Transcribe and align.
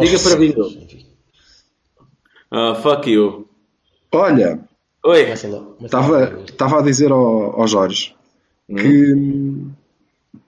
Diga 0.00 0.18
para 0.18 0.36
mim. 0.36 0.54
Ah, 2.50 2.74
fuck 2.74 3.10
you. 3.10 3.48
Olha, 4.12 4.60
Oi. 5.04 5.22
Estava 5.30 6.80
a 6.80 6.82
dizer 6.82 7.12
ao, 7.12 7.60
ao 7.60 7.68
Jorge 7.68 8.14
que 8.68 9.14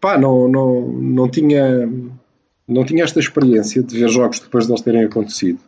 pá, 0.00 0.18
não, 0.18 0.48
não, 0.48 0.80
não 0.80 1.28
tinha 1.28 1.88
não 2.66 2.84
tinha 2.84 3.04
esta 3.04 3.20
experiência 3.20 3.82
de 3.82 3.98
ver 3.98 4.08
jogos 4.08 4.40
depois 4.40 4.66
de 4.66 4.72
eles 4.72 4.82
terem 4.82 5.04
acontecido. 5.04 5.60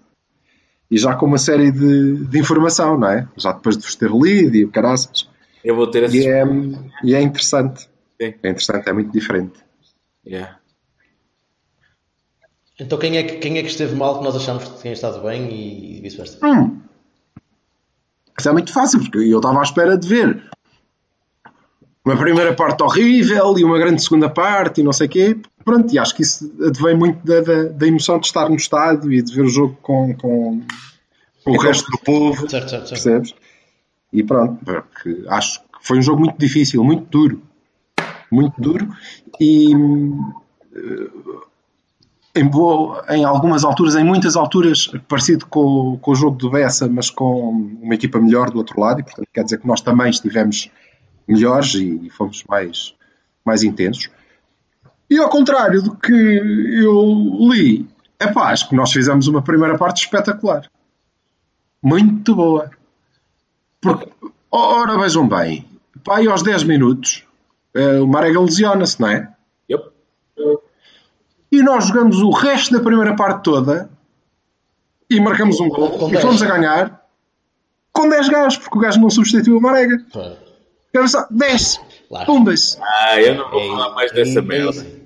E 0.91 0.98
já 0.98 1.15
com 1.15 1.25
uma 1.25 1.39
série 1.39 1.70
de, 1.70 2.25
de 2.25 2.39
informação, 2.39 2.98
não 2.98 3.09
é? 3.09 3.28
Já 3.37 3.53
depois 3.53 3.78
de 3.78 3.84
vos 3.84 3.95
ter 3.95 4.11
lido 4.11 4.56
e 4.56 4.65
o 4.65 4.70
caraças. 4.70 5.28
Eu 5.65 5.77
vou 5.77 5.87
ter 5.87 6.03
essa. 6.03 6.17
E 6.17 6.27
é, 6.27 6.45
e 7.05 7.15
é 7.15 7.23
interessante. 7.23 7.83
Sim. 8.20 8.34
É 8.42 8.48
interessante, 8.51 8.89
é 8.89 8.92
muito 8.92 9.12
diferente. 9.12 9.61
Yeah. 10.27 10.58
Então 12.81 12.98
quem 12.98 13.19
é, 13.19 13.23
que, 13.23 13.36
quem 13.36 13.59
é 13.59 13.62
que 13.62 13.69
esteve 13.69 13.95
mal 13.95 14.19
que 14.19 14.25
nós 14.25 14.34
achamos 14.34 14.64
que 14.64 14.81
tinha 14.81 14.95
estado 14.95 15.23
bem 15.23 15.50
e, 15.50 15.98
e 15.98 16.00
vice-versa? 16.00 16.39
Hum. 16.45 16.81
Isso 18.39 18.48
é 18.48 18.53
muito 18.53 18.73
fácil, 18.73 19.00
porque 19.00 19.19
eu 19.19 19.36
estava 19.36 19.61
à 19.61 19.62
espera 19.62 19.98
de 19.98 20.09
ver 20.09 20.50
uma 22.03 22.17
primeira 22.17 22.55
parte 22.55 22.83
horrível 22.83 23.58
e 23.58 23.64
uma 23.64 23.78
grande 23.78 24.03
segunda 24.03 24.31
parte 24.31 24.81
e 24.81 24.84
não 24.84 24.92
sei 24.92 25.06
o 25.06 25.11
quê. 25.11 25.36
Pronto, 25.62 25.92
e 25.92 25.98
acho 25.98 26.17
que 26.17 26.23
isso 26.23 26.51
advém 26.67 26.97
muito 26.97 27.25
da, 27.25 27.42
da, 27.42 27.64
da 27.64 27.86
emoção 27.86 28.19
de 28.19 28.27
estar 28.27 28.48
no 28.48 28.56
estádio 28.56 29.12
e 29.12 29.20
de 29.20 29.34
ver 29.34 29.42
o 29.42 29.48
jogo 29.48 29.77
com, 29.83 30.14
com, 30.17 30.62
com 31.45 31.51
o 31.51 31.58
resto 31.58 31.91
do 31.91 31.98
povo, 31.98 32.48
Certo, 32.48 32.70
certo, 32.70 32.70
certo. 32.70 32.89
percebes? 32.89 33.34
E 34.11 34.25
pronto, 34.25 34.58
porque 34.64 35.23
acho 35.28 35.61
que 35.61 35.67
foi 35.83 35.98
um 35.98 36.03
jogo 36.03 36.20
muito 36.20 36.39
difícil, 36.39 36.83
muito 36.83 37.05
duro. 37.11 37.42
Muito 38.33 38.58
duro 38.58 38.89
e 39.39 39.75
em, 42.34 42.47
boa, 42.47 43.05
em 43.09 43.25
algumas 43.25 43.64
alturas, 43.64 43.95
em 43.97 44.05
muitas 44.05 44.36
alturas, 44.36 44.86
parecido 45.09 45.47
com, 45.47 45.98
com 46.00 46.11
o 46.12 46.14
jogo 46.14 46.36
do 46.36 46.50
Bessa, 46.50 46.89
mas 46.89 47.11
com 47.11 47.50
uma 47.83 47.95
equipa 47.95 48.20
melhor 48.20 48.50
do 48.50 48.59
outro 48.59 48.81
lado, 48.81 49.00
e 49.00 49.03
portanto 49.03 49.28
quer 49.33 49.45
dizer 49.45 49.59
que 49.59 49.67
nós 49.67 49.81
também 49.81 50.11
estivemos 50.11 50.70
melhores 51.27 51.75
e, 51.75 52.06
e 52.06 52.11
fomos 52.11 52.45
mais, 52.48 52.95
mais 53.45 53.62
intensos. 53.62 54.11
E 55.08 55.19
ao 55.19 55.28
contrário 55.28 55.83
do 55.83 55.97
que 55.97 56.12
eu 56.12 57.51
li, 57.51 57.89
é 58.19 58.28
pá, 58.28 58.53
acho 58.53 58.69
que 58.69 58.77
nós 58.77 58.92
fizemos 58.92 59.27
uma 59.27 59.42
primeira 59.42 59.77
parte 59.77 60.05
espetacular. 60.05 60.70
Muito 61.83 62.34
boa. 62.34 62.70
Porque, 63.81 64.08
ora, 64.53 64.98
vejam 64.98 65.27
bem, 65.27 65.67
pá, 66.05 66.23
e 66.23 66.28
aos 66.28 66.42
10 66.42 66.64
minutos, 66.64 67.25
eh, 67.75 67.98
o 67.98 68.06
Marega 68.06 68.41
lesiona-se, 68.41 69.01
não 69.01 69.08
é? 69.08 69.33
E 71.53 71.62
nós 71.62 71.87
jogamos 71.89 72.19
o 72.23 72.31
resto 72.31 72.73
da 72.73 72.80
primeira 72.80 73.14
parte 73.17 73.42
toda 73.42 73.91
e 75.08 75.20
marcamos 75.20 75.58
um 75.61 75.69
gol 75.69 75.91
Com 75.91 76.08
e 76.08 76.13
10. 76.13 76.23
fomos 76.23 76.42
a 76.42 76.47
ganhar 76.47 77.01
com 77.92 78.08
10 78.08 78.29
gajos, 78.29 78.58
porque 78.58 78.79
o 78.79 78.80
gajo 78.80 79.01
não 79.01 79.11
substituiu 79.11 79.58
o 79.58 79.61
Marega. 79.61 79.97
Pá, 80.13 80.33
Era 80.95 81.08
só 81.08 81.27
10. 81.30 81.80
Claro. 82.08 82.27
Pumbas. 82.27 82.79
Ah, 82.80 83.20
eu 83.20 83.35
não 83.35 83.51
vou 83.51 83.61
é 83.61 83.67
falar 83.69 83.95
mais 83.95 84.13
dessa 84.13 84.41
merda. 84.42 84.70
isso. 84.70 85.01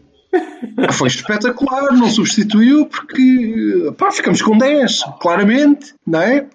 Foi 0.93 1.09
espetacular, 1.09 1.93
não 1.93 2.11
substituiu 2.11 2.87
porque 2.87 3.93
pá, 3.97 4.11
ficamos 4.11 4.43
com 4.43 4.59
10, 4.59 5.05
claramente, 5.21 5.95
não 6.07 6.21
é? 6.21 6.47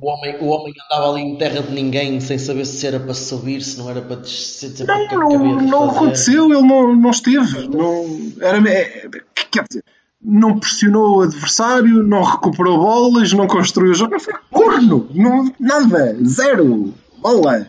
O 0.00 0.06
homem, 0.08 0.36
o 0.40 0.46
homem 0.46 0.72
andava 0.86 1.10
ali 1.10 1.22
em 1.22 1.36
terra 1.36 1.60
de 1.60 1.72
ninguém 1.72 2.20
sem 2.20 2.38
saber 2.38 2.64
se 2.64 2.86
era 2.86 3.00
para 3.00 3.14
subir, 3.14 3.60
se 3.62 3.76
não 3.78 3.90
era 3.90 4.00
para 4.00 4.16
descer. 4.16 4.72
Não, 4.86 5.08
para- 5.08 5.18
não, 5.18 5.60
não 5.60 5.86
fazer. 5.88 5.96
aconteceu, 5.98 6.44
ele 6.52 6.62
não, 6.66 6.94
não 6.94 7.10
esteve. 7.10 7.68
Não, 7.68 8.04
era, 8.40 8.58
é, 8.70 9.08
quer 9.50 9.64
dizer, 9.68 9.84
não 10.22 10.58
pressionou 10.60 11.18
o 11.18 11.22
adversário, 11.22 12.02
não 12.04 12.22
recuperou 12.22 12.78
bolas, 12.78 13.32
não 13.32 13.48
construiu 13.48 13.90
o 13.90 13.94
jogo, 13.94 14.12
não 14.12 14.20
foi 14.20 14.34
corno, 14.52 15.08
não, 15.14 15.52
nada, 15.58 16.16
zero, 16.24 16.94
bola. 17.20 17.66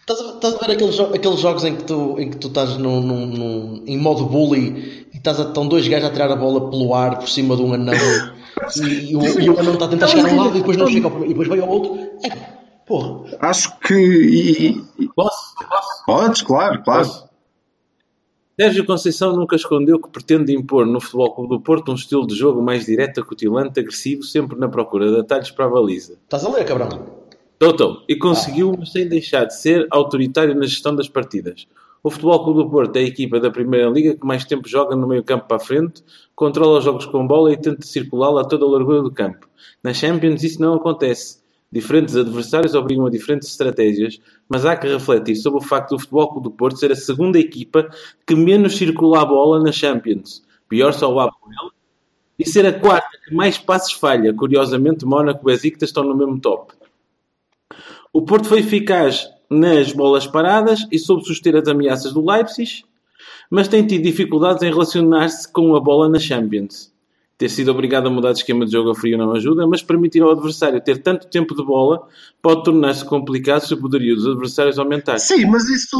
Estás 0.00 0.20
a, 0.20 0.34
estás 0.36 0.54
a 0.54 0.58
ver 0.66 0.72
aqueles, 0.72 0.98
aqueles 0.98 1.40
jogos 1.40 1.64
em 1.64 1.76
que 1.76 1.84
tu, 1.84 2.16
em 2.18 2.30
que 2.30 2.36
tu 2.38 2.48
estás 2.48 2.76
num, 2.78 3.00
num- 3.02 3.26
num- 3.26 3.82
em 3.86 3.98
modo 3.98 4.24
bully 4.24 5.06
e 5.12 5.18
estás 5.18 5.38
a, 5.38 5.42
estão 5.44 5.68
dois 5.68 5.86
gajos 5.86 6.08
a 6.08 6.12
tirar 6.12 6.32
a 6.32 6.36
bola 6.36 6.70
pelo 6.70 6.94
ar 6.94 7.18
por 7.18 7.28
cima 7.28 7.54
de 7.54 7.62
um 7.62 7.74
anão 7.74 7.94
e, 8.76 9.12
e 9.12 9.16
o, 9.16 9.40
e 9.40 9.50
o 9.50 9.58
anão 9.58 9.72
está 9.74 9.84
a 9.86 9.88
tentar 9.88 10.06
chegar 10.08 10.28
a 10.28 10.32
um 10.32 10.36
lado 10.36 10.56
e 10.56 10.60
depois 10.60 10.76
não 10.76 10.86
chega 10.86 11.06
ao 11.06 11.10
primeiro, 11.10 11.30
e 11.30 11.34
depois 11.34 11.48
vai 11.48 11.60
ao 11.60 11.68
outro. 11.68 11.94
É, 12.24 12.30
porra, 12.86 13.36
Acho 13.40 13.78
que. 13.80 13.94
e- 13.94 14.84
e- 15.04 15.08
Posso? 15.14 15.54
Posso? 15.56 16.04
podes, 16.06 16.42
claro, 16.42 16.82
claro. 16.82 17.06
Posso? 17.06 17.30
Sérgio 18.60 18.84
Conceição 18.84 19.34
nunca 19.34 19.56
escondeu 19.56 19.98
que 19.98 20.10
pretende 20.10 20.54
impor 20.54 20.84
no 20.86 21.00
Futebol 21.00 21.34
Clube 21.34 21.48
do 21.56 21.60
Porto 21.62 21.92
um 21.92 21.94
estilo 21.94 22.26
de 22.26 22.34
jogo 22.34 22.60
mais 22.60 22.84
direto, 22.84 23.20
acutilante, 23.20 23.80
agressivo, 23.80 24.22
sempre 24.22 24.58
na 24.58 24.68
procura 24.68 25.10
de 25.10 25.20
atalhos 25.20 25.50
para 25.50 25.64
a 25.64 25.68
baliza. 25.68 26.18
estás 26.24 26.44
a 26.44 26.50
ler, 26.50 26.64
cabrão? 26.66 26.88
Toto, 27.58 28.02
e 28.08 28.16
conseguiu, 28.16 28.74
mas 28.78 28.92
sem 28.92 29.08
deixar 29.08 29.44
de 29.46 29.54
ser 29.58 29.86
autoritário 29.90 30.54
na 30.54 30.66
gestão 30.66 30.94
das 30.94 31.08
partidas. 31.08 31.66
O 32.02 32.10
Futebol 32.10 32.42
Clube 32.44 32.64
do 32.64 32.70
Porto 32.70 32.96
é 32.96 33.00
a 33.00 33.04
equipa 33.04 33.38
da 33.38 33.50
Primeira 33.50 33.90
Liga 33.90 34.16
que 34.16 34.26
mais 34.26 34.44
tempo 34.44 34.66
joga 34.66 34.96
no 34.96 35.06
meio 35.06 35.22
campo 35.22 35.46
para 35.46 35.58
a 35.58 35.60
frente, 35.60 36.02
controla 36.34 36.78
os 36.78 36.84
jogos 36.84 37.04
com 37.04 37.26
bola 37.26 37.52
e 37.52 37.58
tenta 37.58 37.84
circulá-la 37.86 38.40
a 38.40 38.44
toda 38.44 38.64
a 38.64 38.68
largura 38.68 39.02
do 39.02 39.10
campo. 39.10 39.46
Na 39.82 39.92
Champions 39.92 40.42
isso 40.42 40.62
não 40.62 40.74
acontece. 40.74 41.40
Diferentes 41.70 42.16
adversários 42.16 42.74
obrigam 42.74 43.06
a 43.06 43.10
diferentes 43.10 43.48
estratégias, 43.48 44.18
mas 44.48 44.64
há 44.64 44.76
que 44.76 44.88
refletir 44.88 45.36
sobre 45.36 45.58
o 45.58 45.62
facto 45.62 45.90
do 45.90 45.98
Futebol 45.98 46.28
Clube 46.30 46.44
do 46.44 46.50
Porto 46.50 46.78
ser 46.78 46.90
a 46.90 46.96
segunda 46.96 47.38
equipa 47.38 47.88
que 48.26 48.34
menos 48.34 48.76
circula 48.76 49.20
a 49.20 49.24
bola 49.24 49.62
na 49.62 49.70
Champions. 49.70 50.42
Pior 50.68 50.92
só 50.92 51.12
o 51.12 51.20
Apoel. 51.20 51.70
E 52.38 52.48
ser 52.48 52.64
a 52.64 52.72
quarta 52.72 53.18
que 53.24 53.34
mais 53.34 53.58
passes 53.58 53.92
falha. 53.92 54.32
Curiosamente, 54.32 55.04
Mónaco 55.04 55.42
e 55.42 55.52
Besiktas 55.52 55.90
estão 55.90 56.02
no 56.02 56.16
mesmo 56.16 56.40
top. 56.40 56.72
O 58.12 58.22
Porto 58.22 58.48
foi 58.48 58.60
eficaz 58.60 59.28
nas 59.50 59.92
bolas 59.92 60.26
paradas 60.26 60.86
e 60.92 60.98
soube 60.98 61.24
suster 61.24 61.56
as 61.56 61.66
ameaças 61.66 62.12
do 62.12 62.24
Leipzig, 62.24 62.84
mas 63.50 63.66
tem 63.66 63.86
tido 63.86 64.02
dificuldades 64.02 64.62
em 64.62 64.70
relacionar-se 64.70 65.50
com 65.52 65.74
a 65.74 65.80
bola 65.80 66.08
na 66.08 66.18
Champions. 66.18 66.92
Ter 67.36 67.48
sido 67.48 67.70
obrigado 67.70 68.06
a 68.06 68.10
mudar 68.10 68.32
de 68.32 68.38
esquema 68.38 68.66
de 68.66 68.72
jogo 68.72 68.90
a 68.90 68.94
frio 68.94 69.16
não 69.16 69.32
ajuda, 69.32 69.66
mas 69.66 69.82
permitir 69.82 70.22
ao 70.22 70.30
adversário 70.30 70.80
ter 70.80 70.98
tanto 70.98 71.26
tempo 71.26 71.54
de 71.54 71.64
bola 71.64 72.06
pode 72.42 72.62
tornar-se 72.62 73.04
complicado 73.04 73.62
se 73.62 73.72
o 73.72 73.80
poderio 73.80 74.14
dos 74.14 74.26
adversários 74.26 74.78
aumentar. 74.78 75.18
Sim, 75.18 75.46
mas 75.46 75.68
isso, 75.68 75.96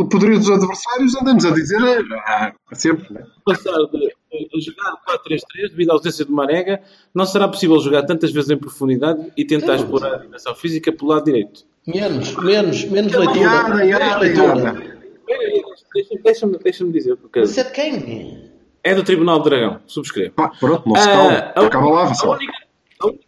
o 0.00 0.08
poderio 0.08 0.38
dos 0.38 0.48
adversários, 0.48 1.16
andamos 1.16 1.44
a 1.44 1.50
dizer 1.50 1.78
ah, 2.24 2.52
sempre, 2.72 3.12
né? 3.12 3.26
Passar 3.44 3.78
de 3.92 4.12
de 4.30 4.60
jogar 4.60 4.96
4-3-3 5.08 5.70
devido 5.70 5.90
à 5.90 5.94
ausência 5.94 6.24
de 6.24 6.30
Marega, 6.30 6.80
não 7.14 7.26
será 7.26 7.48
possível 7.48 7.78
jogar 7.80 8.02
tantas 8.04 8.30
vezes 8.32 8.48
em 8.50 8.56
profundidade 8.56 9.30
e 9.36 9.44
tentar 9.44 9.76
explorar 9.76 10.14
a 10.14 10.18
dimensão 10.18 10.54
física 10.54 10.92
pelo 10.92 11.10
lado 11.10 11.24
direito. 11.24 11.64
Menos, 11.86 12.34
menos, 12.36 12.84
menos 12.84 13.12
leitura. 13.12 13.74
Menos 13.74 14.20
leitura. 14.20 15.00
Deixa-me 15.92 16.22
deixa 16.22 16.46
deixa 16.58 16.84
dizer 16.86 17.12
o 17.12 17.16
que 17.16 17.24
eu 17.24 17.30
quero. 17.30 17.46
Isso 17.46 17.60
é 17.60 17.64
de 17.64 17.70
quem? 17.72 18.50
É 18.82 18.94
do 18.94 19.02
Tribunal 19.02 19.38
de 19.38 19.44
Dragão, 19.50 19.80
subscrevo. 19.86 20.32
Pá, 20.34 20.48
pronto, 20.58 20.88
não 20.88 20.96
se 20.96 21.02
Ah, 21.08 21.12
calma. 21.12 21.32
a 21.36 21.66
Acaba 21.66 21.84
lá, 21.86 21.90
única- 21.92 22.08
Vassal. 22.08 22.32
a 22.32 22.36
única- 22.36 22.52
a 23.00 23.06
única- 23.06 23.24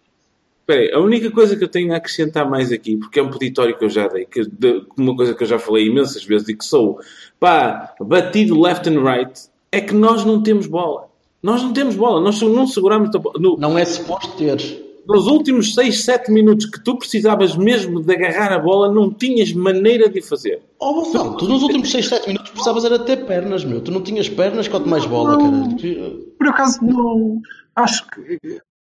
Espera 0.60 0.80
aí, 0.80 0.92
a 0.92 1.00
única 1.00 1.30
coisa 1.32 1.56
que 1.56 1.64
eu 1.64 1.68
tenho 1.68 1.92
a 1.92 1.96
acrescentar 1.96 2.48
mais 2.48 2.70
aqui, 2.70 2.96
porque 2.96 3.18
é 3.18 3.22
um 3.22 3.30
peditório 3.30 3.76
que 3.76 3.84
eu 3.84 3.88
já 3.90 4.06
dei, 4.06 4.24
que, 4.24 4.42
de- 4.48 4.86
uma 4.96 5.14
coisa 5.16 5.34
que 5.34 5.42
eu 5.42 5.46
já 5.46 5.58
falei 5.58 5.86
imensas 5.86 6.24
vezes 6.24 6.48
e 6.48 6.56
que 6.56 6.64
sou 6.64 7.00
pá, 7.40 7.92
batido 8.00 8.58
left 8.60 8.88
and 8.88 9.02
right, 9.02 9.32
é 9.72 9.80
que 9.80 9.94
nós 9.94 10.24
não 10.24 10.42
temos 10.42 10.66
bola. 10.66 11.08
Nós 11.42 11.60
não 11.62 11.72
temos 11.72 11.96
bola, 11.96 12.20
nós 12.20 12.40
não 12.40 12.66
seguramos 12.68 13.12
a 13.14 13.18
bola. 13.18 13.34
No- 13.40 13.56
Não 13.56 13.76
é 13.76 13.84
suposto 13.84 14.36
teres. 14.36 14.76
nos 15.08 15.26
últimos 15.26 15.74
6, 15.74 16.04
7 16.04 16.30
minutos 16.30 16.66
que 16.66 16.78
tu 16.80 16.96
precisavas 16.96 17.56
mesmo 17.56 18.00
de 18.00 18.12
agarrar 18.14 18.52
a 18.52 18.58
bola, 18.60 18.92
não 18.92 19.12
tinhas 19.12 19.52
maneira 19.52 20.08
de 20.08 20.22
fazer. 20.22 20.62
Oh, 20.78 20.94
Gonçalo, 20.94 21.36
tu 21.36 21.48
nos 21.48 21.62
últimos 21.64 21.90
6, 21.90 22.06
7 22.08 22.28
minutos 22.28 22.50
precisavas 22.50 22.84
era 22.84 23.00
ter 23.00 23.26
pernas, 23.26 23.64
meu. 23.64 23.80
Tu 23.80 23.90
não 23.90 24.00
tinhas 24.02 24.28
pernas, 24.28 24.68
quanto 24.68 24.88
mais 24.88 25.04
bola, 25.04 25.36
cara. 25.36 26.12
Por 26.38 26.46
acaso, 26.48 26.84
não. 26.84 27.40
Acho 27.74 28.06
que. 28.10 28.38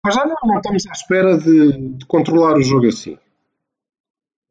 Mas 0.05 0.15
já 0.15 0.25
não, 0.27 0.35
não 0.45 0.57
estamos 0.57 0.87
à 0.89 0.93
espera 0.93 1.39
de, 1.39 1.73
de 1.99 2.07
controlar 2.07 2.57
o 2.57 2.63
jogo 2.63 2.87
assim. 2.89 3.17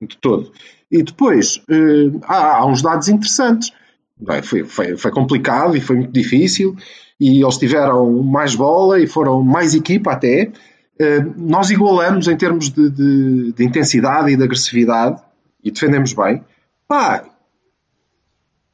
De 0.02 0.16
todo. 0.18 0.52
E 0.92 1.02
depois, 1.04 1.62
eh, 1.70 2.18
há, 2.24 2.58
há 2.60 2.66
uns 2.66 2.82
dados 2.82 3.10
interessantes. 3.10 3.72
Bem, 4.20 4.42
foi, 4.42 4.64
foi, 4.64 4.98
foi 4.98 5.12
complicado 5.12 5.76
e 5.76 5.82
foi 5.82 5.98
muito 5.98 6.12
difícil, 6.12 6.76
e 7.20 7.42
eles 7.42 7.58
tiveram 7.58 8.24
mais 8.24 8.56
bola 8.56 9.00
e 9.00 9.08
foram 9.08 9.44
mais 9.44 9.74
equipa 9.74 10.14
até. 10.14 10.52
Eh, 11.00 11.20
nós 11.36 11.70
igualamos 11.70 12.28
em 12.28 12.36
termos 12.36 12.72
de, 12.72 12.90
de, 12.90 13.54
de 13.54 13.64
intensidade 13.64 14.32
e 14.32 14.36
de 14.36 14.44
agressividade 14.44 15.22
e 15.64 15.70
defendemos 15.70 16.14
bem. 16.14 16.44
Pá, 16.88 17.26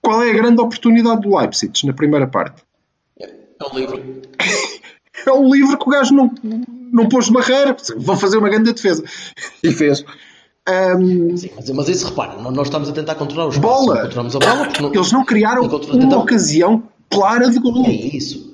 qual 0.01 0.24
é 0.24 0.31
a 0.31 0.34
grande 0.34 0.62
oportunidade 0.62 1.22
do 1.22 1.38
Leipzig 1.38 1.86
na 1.86 1.94
primeira 1.94 2.28
parte? 2.28 2.62
É 3.19 3.66
um 3.72 3.78
livro. 3.78 4.01
É 5.25 5.31
um 5.31 5.54
livro 5.54 5.78
que 5.78 5.88
o 5.88 5.89
gajo 5.89 6.13
não, 6.13 6.34
não 6.92 7.07
pôs 7.07 7.30
barreira. 7.30 7.78
Vou 7.96 8.18
fazer 8.18 8.38
uma 8.38 8.50
grande 8.50 8.74
defesa. 8.74 9.06
E 9.63 9.72
fez. 9.72 10.04
Um, 10.69 11.36
Sim, 11.36 11.50
mas, 11.74 11.89
isso 11.89 12.07
repara, 12.07 12.42
nós 12.42 12.68
estamos 12.68 12.88
a 12.89 12.94
tentar 12.94 13.15
controlar 13.15 13.48
os 13.48 13.57
bola. 13.57 14.04
Controlamos 14.04 14.36
a 14.36 14.39
bola 14.39 14.69
não, 14.81 14.94
Eles 14.94 15.12
não 15.12 15.25
criaram 15.25 15.63
uma 15.63 16.18
ocasião 16.18 16.83
clara 17.10 17.50
de 17.50 17.60
gol. 17.60 17.86
é 17.86 17.92
isso. 17.92 18.54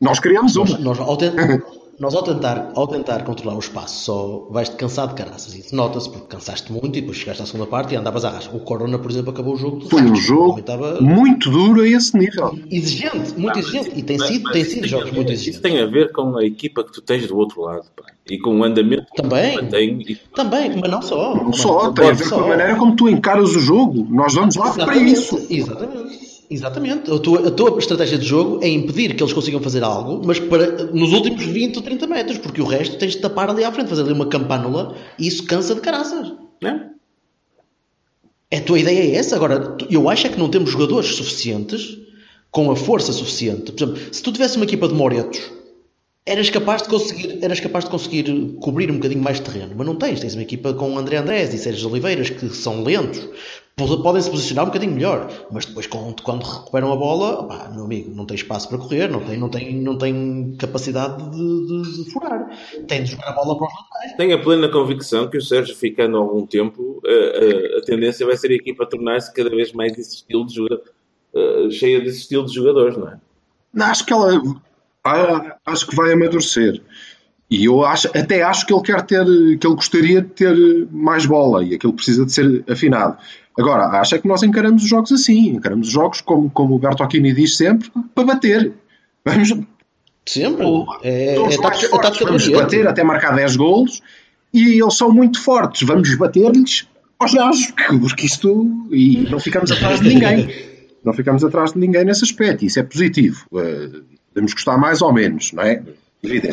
Nós 0.00 0.18
criamos 0.18 0.54
Nós, 0.56 0.70
uma. 0.70 0.78
nós, 0.78 1.18
ten- 1.18 1.32
nós 1.98 2.14
ao 2.14 2.22
tentar, 2.22 2.72
ao 2.74 2.86
tentar 2.88 3.22
controlar 3.22 3.54
o 3.54 3.60
espaço, 3.60 4.04
só 4.04 4.46
vais-te 4.50 4.74
cansar 4.76 5.06
de 5.08 5.14
caraças. 5.14 5.54
Isso 5.54 5.74
nota-se 5.76 6.10
porque 6.10 6.26
cansaste 6.26 6.72
muito 6.72 6.96
e 6.98 7.00
depois 7.00 7.18
chegaste 7.18 7.42
à 7.42 7.46
segunda 7.46 7.66
parte 7.66 7.92
e 7.94 7.96
andavas 7.96 8.24
a 8.24 8.30
rasca. 8.30 8.56
O 8.56 8.60
Corona, 8.60 8.98
por 8.98 9.10
exemplo, 9.10 9.30
acabou 9.30 9.54
o 9.54 9.56
jogo. 9.56 9.88
Foi 9.88 10.02
um 10.02 10.14
jogo 10.16 10.58
Estava 10.58 11.00
muito 11.00 11.50
duro 11.50 11.82
a 11.82 11.86
esse 11.88 12.16
nível. 12.18 12.58
exigente, 12.70 13.38
muito 13.38 13.58
exigente. 13.58 13.92
E 13.96 14.02
tem 14.02 14.16
Mas- 14.18 14.28
sido, 14.28 14.42
mas 14.44 14.52
tem 14.52 14.62
isso 14.62 14.70
sido 14.72 14.80
tem 14.80 14.88
jogos 14.90 15.10
ver- 15.10 15.16
muito 15.16 15.32
Isso 15.32 15.42
exigentes. 15.42 15.60
tem 15.60 15.80
a 15.80 15.86
ver 15.86 16.12
com 16.12 16.36
a 16.36 16.44
equipa 16.44 16.82
que 16.82 16.92
tu 16.92 17.00
tens 17.02 17.26
do 17.28 17.36
outro 17.36 17.60
lado 17.62 17.84
pá, 17.94 18.04
e 18.28 18.38
com 18.38 18.58
o 18.58 18.64
andamento 18.64 19.06
que 19.14 19.22
Também. 19.22 19.56
tu 19.56 19.62
mantém. 19.64 20.00
E, 20.08 20.14
Também, 20.34 20.76
mas 20.80 20.90
não 20.90 21.02
só. 21.02 21.34
Não 21.36 21.52
só, 21.52 21.92
tem 21.92 22.08
a 22.08 22.12
ver 22.12 22.28
com 22.28 22.36
a 22.40 22.46
maneira 22.48 22.76
como 22.76 22.96
tu 22.96 23.08
encaras 23.08 23.54
o 23.54 23.60
jogo. 23.60 24.06
Nós 24.10 24.34
vamos 24.34 24.56
lá 24.56 24.72
para 24.72 24.82
Exatamente, 24.96 25.12
isso. 25.12 25.46
Exatamente. 25.50 26.31
Exatamente. 26.52 27.10
A 27.10 27.18
tua, 27.18 27.48
a 27.48 27.50
tua 27.50 27.78
estratégia 27.78 28.18
de 28.18 28.26
jogo 28.26 28.62
é 28.62 28.68
impedir 28.68 29.14
que 29.14 29.22
eles 29.22 29.32
consigam 29.32 29.60
fazer 29.62 29.82
algo, 29.82 30.20
mas 30.26 30.38
para, 30.38 30.84
nos 30.92 31.10
últimos 31.14 31.42
20 31.46 31.76
ou 31.76 31.82
30 31.82 32.06
metros, 32.06 32.36
porque 32.36 32.60
o 32.60 32.66
resto 32.66 32.98
tens 32.98 33.12
de 33.12 33.20
tapar 33.20 33.48
ali 33.48 33.64
à 33.64 33.72
frente, 33.72 33.88
fazer 33.88 34.02
ali 34.02 34.12
uma 34.12 34.26
campânula 34.26 34.94
e 35.18 35.26
isso 35.26 35.44
cansa 35.44 35.74
de 35.74 35.80
caraças. 35.80 36.30
né? 36.60 36.90
A 38.52 38.60
tua 38.60 38.78
ideia 38.78 39.00
é 39.00 39.14
essa? 39.14 39.34
Agora, 39.34 39.78
eu 39.88 40.10
acho 40.10 40.26
é 40.26 40.30
que 40.30 40.38
não 40.38 40.50
temos 40.50 40.70
jogadores 40.70 41.14
suficientes 41.14 41.96
com 42.50 42.70
a 42.70 42.76
força 42.76 43.10
suficiente. 43.10 43.72
Por 43.72 43.82
exemplo, 43.82 44.14
se 44.14 44.22
tu 44.22 44.30
tivesse 44.30 44.56
uma 44.56 44.66
equipa 44.66 44.86
de 44.86 44.92
moretos, 44.92 45.40
eras 46.24 46.50
capaz 46.50 46.82
de 46.82 46.88
conseguir, 46.88 47.38
eras 47.44 47.60
capaz 47.60 47.84
de 47.84 47.90
conseguir 47.90 48.56
cobrir 48.60 48.90
um 48.90 48.94
bocadinho 48.96 49.22
mais 49.22 49.38
de 49.38 49.44
terreno, 49.50 49.74
mas 49.76 49.86
não 49.86 49.96
tens. 49.96 50.20
Tens 50.20 50.34
uma 50.34 50.42
equipa 50.42 50.72
com 50.72 50.96
André 50.96 51.16
Andrés 51.16 51.52
e 51.52 51.58
Sérgio 51.58 51.90
Oliveiras 51.90 52.30
que 52.30 52.48
são 52.50 52.82
lentos, 52.84 53.28
po- 53.76 54.02
podem 54.02 54.22
se 54.22 54.30
posicionar 54.30 54.64
um 54.64 54.68
bocadinho 54.68 54.92
melhor, 54.92 55.28
mas 55.50 55.64
depois 55.64 55.86
quando, 55.88 56.22
quando 56.22 56.44
recuperam 56.44 56.92
a 56.92 56.96
bola, 56.96 57.70
meu 57.74 57.84
amigo, 57.84 58.14
não 58.14 58.24
tem 58.24 58.36
espaço 58.36 58.68
para 58.68 58.78
correr, 58.78 59.08
não 59.10 59.20
tem, 59.24 59.36
não 59.36 59.48
tem, 59.48 59.74
não 59.74 59.98
tem 59.98 60.54
capacidade 60.58 61.28
de, 61.30 61.66
de- 61.66 62.04
de 62.04 62.10
furar. 62.12 62.48
Tem 62.86 63.02
de 63.02 63.10
jogar 63.10 63.30
a 63.30 63.32
bola 63.32 63.56
para 63.58 63.66
os 63.66 63.72
laterais. 63.74 64.16
Tenho 64.16 64.36
a 64.36 64.38
plena 64.38 64.68
convicção 64.68 65.28
que 65.28 65.38
o 65.38 65.42
Sérgio, 65.42 65.74
ficando 65.76 66.18
algum 66.18 66.46
tempo, 66.46 67.02
a, 67.04 67.76
a- 67.76 67.78
a 67.78 67.82
tendência 67.84 68.24
vai 68.24 68.36
ser 68.36 68.52
a 68.52 68.54
equipa 68.54 68.84
a 68.84 68.86
tornar-se 68.86 69.32
cada 69.34 69.50
vez 69.50 69.72
mais 69.72 69.92
desse 69.92 70.14
estilo 70.18 70.46
de 70.46 70.54
jogador, 70.54 70.82
eh, 71.34 71.68
cheia 71.70 72.00
desse 72.00 72.20
estilo 72.20 72.46
de 72.46 72.54
jogadores, 72.54 72.96
não 72.96 73.08
é? 73.08 73.18
Não, 73.74 73.86
Acho 73.86 74.06
que 74.06 74.12
ela 74.12 74.40
ah, 75.04 75.56
acho 75.66 75.86
que 75.86 75.96
vai 75.96 76.12
amadurecer. 76.12 76.80
E 77.50 77.66
eu 77.66 77.84
acho, 77.84 78.08
até 78.16 78.42
acho 78.42 78.66
que 78.66 78.72
ele 78.72 78.82
quer 78.82 79.02
ter, 79.02 79.24
que 79.58 79.66
ele 79.66 79.74
gostaria 79.74 80.22
de 80.22 80.28
ter 80.28 80.88
mais 80.90 81.26
bola 81.26 81.62
e 81.62 81.74
aquilo 81.74 81.92
precisa 81.92 82.24
de 82.24 82.32
ser 82.32 82.64
afinado. 82.68 83.16
Agora, 83.58 83.84
acho 84.00 84.14
é 84.14 84.18
que 84.18 84.26
nós 84.26 84.42
encaramos 84.42 84.82
os 84.84 84.88
jogos 84.88 85.12
assim, 85.12 85.48
encaramos 85.50 85.88
os 85.88 85.92
jogos 85.92 86.22
como, 86.22 86.48
como 86.50 86.74
o 86.74 86.78
Bertocchini 86.78 87.34
diz 87.34 87.56
sempre, 87.56 87.90
para 88.14 88.24
bater. 88.24 88.72
Vamos, 89.24 89.52
Sempre. 90.26 90.64
Ou- 90.64 90.86
É, 91.02 91.34
é 91.34 91.56
tática, 91.58 91.86
é 91.86 91.88
fortes, 91.90 92.18
do 92.18 92.26
vamos 92.26 92.48
bater 92.48 92.86
até 92.86 93.02
marcar 93.02 93.34
10 93.34 93.56
golos 93.56 94.00
e 94.54 94.80
eles 94.80 94.94
são 94.96 95.10
muito 95.12 95.40
fortes, 95.42 95.86
vamos 95.86 96.14
bater-lhes 96.16 96.86
aos 97.18 97.34
gajos, 97.34 97.72
porque 98.00 98.24
isto. 98.26 98.88
e 98.90 99.28
não 99.30 99.38
ficamos 99.38 99.70
atrás 99.70 100.00
de 100.00 100.08
ninguém. 100.08 100.72
Não 101.04 101.12
ficamos 101.12 101.42
atrás 101.42 101.72
de 101.72 101.80
ninguém 101.80 102.04
nesse 102.04 102.22
aspecto, 102.22 102.64
isso 102.64 102.78
é 102.78 102.84
positivo. 102.84 103.44
Eh, 103.56 103.90
Podemos 104.32 104.52
gostar 104.54 104.78
mais 104.78 105.02
ou 105.02 105.12
menos, 105.12 105.52
não 105.52 105.62
é? 105.62 105.82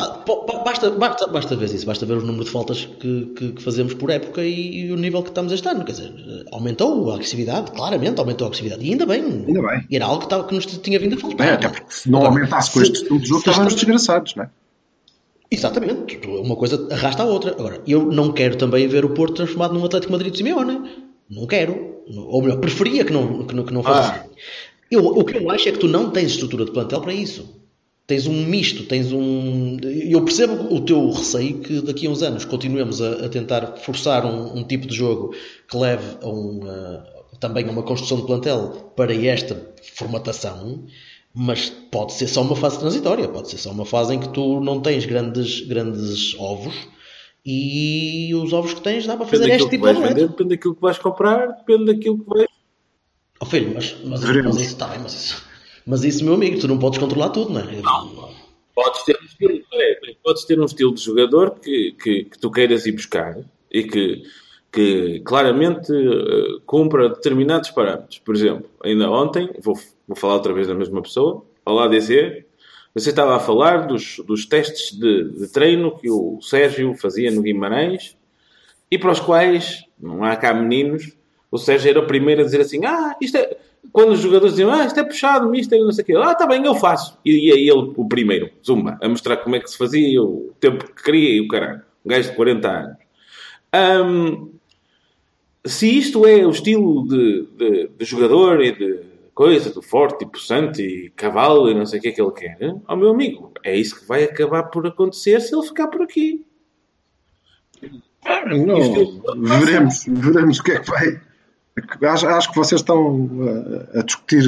Ah, 0.00 0.24
Basta, 0.64 0.90
basta, 0.90 1.26
basta 1.28 1.54
ver 1.56 1.66
isso, 1.66 1.86
basta 1.86 2.04
ver 2.04 2.14
o 2.16 2.20
número 2.22 2.44
de 2.44 2.50
faltas 2.50 2.84
que, 2.98 3.26
que- 3.36 3.52
que 3.52 3.62
fazemos 3.62 3.94
por 3.94 4.10
época 4.10 4.42
e, 4.42 4.86
e 4.86 4.92
o 4.92 4.96
nível 4.96 5.22
que 5.22 5.28
estamos 5.28 5.52
este 5.52 5.68
ano. 5.68 5.84
Quer 5.84 5.92
dizer, 5.92 6.12
aumentou 6.50 7.08
a 7.10 7.14
agressividade, 7.14 7.70
claramente 7.70 8.18
aumentou 8.18 8.46
a 8.46 8.48
agressividade. 8.48 8.84
E 8.84 8.90
ainda 8.90 9.06
bem. 9.06 9.22
Ainda 9.22 9.62
bem. 9.62 9.86
E 9.88 9.94
era 9.94 10.06
algo 10.06 10.18
que, 10.18 10.24
estava- 10.26 10.44
que 10.44 10.54
nos 10.56 10.66
tinha 10.66 10.98
vindo 10.98 11.14
a 11.14 11.18
faltar. 11.18 11.46
É, 11.48 11.52
até 11.52 11.68
porque 11.68 11.84
se 11.88 12.10
não 12.10 12.18
Agora, 12.18 12.34
aumentasse 12.34 12.72
com 12.72 12.82
este 12.82 12.98
se 13.06 13.36
estávamos 13.36 13.74
desgraçados, 13.76 14.34
não 14.34 14.44
é? 14.44 14.50
Exatamente. 15.50 16.20
Uma 16.26 16.56
coisa 16.56 16.88
arrasta 16.92 17.22
a 17.22 17.26
outra. 17.26 17.52
Agora, 17.52 17.80
eu 17.86 18.06
não 18.06 18.32
quero 18.32 18.56
também 18.56 18.86
ver 18.88 19.04
o 19.04 19.10
Porto 19.10 19.34
transformado 19.36 19.72
num 19.74 19.84
Atlético 19.84 20.12
Madrid 20.12 20.32
de 20.32 20.38
Simeone. 20.38 20.90
Não 21.30 21.46
quero. 21.46 21.96
Ou 22.16 22.42
melhor, 22.42 22.58
preferia 22.58 23.04
que 23.04 23.12
não, 23.12 23.44
que 23.46 23.54
não, 23.54 23.64
que 23.64 23.72
não 23.72 23.82
fosse 23.84 23.98
Ah. 24.00 24.10
assim. 24.20 24.30
Eu, 24.90 25.06
o 25.06 25.24
que 25.24 25.36
eu 25.36 25.48
acho 25.50 25.68
é 25.68 25.72
que 25.72 25.78
tu 25.78 25.86
não 25.86 26.10
tens 26.10 26.32
estrutura 26.32 26.64
de 26.64 26.72
plantel 26.72 27.00
para 27.00 27.12
isso. 27.14 27.59
Tens 28.10 28.26
um 28.26 28.44
misto, 28.44 28.82
tens 28.86 29.12
um. 29.12 29.78
Eu 29.84 30.24
percebo 30.24 30.74
o 30.74 30.80
teu 30.80 31.10
receio 31.12 31.60
que 31.60 31.80
daqui 31.80 32.08
a 32.08 32.10
uns 32.10 32.24
anos 32.24 32.44
continuemos 32.44 33.00
a, 33.00 33.26
a 33.26 33.28
tentar 33.28 33.76
forçar 33.76 34.26
um, 34.26 34.58
um 34.58 34.64
tipo 34.64 34.88
de 34.88 34.96
jogo 34.96 35.32
que 35.68 35.76
leve 35.76 36.16
a 36.20 36.28
um, 36.28 36.58
uh, 36.58 37.38
também 37.38 37.68
a 37.68 37.70
uma 37.70 37.84
construção 37.84 38.18
de 38.18 38.26
plantel 38.26 38.92
para 38.96 39.14
esta 39.14 39.72
formatação, 39.94 40.86
mas 41.32 41.70
pode 41.70 42.14
ser 42.14 42.26
só 42.26 42.42
uma 42.42 42.56
fase 42.56 42.80
transitória, 42.80 43.28
pode 43.28 43.48
ser 43.48 43.58
só 43.58 43.70
uma 43.70 43.86
fase 43.86 44.12
em 44.12 44.18
que 44.18 44.30
tu 44.30 44.58
não 44.58 44.80
tens 44.80 45.06
grandes, 45.06 45.60
grandes 45.60 46.34
ovos 46.36 46.74
e 47.46 48.34
os 48.34 48.52
ovos 48.52 48.74
que 48.74 48.80
tens 48.80 49.06
dá 49.06 49.16
para 49.16 49.26
fazer 49.26 49.44
Depende 49.44 49.62
este 49.62 49.70
tipo 49.70 49.86
de 49.86 50.00
vender, 50.00 50.28
depende 50.28 50.56
daquilo 50.56 50.74
que 50.74 50.82
vais 50.82 50.98
comprar, 50.98 51.46
depende 51.46 51.84
daquilo 51.84 52.18
que 52.18 52.28
vais. 52.28 52.48
Oh, 53.38 53.46
filho, 53.46 53.72
mas, 53.72 53.94
mas, 54.04 54.24
mas 54.24 54.56
isso 54.56 54.64
está 54.64 54.88
bem, 54.88 54.98
mas 54.98 55.14
isso, 55.14 55.49
mas 55.90 56.04
isso, 56.04 56.24
meu 56.24 56.34
amigo, 56.34 56.60
tu 56.60 56.68
não 56.68 56.78
podes 56.78 57.00
controlar 57.00 57.30
tudo, 57.30 57.52
não 57.52 57.60
é? 57.62 57.64
Podes 58.72 59.02
ter 59.02 59.18
um 59.20 59.24
estilo, 59.24 59.60
é, 59.74 60.00
podes 60.22 60.44
ter 60.44 60.60
um 60.60 60.64
estilo 60.64 60.94
de 60.94 61.02
jogador 61.02 61.58
que, 61.58 61.96
que, 62.00 62.24
que 62.24 62.38
tu 62.38 62.48
queiras 62.48 62.86
ir 62.86 62.92
buscar 62.92 63.36
e 63.68 63.82
que, 63.82 64.22
que 64.72 65.20
claramente 65.24 65.92
eh, 65.92 66.60
cumpra 66.64 67.08
determinados 67.08 67.70
parâmetros. 67.70 68.20
Por 68.20 68.36
exemplo, 68.36 68.70
ainda 68.84 69.10
ontem, 69.10 69.50
vou, 69.60 69.76
vou 70.06 70.16
falar 70.16 70.34
outra 70.34 70.52
vez 70.54 70.68
da 70.68 70.74
mesma 70.76 71.02
pessoa, 71.02 71.44
Olá 71.66 71.88
DC, 71.88 72.46
você 72.94 73.10
estava 73.10 73.34
a 73.34 73.40
falar 73.40 73.88
dos, 73.88 74.20
dos 74.24 74.46
testes 74.46 74.96
de, 74.96 75.24
de 75.40 75.48
treino 75.48 75.98
que 75.98 76.08
o 76.08 76.40
Sérgio 76.40 76.94
fazia 76.94 77.32
no 77.32 77.42
Guimarães 77.42 78.16
e 78.88 78.96
para 78.96 79.10
os 79.10 79.18
quais, 79.18 79.84
não 79.98 80.22
há 80.22 80.36
cá 80.36 80.54
meninos, 80.54 81.16
o 81.50 81.58
Sérgio 81.58 81.90
era 81.90 81.98
o 81.98 82.06
primeiro 82.06 82.42
a 82.42 82.44
dizer 82.44 82.60
assim, 82.60 82.84
ah, 82.86 83.16
isto 83.20 83.36
é... 83.36 83.56
Quando 83.92 84.12
os 84.12 84.20
jogadores 84.20 84.52
diziam, 84.52 84.72
ah, 84.72 84.84
isto 84.84 85.00
é 85.00 85.04
puxado, 85.04 85.48
mister, 85.48 85.80
não 85.80 85.92
sei 85.92 86.02
o 86.02 86.06
quê. 86.06 86.14
Ah, 86.16 86.32
está 86.32 86.46
bem, 86.46 86.64
eu 86.64 86.74
faço. 86.74 87.18
E 87.24 87.48
ia 87.48 87.54
ele 87.54 87.92
o 87.96 88.08
primeiro, 88.08 88.50
zumba, 88.64 88.98
a 89.02 89.08
mostrar 89.08 89.38
como 89.38 89.56
é 89.56 89.60
que 89.60 89.70
se 89.70 89.76
fazia, 89.76 90.22
o 90.22 90.54
tempo 90.60 90.84
que 90.84 91.02
queria 91.02 91.36
e 91.36 91.40
o 91.40 91.48
caralho. 91.48 91.82
Um 92.04 92.08
gajo 92.08 92.30
de 92.30 92.36
40 92.36 92.68
anos. 92.68 92.96
Ahm, 93.72 94.48
se 95.64 95.98
isto 95.98 96.26
é 96.26 96.46
o 96.46 96.50
estilo 96.50 97.06
de, 97.06 97.46
de, 97.56 97.90
de 97.96 98.04
jogador 98.04 98.60
e 98.62 98.72
de 98.72 99.00
coisa, 99.34 99.70
do 99.70 99.82
forte 99.82 100.24
e 100.24 100.28
possante 100.28 100.82
e 100.82 101.10
cavalo 101.10 101.70
e 101.70 101.74
não 101.74 101.86
sei 101.86 101.98
o 101.98 102.02
que 102.02 102.08
é 102.08 102.12
que 102.12 102.20
ele 102.20 102.32
quer, 102.32 102.58
ó 102.86 102.96
meu 102.96 103.10
amigo, 103.10 103.52
é 103.64 103.76
isso 103.76 103.98
que 103.98 104.06
vai 104.06 104.24
acabar 104.24 104.64
por 104.64 104.86
acontecer 104.86 105.40
se 105.40 105.54
ele 105.54 105.66
ficar 105.66 105.88
por 105.88 106.02
aqui. 106.02 106.44
Não, 109.34 109.60
veremos, 109.60 110.04
veremos 110.06 110.58
o 110.58 110.62
que 110.62 110.72
é 110.72 110.80
que 110.80 110.90
vai. 110.90 111.20
Acho, 112.02 112.26
acho 112.28 112.50
que 112.50 112.56
vocês 112.56 112.80
estão 112.80 113.24
uh, 113.26 113.98
a 113.98 114.02
discutir 114.02 114.42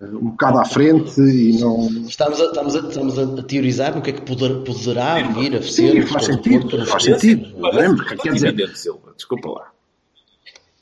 uh, 0.00 0.04
um 0.16 0.30
bocado 0.30 0.58
à 0.58 0.64
frente 0.64 1.20
e 1.20 1.58
não. 1.60 1.86
Estamos 2.06 2.40
a, 2.40 2.44
estamos, 2.46 2.76
a, 2.76 2.78
estamos 2.80 3.18
a 3.18 3.42
teorizar 3.42 3.94
no 3.94 4.02
que 4.02 4.10
é 4.10 4.12
que 4.12 4.22
poder, 4.22 4.62
poderá 4.64 5.20
vir 5.28 5.56
a 5.56 5.62
ser 5.62 5.92
Sim, 5.92 6.02
faz 6.02 6.24
sentido, 6.26 6.86
faz 6.86 7.02
sentido. 7.04 7.46
Lembro, 7.72 8.04
quer 8.04 8.32
dizer- 8.32 8.48
Evidente, 8.48 8.78
Silva, 8.78 9.12
desculpa 9.16 9.48
lá. 9.50 9.66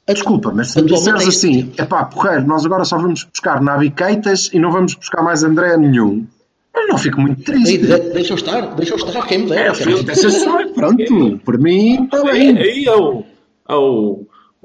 Desculpa, 0.06 0.50
mas 0.54 0.70
se 0.70 0.80
me 0.80 0.88
disseres 0.88 1.24
é 1.24 1.28
assim, 1.28 1.72
é 1.76 1.84
pá, 1.84 2.02
porreiro, 2.06 2.46
nós 2.46 2.64
agora 2.64 2.82
só 2.86 2.96
vamos 2.96 3.24
buscar 3.24 3.60
Naviqueitas 3.60 4.48
e 4.54 4.58
não 4.58 4.70
vamos 4.72 4.94
buscar 4.94 5.22
mais 5.22 5.44
André 5.44 5.76
nenhum, 5.76 6.26
eu 6.74 6.88
não 6.88 6.96
fico 6.96 7.20
muito 7.20 7.40
Ei, 7.40 7.44
triste. 7.44 7.78
de- 7.78 7.98
deixa 8.14 8.32
eu 8.32 8.36
estar, 8.36 8.74
deixa 8.74 8.94
eu 8.94 8.96
estar, 8.96 9.26
quem 9.26 9.40
me 9.40 9.50
dera. 9.50 9.74
cara. 9.76 10.02
Deixa 10.02 10.30
pronto, 10.74 11.38
por 11.44 11.58
mim 11.58 12.04
está 12.04 12.22
Aí, 12.22 12.54
bem. 12.54 12.58
aí 12.58 12.84
é 12.86 12.96
o, 12.96 13.22
é 13.68 13.74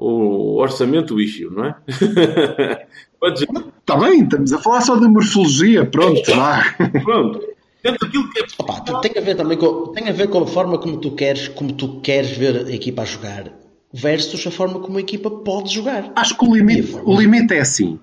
o, 0.04 0.56
o 0.56 0.60
orçamento 0.60 1.20
issue, 1.20 1.50
não 1.50 1.64
é? 1.66 1.74
Pode 3.20 3.34
dizer, 3.34 3.48
Está 3.80 3.96
bem, 3.96 4.22
estamos 4.22 4.52
a 4.52 4.58
falar 4.58 4.80
só 4.80 4.96
de 4.96 5.06
morfologia, 5.08 5.84
pronto, 5.86 6.22
lá. 6.36 6.62
pronto. 7.04 7.40
Dentro 7.82 8.06
daquilo 8.06 8.30
que 8.30 8.40
é 8.40 8.44
Opa, 8.58 9.00
tem 9.00 9.12
a 9.18 9.20
ver 9.20 9.34
também 9.36 9.58
com, 9.58 9.88
tem 9.88 10.08
a 10.08 10.12
ver 10.12 10.28
com 10.28 10.38
a 10.42 10.46
forma 10.46 10.78
como 10.78 10.96
tu 10.98 11.10
queres, 11.12 11.48
como 11.48 11.72
tu 11.72 12.00
queres 12.00 12.30
ver 12.36 12.66
a 12.66 12.70
equipa 12.72 13.02
a 13.02 13.04
jogar. 13.04 13.52
versus 13.92 14.46
a 14.46 14.50
forma 14.50 14.80
como 14.80 14.96
a 14.96 15.00
equipa 15.00 15.30
pode 15.30 15.74
jogar. 15.74 16.10
Acho 16.16 16.36
que 16.36 16.44
o 16.46 16.54
limite, 16.54 16.96
o 17.04 17.18
limite 17.20 17.52
é 17.54 17.60
assim. 17.60 18.00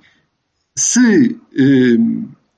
Se 0.77 1.35
eh, 1.57 1.97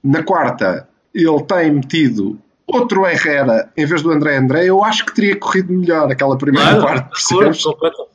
na 0.03 0.21
quarta 0.23 0.88
ele 1.15 1.43
tem 1.43 1.71
metido 1.71 2.38
outro 2.67 3.05
Herrera 3.05 3.71
em 3.77 3.85
vez 3.85 4.01
do 4.01 4.12
André 4.12 4.38
André, 4.38 4.65
eu 4.65 4.83
acho 4.83 5.05
que 5.05 5.15
teria 5.15 5.35
corrido 5.38 5.71
melhor 5.73 6.12
aquela 6.12 6.38
primeira 6.38 6.75
Claro, 6.75 6.83
parte, 6.83 7.09
percebes? 7.09 7.63
completamente. 7.63 8.12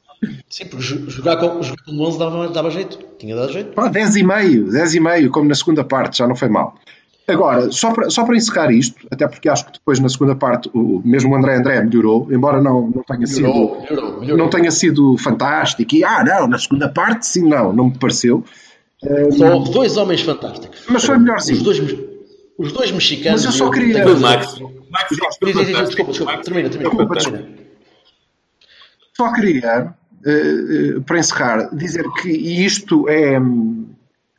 Sim, 0.49 0.67
porque 0.67 0.85
jo- 0.85 1.09
jogar 1.11 1.37
com, 1.37 1.63
jogar 1.63 1.83
com 1.85 1.93
11 2.01 2.19
dava, 2.19 2.49
dava 2.49 2.71
jeito. 2.71 2.99
Tinha 3.19 3.37
dado 3.37 3.53
jeito. 3.53 3.73
Pá, 3.73 3.89
10 3.89 4.17
e 4.17 4.23
meio, 4.25 4.71
10 4.71 4.95
e 4.95 5.01
meio, 5.01 5.31
como 5.31 5.49
na 5.49 5.55
segunda 5.55 5.85
parte, 5.85 6.19
já 6.19 6.27
não 6.27 6.35
foi 6.35 6.49
mal. 6.49 6.75
Agora, 7.29 7.71
só 7.71 7.93
para, 7.93 8.09
só 8.09 8.25
para 8.25 8.37
encerrar 8.37 8.73
isto, 8.73 9.07
até 9.11 9.29
porque 9.29 9.51
acho 9.51 9.67
que 9.67 9.73
depois 9.73 10.01
na 10.01 10.09
segunda 10.09 10.35
parte 10.35 10.71
o, 10.73 11.03
mesmo 11.05 11.31
o 11.33 11.37
André 11.37 11.57
André 11.57 11.83
melhorou, 11.83 12.27
embora 12.33 12.61
não, 12.63 12.89
não 12.91 13.03
tenha 13.03 13.27
sido 13.27 13.43
Melhorou, 13.49 13.83
melhorou, 13.83 14.21
melhorou. 14.21 14.37
não 14.39 14.49
tenha 14.51 14.71
sido 14.71 15.17
fantástico 15.19 15.95
e 15.95 16.03
ah 16.03 16.25
não, 16.25 16.49
na 16.49 16.59
segunda 16.59 16.89
parte 16.89 17.27
sim, 17.27 17.47
não, 17.47 17.71
não 17.73 17.85
me 17.89 17.99
pareceu. 17.99 18.43
Só 19.37 19.59
dois 19.59 19.97
homens 19.99 20.23
fantásticos. 20.23 20.81
Mas 20.89 21.05
foi 21.05 21.19
melhorzinho. 21.19 21.59
Os 21.59 21.63
dois, 21.65 21.79
os 22.59 22.73
dois 22.73 22.91
mexicanos. 22.93 23.45
Mas 23.45 23.55
eu 23.55 23.59
só 23.59 23.71
queria- 23.71 24.09
o 24.09 24.19
Max. 24.21 24.59
Desculpa, 25.13 26.11
desculpa. 26.11 26.39
Termina, 26.39 26.71
termina. 26.71 26.91
Desculpa, 26.91 27.15
termina. 27.15 27.49
Só 29.17 29.33
queria, 29.33 29.95
para 31.07 31.19
encerrar, 31.19 31.75
dizer 31.75 32.05
que 32.21 32.31
isto 32.31 33.09
é 33.09 33.39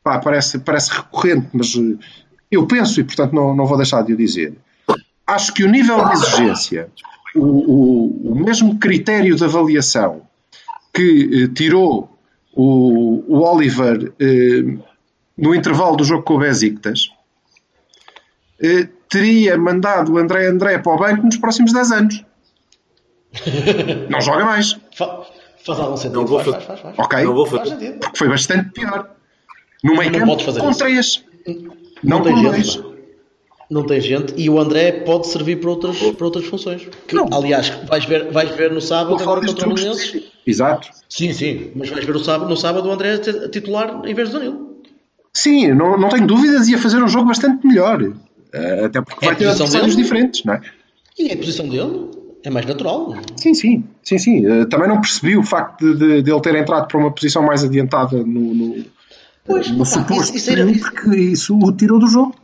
pá, 0.04 0.20
parece, 0.20 0.60
parece 0.60 0.92
recorrente, 0.92 1.50
mas 1.54 1.76
eh, 1.76 1.98
eu 2.52 2.66
penso 2.66 3.00
e 3.00 3.04
portanto 3.04 3.34
não, 3.34 3.56
não 3.56 3.66
vou 3.66 3.78
deixar 3.78 4.04
de 4.04 4.14
o 4.14 4.18
dizer. 4.18 4.54
Acho 5.26 5.54
que 5.54 5.64
o 5.64 5.70
nível 5.70 6.04
de 6.06 6.14
exigência, 6.14 6.90
o, 7.36 7.46
o, 7.46 8.32
o 8.32 8.36
mesmo 8.36 8.80
critério 8.80 9.36
de 9.36 9.44
avaliação 9.44 10.24
que 10.94 11.44
eh, 11.44 11.54
tirou 11.54 12.10
o, 12.54 13.24
o 13.28 13.40
Oliver 13.42 14.12
eh, 14.20 14.80
no 15.38 15.54
intervalo 15.54 15.96
do 15.96 16.04
jogo 16.04 16.24
com 16.24 16.36
o 16.36 16.40
Besiktas, 16.40 17.12
eh, 18.62 18.88
teria 19.08 19.58
mandado 19.58 20.14
o 20.14 20.18
André 20.18 20.48
André 20.48 20.80
para 20.80 20.92
o 20.92 20.98
banco 20.98 21.24
nos 21.24 21.38
próximos 21.38 21.72
10 21.72 21.92
anos. 21.92 22.26
Não 24.10 24.20
joga 24.20 24.44
mais. 24.44 24.80
Fa- 25.70 25.76
Faz 25.76 25.80
algum 25.86 25.98
sentido. 25.98 26.20
Não 26.20 26.28
vou 26.28 26.40
faz, 26.40 26.52
fazer. 26.56 26.66
faz, 26.68 26.80
faz, 26.82 26.96
faz. 26.96 27.08
Ok? 27.08 27.24
Não 27.24 27.34
vou 27.36 27.46
Faz 27.46 27.70
fazer. 27.70 27.80
sentido. 27.86 28.00
Porque 28.00 28.18
foi 28.18 28.30
bastante 28.30 28.70
pior. 28.72 29.10
No 29.84 29.96
meio 29.96 30.12
Não 30.12 30.20
campo, 30.20 30.32
podes 30.32 30.46
fazer 30.46 30.60
com 30.60 30.70
isso. 30.70 30.80
três. 30.80 31.24
Não, 32.04 32.22
tem 32.22 32.36
gente, 32.36 32.46
dois. 32.50 32.84
Não 33.70 33.86
tem 33.86 34.02
gente 34.02 34.34
e 34.36 34.50
o 34.50 34.60
André 34.60 34.92
pode 34.92 35.28
servir 35.28 35.58
para 35.60 35.70
outras, 35.70 35.98
para 35.98 36.26
outras 36.26 36.46
funções. 36.46 36.88
Que, 37.08 37.14
Não. 37.16 37.30
aliás, 37.32 37.70
vais 37.88 38.04
ver, 38.06 38.32
vais 38.32 38.50
ver 38.56 38.72
no 38.72 38.82
sábado 38.82 39.22
agora 39.22 39.46
contra 39.46 39.70
o 39.70 39.74
Belenenses. 39.74 40.24
Exato. 40.46 40.88
Sim, 41.08 41.32
sim, 41.34 41.72
mas 41.76 41.88
vais 41.90 42.04
ver 42.04 42.16
o 42.16 42.20
sábado, 42.20 42.50
no 42.50 42.58
sábado 42.58 42.90
o 42.90 42.92
André 42.92 43.14
a 43.14 43.50
titular 43.50 44.02
em 44.06 44.14
vez 44.14 44.30
do 44.30 44.40
Danilo. 44.40 44.70
Sim, 45.34 45.68
não, 45.74 45.98
não 46.00 46.10
tenho 46.10 46.26
dúvidas, 46.26 46.68
ia 46.68 46.80
fazer 46.80 47.02
um 47.04 47.08
jogo 47.08 47.28
bastante 47.28 47.66
melhor. 47.68 48.02
Eh, 48.52 48.86
Até 48.86 49.02
porque 49.02 49.24
É 49.26 49.28
vai 49.28 49.36
a 49.36 49.38
ter 49.38 49.48
adversários 49.48 49.96
dele. 49.96 50.02
diferentes, 50.04 50.44
não 50.44 50.56
é? 50.56 50.62
E 51.20 51.32
a 51.32 51.38
posição 51.38 51.70
dele 51.70 52.10
é 52.44 52.50
mais 52.50 52.66
natural. 52.66 53.14
Sim, 53.38 53.54
sim, 53.54 53.84
sim, 54.04 54.18
sim. 54.18 54.46
Eh, 54.46 54.66
Também 54.66 54.88
não 54.88 55.02
percebi 55.02 55.36
o 55.38 55.44
facto 55.44 55.80
de, 55.86 55.98
de- 55.98 56.22
de 56.24 56.32
ele 56.32 56.42
ter 56.42 56.56
entrado 56.56 56.88
para 56.88 56.98
uma 56.98 57.12
posição 57.12 57.44
mais 57.44 57.64
adiantada 57.64 58.18
no, 58.18 58.54
no, 58.54 58.86
Pois, 59.46 59.70
no 59.72 59.84
pá, 60.06 60.16
isso- 60.16 60.36
isso 60.36 60.52
era- 60.52 60.66
período, 60.66 60.82
porque 60.92 61.16
isso 61.20 61.58
o 61.58 61.72
tirou 61.72 62.00
do 62.00 62.08
jogo. 62.08 62.36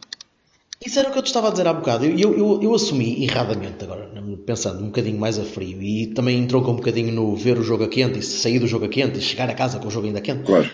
Isso 0.86 1.00
era 1.00 1.10
o 1.10 1.12
que 1.12 1.18
eu 1.18 1.24
te 1.24 1.28
estava 1.28 1.48
a 1.48 1.52
dizer 1.52 1.66
há 1.68 1.74
bocado. 1.74 2.06
Eu, 2.06 2.34
eu, 2.38 2.62
eu, 2.62 2.74
assumi 2.76 3.24
erradamente 3.24 3.84
agora, 3.84 4.08
pensando 4.46 4.82
um 4.84 4.88
bocadinho 4.88 5.18
mais 5.20 5.40
a 5.40 5.44
frio, 5.44 5.82
e 5.82 6.08
também 6.08 6.38
entrou 6.38 6.62
com 6.62 6.74
um 6.74 6.76
bocadinho 6.76 7.12
no 7.12 7.36
ver 7.36 7.58
o 7.58 7.64
jogo 7.64 7.86
a 7.86 7.88
quente 7.88 8.20
e 8.20 8.22
sair 8.22 8.60
do 8.60 8.68
jogo 8.68 8.86
a 8.86 8.90
quente 8.90 9.18
e 9.18 9.22
chegar 9.22 9.50
a 9.50 9.54
casa 9.56 9.80
com 9.80 9.88
o 9.88 9.92
jogo 9.92 10.06
ainda 10.06 10.22
quente. 10.22 10.44
Claro. 10.44 10.70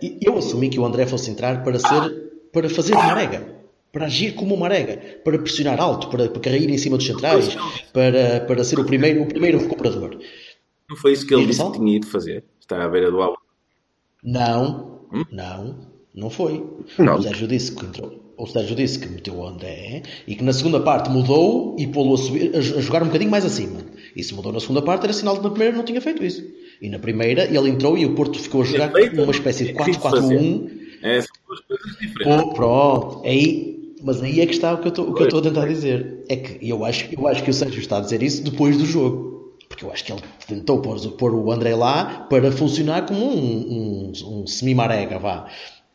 E 0.00 0.18
eu 0.22 0.38
assumi 0.38 0.70
que 0.70 0.78
o 0.80 0.86
André 0.86 1.04
fosse 1.06 1.30
entrar 1.30 1.62
para 1.62 1.78
ser 1.78 2.30
para 2.52 2.68
fazer 2.70 2.92
de 2.96 3.02
marega, 3.02 3.46
para 3.92 4.06
agir 4.06 4.32
como 4.34 4.54
uma 4.54 4.62
marega, 4.62 4.96
para 5.22 5.38
pressionar 5.38 5.78
alto, 5.78 6.08
para, 6.08 6.28
para 6.28 6.40
cair 6.40 6.68
em 6.68 6.78
cima 6.78 6.96
dos 6.96 7.06
centrais, 7.06 7.54
para, 7.92 8.40
para 8.40 8.64
ser 8.64 8.80
o 8.80 8.84
primeiro, 8.84 9.22
o 9.22 9.26
primeiro 9.26 9.58
recuperador. 9.58 10.18
Não 10.88 10.96
foi 10.96 11.12
isso 11.12 11.26
que 11.26 11.34
ele 11.34 11.46
disse 11.46 11.62
que 11.62 11.72
tinha 11.78 11.96
ido 11.96 12.06
fazer. 12.06 12.44
Estar 12.58 12.80
à 12.80 12.88
beira 12.88 13.10
do 13.10 13.20
álbum. 13.20 13.36
Não, 14.24 15.00
não, 15.30 15.88
não 16.14 16.30
foi. 16.30 16.64
Não. 16.98 17.18
O 17.18 17.22
Sérgio 17.22 17.46
disse 17.46 17.72
que 17.72 17.84
entrou. 17.84 18.22
O 18.36 18.46
Sérgio 18.46 18.74
disse 18.74 18.98
que 18.98 19.08
meteu 19.08 19.34
o 19.34 19.46
André 19.46 20.02
e 20.26 20.34
que 20.34 20.42
na 20.42 20.52
segunda 20.52 20.80
parte 20.80 21.10
mudou 21.10 21.76
e 21.78 21.86
pô-lo 21.86 22.14
a, 22.14 22.18
subir, 22.18 22.56
a, 22.56 22.60
jogar 22.60 23.02
um 23.02 23.06
bocadinho 23.06 23.30
mais 23.30 23.44
acima. 23.44 23.80
E 24.16 24.24
se 24.24 24.34
mudou 24.34 24.52
na 24.52 24.60
segunda 24.60 24.82
parte 24.82 25.04
era 25.04 25.12
sinal 25.12 25.34
de 25.34 25.40
que 25.40 25.44
na 25.44 25.50
primeira 25.50 25.76
não 25.76 25.84
tinha 25.84 26.00
feito 26.00 26.24
isso. 26.24 26.42
E 26.80 26.88
na 26.88 26.98
primeira 26.98 27.44
ele 27.44 27.68
entrou 27.68 27.96
e 27.96 28.06
o 28.06 28.14
Porto 28.14 28.38
ficou 28.38 28.62
a 28.62 28.64
jogar 28.64 28.90
feito, 28.90 29.14
numa 29.16 29.30
espécie 29.30 29.64
de 29.64 29.70
é 29.70 29.74
difícil 29.74 30.00
de 30.00 30.08
4-4-1. 30.08 30.70
É, 31.02 31.20
são 31.20 31.30
duas 31.46 31.60
coisas 31.60 31.98
diferentes. 31.98 32.44
Pô, 32.44 32.54
pronto, 32.54 33.22
aí, 33.24 33.71
mas 34.02 34.22
aí 34.22 34.40
é 34.40 34.46
que 34.46 34.52
está 34.52 34.74
o 34.74 34.78
que 34.78 34.88
eu 34.88 35.24
estou 35.24 35.40
a 35.40 35.42
tentar 35.42 35.66
dizer. 35.66 36.24
É 36.28 36.36
que 36.36 36.68
eu 36.68 36.84
acho, 36.84 37.08
eu 37.12 37.26
acho 37.26 37.42
que 37.42 37.50
o 37.50 37.54
Sérgio 37.54 37.80
está 37.80 37.98
a 37.98 38.00
dizer 38.00 38.22
isso 38.22 38.42
depois 38.42 38.76
do 38.76 38.84
jogo. 38.84 39.32
Porque 39.68 39.84
eu 39.84 39.92
acho 39.92 40.04
que 40.04 40.12
ele 40.12 40.20
tentou 40.46 40.80
pôr, 40.80 40.98
pôr 41.12 41.34
o 41.34 41.50
André 41.50 41.74
lá 41.74 42.26
para 42.28 42.52
funcionar 42.52 43.06
como 43.06 43.24
um, 43.24 44.12
um, 44.20 44.40
um 44.42 44.46
semi-marega, 44.46 45.18
vá. 45.18 45.46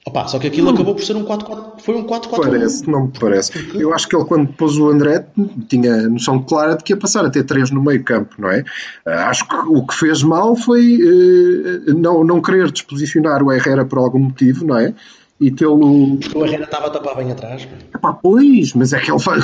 Opa, 0.07 0.25
só 0.25 0.39
que 0.39 0.47
aquilo 0.47 0.69
acabou 0.69 0.95
por 0.95 1.03
ser 1.03 1.17
um 1.17 1.25
4-4, 1.25 1.81
foi 1.81 1.95
um 1.95 2.05
4-4-1. 2.05 2.39
Parece, 2.39 2.89
não 2.89 3.07
me 3.07 3.11
parece. 3.19 3.51
Eu 3.75 3.93
acho 3.93 4.07
que 4.07 4.15
ele, 4.15 4.23
quando 4.23 4.47
pôs 4.53 4.77
o 4.77 4.87
André, 4.87 5.27
tinha 5.67 6.07
noção 6.07 6.41
clara 6.41 6.77
de 6.77 6.83
que 6.85 6.93
ia 6.93 6.97
passar 6.97 7.25
a 7.25 7.29
ter 7.29 7.43
três 7.43 7.71
no 7.71 7.83
meio 7.83 8.01
campo, 8.05 8.33
não 8.39 8.49
é? 8.49 8.63
Acho 9.05 9.45
que 9.45 9.55
o 9.67 9.85
que 9.85 9.93
fez 9.93 10.23
mal 10.23 10.55
foi 10.55 10.95
eh, 10.95 11.91
não, 11.91 12.23
não 12.23 12.41
querer 12.41 12.71
disposicionar 12.71 13.43
o 13.43 13.51
Herrera 13.51 13.83
por 13.83 13.99
algum 13.99 14.19
motivo, 14.19 14.65
não 14.65 14.77
é? 14.77 14.93
E 15.39 15.51
tê-lo. 15.51 16.17
O 16.35 16.45
Herrera 16.45 16.63
estava 16.63 16.87
a 16.87 16.89
tapar 16.89 17.15
bem 17.15 17.31
atrás. 17.31 17.67
Epá, 17.93 18.11
pois, 18.13 18.73
mas 18.73 18.91
é 18.93 18.99
que 18.99 19.11
ele, 19.11 19.19
fa- 19.19 19.37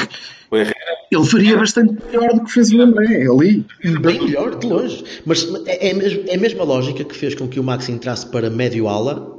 O 0.50 0.56
Herrera 0.58 0.74
ele 1.12 1.26
faria 1.26 1.56
bastante 1.58 1.96
melhor 2.06 2.34
do 2.34 2.44
que 2.46 2.52
fez 2.52 2.72
o 2.74 2.82
André 2.82 3.28
ali. 3.30 3.64
Bem 4.02 4.20
melhor, 4.24 4.58
de 4.58 4.66
longe. 4.66 5.04
Mas 5.26 5.48
é, 5.68 5.90
é, 5.90 6.30
é 6.32 6.36
a 6.36 6.38
mesma 6.40 6.64
lógica 6.64 7.04
que 7.04 7.16
fez 7.16 7.36
com 7.36 7.48
que 7.48 7.60
o 7.60 7.64
Max 7.64 7.88
entrasse 7.90 8.26
para 8.26 8.50
médio 8.50 8.88
ala 8.88 9.38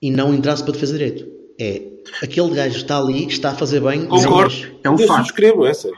e 0.00 0.10
não 0.10 0.32
entrasse 0.34 0.62
para 0.64 0.72
defesa 0.72 0.94
direito. 0.96 1.26
É, 1.60 1.82
aquele 2.22 2.54
gajo 2.54 2.76
está 2.78 2.96
ali, 2.98 3.26
está 3.26 3.50
a 3.50 3.54
fazer 3.54 3.80
bem. 3.80 4.06
Concordo. 4.06 4.54
mas- 4.54 4.72
É 4.82 4.88
um 4.90 4.96
Eu 4.98 5.06
facto. 5.06 5.18
subscrevo 5.26 5.66
essa. 5.66 5.90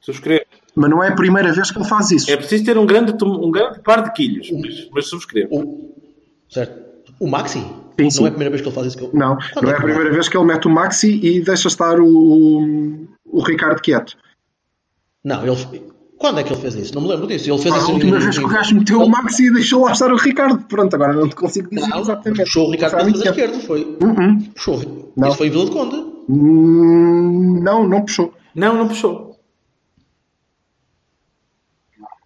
Subscrevo. 0.00 0.44
Mas 0.74 0.90
não 0.90 1.02
é 1.02 1.08
a 1.08 1.14
primeira 1.14 1.50
vez 1.52 1.70
que 1.70 1.78
ele 1.78 1.88
faz 1.88 2.10
isso. 2.10 2.30
É 2.30 2.36
preciso 2.36 2.64
ter 2.64 2.76
um 2.76 2.84
grande, 2.86 3.12
um 3.24 3.50
grande 3.50 3.80
par 3.80 4.02
de 4.04 4.12
quilhos, 4.12 4.50
mas, 4.52 4.88
mas 4.92 5.06
subscrevo. 5.08 5.48
O, 5.56 5.94
certo? 6.48 6.89
O 7.20 7.28
Maxi? 7.28 7.58
Sim, 7.60 7.66
não 8.04 8.10
sim. 8.10 8.24
é 8.24 8.28
a 8.28 8.30
primeira 8.30 8.50
vez 8.50 8.62
que 8.62 8.68
ele 8.68 8.74
faz 8.74 8.86
isso. 8.88 8.96
Que 8.98 9.04
eu... 9.04 9.10
Não, 9.12 9.36
Quando 9.52 9.64
não 9.64 9.70
é 9.70 9.74
a 9.74 9.76
que 9.76 9.82
primeira 9.84 10.10
vez 10.10 10.28
que 10.28 10.36
ele 10.36 10.44
mete 10.46 10.66
o 10.66 10.70
Maxi 10.70 11.20
e 11.22 11.40
deixa 11.42 11.68
estar 11.68 12.00
o, 12.00 13.06
o, 13.26 13.42
Ricardo 13.42 13.80
quieto. 13.80 14.16
Não, 15.22 15.44
ele... 15.46 15.82
quando 16.18 16.40
é 16.40 16.42
que 16.42 16.50
ele 16.52 16.60
fez 16.60 16.74
isso? 16.76 16.94
Não 16.94 17.02
me 17.02 17.08
lembro 17.08 17.26
disso. 17.26 17.50
Ele 17.50 17.58
fez 17.62 17.74
A 17.74 17.78
isso 17.78 17.92
última 17.92 18.16
em- 18.16 18.20
vez 18.20 18.38
que 18.38 18.44
o 18.44 18.48
gajo 18.48 18.74
meteu 18.74 19.02
o 19.02 19.08
Maxi 19.08 19.46
e 19.48 19.52
deixou 19.52 19.84
lá 19.84 19.92
estar 19.92 20.10
o 20.10 20.16
Ricardo. 20.16 20.64
Pronto, 20.66 20.94
agora 20.94 21.12
não 21.12 21.28
te 21.28 21.36
consigo 21.36 21.68
dizer 21.68 21.88
Não, 21.88 22.00
exatamente. 22.00 22.42
puxou 22.44 22.68
o 22.68 22.70
Ricardo 22.70 22.94
a 22.94 23.02
defesa 23.02 23.22
tempo. 23.24 23.38
esquerda, 23.38 23.60
foi. 23.66 23.98
Uhum. 24.02 24.40
Puxou. 24.54 25.12
Não. 25.16 25.28
Isso 25.28 25.36
foi 25.36 25.46
em 25.48 25.50
Vila 25.50 25.64
de 25.66 25.70
Conde. 25.72 25.96
Hum, 26.28 27.60
Não, 27.62 27.86
não 27.86 28.00
puxou. 28.02 28.32
Não, 28.54 28.74
não 28.76 28.88
puxou. 28.88 29.29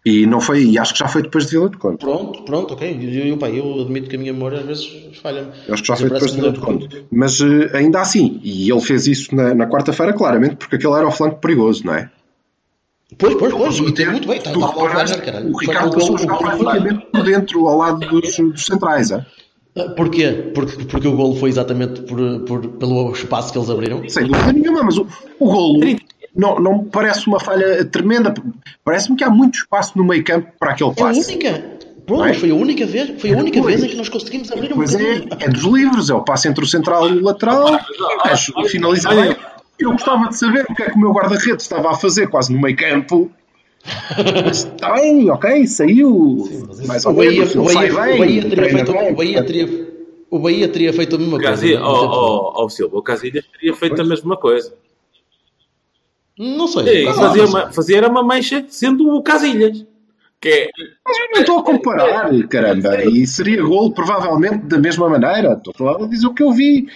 E 0.06 0.26
não 0.26 0.38
foi, 0.38 0.64
e 0.64 0.78
acho 0.78 0.92
que 0.92 0.98
já 0.98 1.08
foi 1.08 1.22
depois 1.22 1.46
de 1.46 1.52
Vila 1.52 1.70
de 1.70 1.78
Conde. 1.78 1.96
Pronto, 1.96 2.42
pronto, 2.42 2.74
ok. 2.74 2.98
Eu, 3.00 3.26
eu, 3.26 3.36
pá, 3.38 3.48
eu 3.48 3.80
admito 3.80 4.10
que 4.10 4.16
a 4.16 4.18
minha 4.18 4.34
memória 4.34 4.58
às 4.60 4.66
vezes 4.66 4.86
falha-me. 5.22 5.48
Acho 5.68 5.82
que 5.82 5.88
já 5.88 5.94
Mas 5.94 6.00
foi 6.00 6.10
depois 6.10 6.30
de 6.32 6.36
Vila 6.40 6.52
de 6.52 6.60
Conde. 6.60 7.06
Mas 7.10 7.40
eh, 7.40 7.70
ainda 7.74 8.00
assim, 8.02 8.38
e 8.44 8.70
ele 8.70 8.80
fez 8.82 9.06
isso 9.06 9.34
na, 9.34 9.54
na 9.54 9.66
quarta-feira, 9.66 10.12
claramente, 10.12 10.56
porque 10.56 10.76
aquele 10.76 10.92
era 10.92 11.08
o 11.08 11.10
flanco 11.10 11.40
perigoso, 11.40 11.86
não 11.86 11.94
é? 11.94 12.10
Pois, 13.16 13.34
pois, 13.36 13.54
pois, 13.54 13.78
e 13.78 13.92
tem 13.92 14.10
muito 14.10 14.28
bem. 14.28 14.40
O 14.40 14.60
reparaste, 14.66 15.12
Werner, 15.16 15.24
caralho. 15.24 15.52
o 15.54 15.56
Ricardo 15.58 15.92
Foi- 15.92 16.00
passou 16.00 16.16
a 16.16 16.18
o- 16.18 16.18
jogar 16.22 16.34
o- 16.34 16.36
o- 16.36 16.40
praticamente 16.64 17.06
por 17.10 17.22
dentro, 17.24 17.68
ao 17.68 17.78
lado 17.78 18.06
dos, 18.06 18.36
dos 18.36 18.66
centrais. 18.66 19.10
É? 19.10 19.24
Ah, 19.76 19.88
Porquê? 19.96 20.50
Porque, 20.54 20.84
porque 20.84 21.08
o 21.08 21.16
golo 21.16 21.34
foi 21.36 21.48
exatamente 21.48 22.02
por, 22.02 22.40
por- 22.40 22.68
pelo 22.68 23.10
espaço 23.12 23.52
que 23.52 23.58
eles 23.58 23.70
abriram. 23.70 24.06
Sem 24.08 24.26
dúvida 24.26 24.52
nenhuma, 24.52 24.82
mas 24.82 24.98
o, 24.98 25.06
o 25.38 25.46
golo 25.46 25.80
não, 26.36 26.58
não 26.58 26.78
me 26.82 26.84
parece 26.90 27.26
uma 27.26 27.38
falha 27.40 27.84
tremenda. 27.84 28.32
Parece-me 28.84 29.16
que 29.16 29.24
há 29.24 29.30
muito 29.30 29.58
espaço 29.58 29.96
no 29.96 30.04
meio 30.04 30.24
campo 30.24 30.48
para 30.58 30.72
aquele 30.72 30.90
É 30.90 30.92
a 30.92 30.96
passe. 30.96 31.20
única. 31.32 31.74
Pronto, 32.06 32.18
Não 32.20 32.24
é? 32.26 32.28
mas 32.28 32.36
foi 32.38 32.50
a 32.50 32.54
única 32.54 32.84
vez, 32.84 33.20
foi 33.20 33.32
a 33.32 33.38
única 33.38 33.62
Pois. 33.62 33.74
vez 33.74 33.84
em 33.84 33.88
que 33.88 33.96
nós 33.96 34.08
conseguimos 34.10 34.52
abrir 34.52 34.72
um 34.72 34.76
Pois 34.76 34.94
é, 34.94 35.24
é 35.40 35.48
dos 35.48 35.62
livros, 35.62 36.10
é 36.10 36.14
o 36.14 36.20
passe 36.22 36.46
entre 36.48 36.62
o 36.62 36.66
central 36.66 37.08
e 37.08 37.18
o 37.18 37.22
lateral, 37.24 37.66
acho, 38.24 38.52
e 38.60 38.68
finaliza 38.68 39.08
bem. 39.08 39.34
Eu 39.78 39.92
gostava 39.92 40.28
de 40.28 40.36
saber 40.36 40.66
o 40.68 40.74
que 40.74 40.82
é 40.82 40.90
que 40.90 40.96
o 40.96 41.00
meu 41.00 41.12
guarda-redes 41.12 41.64
estava 41.64 41.90
a 41.90 41.94
fazer 41.94 42.26
quase 42.28 42.52
no 42.52 42.60
meio 42.60 42.76
campo. 42.76 43.30
Mas 44.44 44.64
está 44.64 44.92
bem, 44.94 45.30
ok, 45.30 45.66
saiu. 45.66 46.10
O 46.10 47.12
Bahia, 47.14 47.44
o 47.44 47.64
bem, 47.64 47.90
o 47.90 48.18
Bahia 48.18 48.48
teria 48.48 48.70
feito, 48.70 48.92
bem, 48.92 49.12
o 49.12 49.16
Bahia 49.16 49.42
teria, 49.44 49.88
o 50.30 50.38
Bahia 50.38 50.68
teria 50.68 50.92
feito 50.92 51.16
a 51.16 51.18
mesma 51.18 51.36
O 51.38 51.42
coisa. 51.42 51.80
Ó, 51.80 52.06
ó, 52.06 52.64
ó, 52.64 52.68
Silva, 52.68 52.98
o 52.98 53.02
Casilhas 53.02 53.44
teria 53.58 53.74
feito 53.74 54.00
a 54.00 54.04
mesma 54.04 54.36
coisa. 54.36 54.74
Não 56.38 56.66
sei. 56.66 56.88
Ei, 56.88 57.04
Não, 57.04 57.14
fazia, 57.14 57.42
não 57.42 57.50
sei. 57.50 57.60
uma, 57.60 57.72
fazia 57.72 57.96
era 57.98 58.08
uma 58.08 58.22
mancha 58.22 58.64
sendo 58.68 59.08
o 59.08 59.22
Casilhas. 59.22 59.86
Que 60.40 60.48
é, 60.48 60.68
Mas 61.06 61.18
eu 61.18 61.28
não 61.32 61.40
estou 61.40 61.58
a 61.58 61.62
comparar, 61.64 62.48
caramba. 62.48 63.02
E 63.04 63.26
seria 63.26 63.62
gol, 63.62 63.92
provavelmente, 63.92 64.66
da 64.66 64.78
mesma 64.78 65.08
maneira. 65.08 65.60
Estou 65.66 66.04
a 66.04 66.06
dizer 66.06 66.26
o 66.26 66.34
que 66.34 66.42
eu 66.42 66.52
vi. 66.52 66.88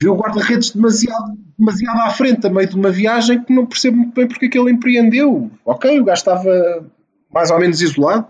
Vi 0.00 0.08
o 0.08 0.14
guarda-redes 0.16 0.70
demasiado, 0.70 1.36
demasiado 1.58 2.00
à 2.00 2.10
frente, 2.10 2.46
a 2.46 2.50
meio 2.50 2.68
de 2.68 2.76
uma 2.76 2.90
viagem 2.90 3.42
que 3.42 3.52
não 3.52 3.66
percebo 3.66 3.96
muito 3.96 4.14
bem 4.14 4.28
porque 4.28 4.46
é 4.46 4.48
que 4.48 4.58
ele 4.58 4.70
empreendeu. 4.70 5.50
Ok, 5.64 5.98
o 6.00 6.04
gajo 6.04 6.18
estava 6.20 6.86
mais 7.34 7.50
ou 7.50 7.58
menos 7.58 7.82
isolado, 7.82 8.26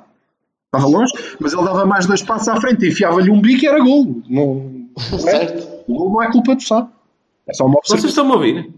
estava 0.67 0.91
longe, 0.91 1.13
mas 1.39 1.53
ele 1.53 1.63
dava 1.65 1.85
mais 1.85 2.07
dois 2.07 2.23
passos 2.23 2.49
à 2.49 2.59
frente 2.59 2.85
e 2.87 2.89
enfiava-lhe 2.89 3.31
um 3.31 3.41
bico 3.41 3.65
e 3.65 3.69
era 3.69 3.79
gol. 3.81 4.23
Não, 4.29 4.55
não 5.11 5.19
é? 5.19 5.19
Certo. 5.21 5.69
O 5.87 5.95
gol 5.95 6.13
não 6.15 6.23
é 6.23 6.31
culpa 6.33 6.55
do 6.55 6.63
Sá. 6.63 6.89
É 7.47 7.53
só 7.53 7.67
uma 7.67 7.75
vocês 7.85 8.03
observação. 8.03 8.09
estão-me 8.09 8.33
a 8.33 8.35
ouvir? 8.35 8.71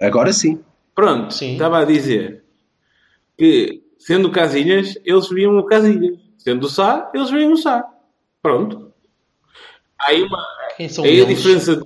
Agora 0.00 0.32
sim. 0.32 0.60
Pronto, 0.94 1.32
Sim. 1.34 1.52
estava 1.52 1.80
a 1.80 1.84
dizer 1.84 2.42
que, 3.36 3.82
sendo 3.98 4.28
o 4.28 4.32
Casilhas, 4.32 4.96
eles 5.04 5.28
viam 5.28 5.58
o 5.58 5.64
Casilhas. 5.64 6.18
Sendo 6.38 6.64
o 6.66 6.70
Sá, 6.70 7.10
eles 7.14 7.30
viam 7.30 7.52
o 7.52 7.56
Sá. 7.56 7.84
Pronto. 8.42 8.92
Aí, 10.00 10.22
uma, 10.22 10.42
Quem 10.76 10.88
são 10.88 11.04
aí 11.04 11.20
a 11.20 11.24
diferença. 11.24 11.82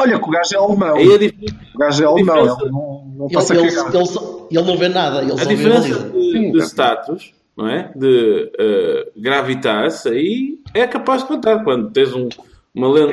Olha 0.00 0.18
que 0.18 0.24
o 0.28 0.30
gajo 0.30 0.54
é 0.54 0.58
alemão. 0.58 0.96
Aí 0.96 1.14
a 1.14 1.18
diferença 1.18 1.54
O 1.74 1.78
gajo 1.78 2.02
é 2.02 2.06
alemão. 2.06 2.34
diferença- 2.36 2.62
Ele 2.62 2.70
não, 2.72 3.04
não 3.16 3.26
Ele, 3.26 3.34
passa 3.34 3.54
ele, 3.54 3.62
ele 3.66 4.06
só- 4.06 4.48
ele 4.50 4.62
não 4.62 4.76
vê 4.78 4.88
nada, 4.88 5.22
ele 5.22 5.32
A 5.32 5.36
só 5.36 5.44
vê 5.44 5.52
a 5.52 5.56
diferença 5.56 6.10
de, 6.10 6.32
Sim, 6.32 6.52
de 6.52 6.58
tá. 6.58 6.64
status, 6.64 7.34
não 7.56 7.68
é? 7.68 7.92
De 7.94 8.52
uh, 9.16 9.20
gravitas, 9.20 10.06
aí 10.06 10.58
é 10.72 10.86
capaz 10.86 11.22
de 11.22 11.28
contar. 11.28 11.62
Quando 11.64 11.90
tens 11.90 12.12
um, 12.14 12.28
uma 12.74 12.88
lenda. 12.88 13.12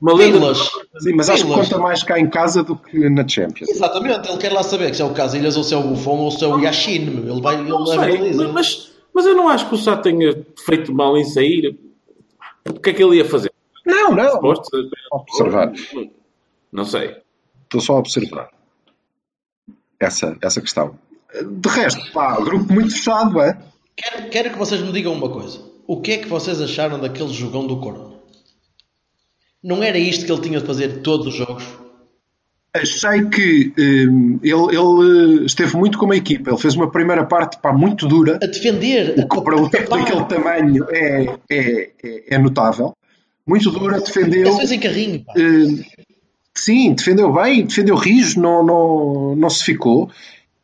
Uma 0.00 0.12
lenda. 0.14 0.38
Pilas. 0.38 0.58
Sim, 0.98 1.14
mas 1.14 1.30
acho 1.30 1.46
que 1.46 1.52
conta 1.52 1.78
mais 1.78 2.02
cá 2.02 2.18
em 2.18 2.28
casa 2.28 2.62
do 2.62 2.76
que 2.76 3.08
na 3.08 3.26
Champions. 3.26 3.68
Exatamente, 3.70 4.28
ele 4.28 4.38
quer 4.38 4.52
lá 4.52 4.62
saber 4.62 4.90
que 4.90 4.96
se 4.96 5.02
é 5.02 5.04
o 5.04 5.14
Casilhas 5.14 5.56
ou 5.56 5.64
se 5.64 5.72
é 5.72 5.76
o 5.76 5.82
Buffon 5.82 6.18
ou 6.18 6.30
se 6.30 6.44
é 6.44 6.46
o 6.46 6.58
Yashin. 6.58 7.06
meu. 7.06 7.32
Ele 7.32 7.40
vai, 7.40 7.54
ele 7.54 7.68
Não 7.68 7.86
sei, 7.86 7.96
baliza. 7.96 8.48
mas, 8.48 8.92
mas 9.14 9.24
eu 9.26 9.34
não 9.34 9.48
acho 9.48 9.68
que 9.68 9.74
o 9.74 9.78
Sá 9.78 9.96
tenha 9.96 10.44
feito 10.64 10.92
mal 10.92 11.16
em 11.16 11.24
sair. 11.24 11.78
O 12.68 12.74
que 12.80 12.90
é 12.90 12.92
que 12.92 13.02
ele 13.02 13.16
ia 13.16 13.24
fazer? 13.24 13.50
Não, 13.86 14.12
não. 14.12 14.38
Posto? 14.40 14.68
Observar. 15.12 15.72
Não 16.72 16.84
sei. 16.84 17.16
Estou 17.64 17.80
só 17.80 17.94
a 17.94 17.98
observar. 18.00 18.50
Essa, 19.98 20.36
essa 20.42 20.60
questão. 20.60 20.98
De 21.42 21.68
resto, 21.68 22.12
pá, 22.12 22.36
grupo 22.40 22.72
muito 22.72 22.90
fechado, 22.92 23.40
é? 23.40 23.58
Quero, 23.96 24.28
quero 24.30 24.50
que 24.50 24.58
vocês 24.58 24.80
me 24.82 24.92
digam 24.92 25.12
uma 25.14 25.28
coisa. 25.30 25.60
O 25.86 26.00
que 26.00 26.12
é 26.12 26.18
que 26.18 26.28
vocês 26.28 26.60
acharam 26.60 26.98
daquele 26.98 27.32
jogão 27.32 27.66
do 27.66 27.78
Corona? 27.80 28.15
Não 29.62 29.82
era 29.82 29.98
isto 29.98 30.24
que 30.24 30.32
ele 30.32 30.40
tinha 30.40 30.60
de 30.60 30.66
fazer 30.66 31.00
todos 31.02 31.26
os 31.26 31.34
jogos? 31.34 31.64
Achei 32.74 33.24
que 33.30 33.72
hum, 33.78 34.38
ele, 34.42 34.76
ele 34.76 35.46
esteve 35.46 35.76
muito 35.76 35.98
como 35.98 36.12
a 36.12 36.16
equipa. 36.16 36.50
Ele 36.50 36.58
fez 36.58 36.74
uma 36.74 36.90
primeira 36.90 37.24
parte 37.24 37.58
pá, 37.58 37.72
muito 37.72 38.06
dura, 38.06 38.36
A 38.42 38.46
defender, 38.46 39.14
o 39.18 39.28
que 39.28 39.40
para 39.40 39.56
um 39.56 39.68
tempo 39.68 39.90
daquele 39.90 40.24
tamanho 40.24 40.86
é, 40.90 41.38
é, 41.50 41.90
é, 42.04 42.34
é 42.34 42.38
notável. 42.38 42.94
Muito 43.46 43.70
dura, 43.70 44.00
defendeu. 44.00 44.48
Ações 44.48 44.72
em 44.72 44.80
carrinho. 44.80 45.24
Hum, 45.36 45.82
sim, 46.54 46.94
defendeu 46.94 47.32
bem, 47.32 47.64
defendeu 47.64 47.94
rijo, 47.96 48.40
não, 48.40 48.64
não, 48.64 49.36
não 49.36 49.48
se 49.48 49.64
ficou 49.64 50.10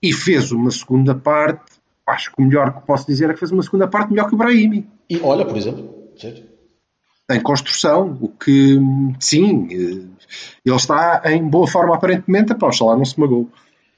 e 0.03 0.13
fez 0.13 0.53
uma 0.53 0.71
segunda 0.71 1.15
parte. 1.15 1.73
Acho 2.07 2.35
que 2.35 2.43
o 2.43 2.45
melhor 2.45 2.75
que 2.75 2.87
posso 2.87 3.07
dizer 3.07 3.31
é 3.31 3.33
que 3.33 3.39
fez 3.39 3.53
uma 3.53 3.63
segunda 3.63 3.87
parte 3.87 4.11
melhor 4.11 4.29
que 4.29 4.35
o 4.35 4.39
Brahimi. 4.39 4.87
E 5.09 5.19
olha, 5.23 5.45
por 5.45 5.57
exemplo, 5.57 6.11
certo? 6.17 6.52
Em 7.35 7.41
construção, 7.41 8.17
o 8.21 8.29
que 8.29 8.79
sim, 9.21 9.69
eh, 9.71 10.07
ele 10.65 10.77
está 10.77 11.23
em 11.27 11.43
boa 11.43 11.67
forma 11.67 11.95
aparentemente, 11.95 12.55
pá, 12.55 12.69
oxalá 12.69 12.97
não 12.97 13.05
se 13.05 13.19
magoou. 13.19 13.49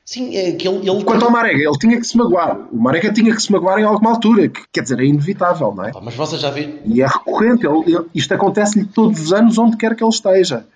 Sim, 0.04 0.36
é 0.36 0.52
que 0.52 0.68
ele, 0.68 0.86
ele 0.88 1.02
Quanto 1.02 1.24
ao 1.24 1.30
Marega, 1.30 1.62
ele 1.62 1.78
tinha 1.78 1.98
que 1.98 2.06
se 2.06 2.14
magoar. 2.16 2.58
O 2.70 2.76
Marega 2.78 3.10
tinha 3.10 3.34
que 3.34 3.40
se 3.40 3.50
magoar 3.50 3.78
em 3.78 3.84
alguma 3.84 4.10
altura, 4.10 4.48
que, 4.48 4.60
quer 4.70 4.82
dizer, 4.82 5.00
é 5.00 5.04
inevitável, 5.06 5.72
não 5.74 5.86
é? 5.86 5.92
Pá, 5.92 6.00
mas 6.04 6.14
vocês 6.14 6.40
já 6.42 6.50
viram? 6.50 6.74
E 6.84 7.00
é 7.00 7.06
recorrente, 7.06 7.66
ele- 7.66 7.90
ele- 7.90 8.04
isto 8.14 8.34
acontece-lhe 8.34 8.84
todos 8.84 9.18
os 9.18 9.32
anos, 9.32 9.56
onde 9.56 9.78
quer 9.78 9.96
que 9.96 10.04
ele 10.04 10.10
esteja. 10.10 10.66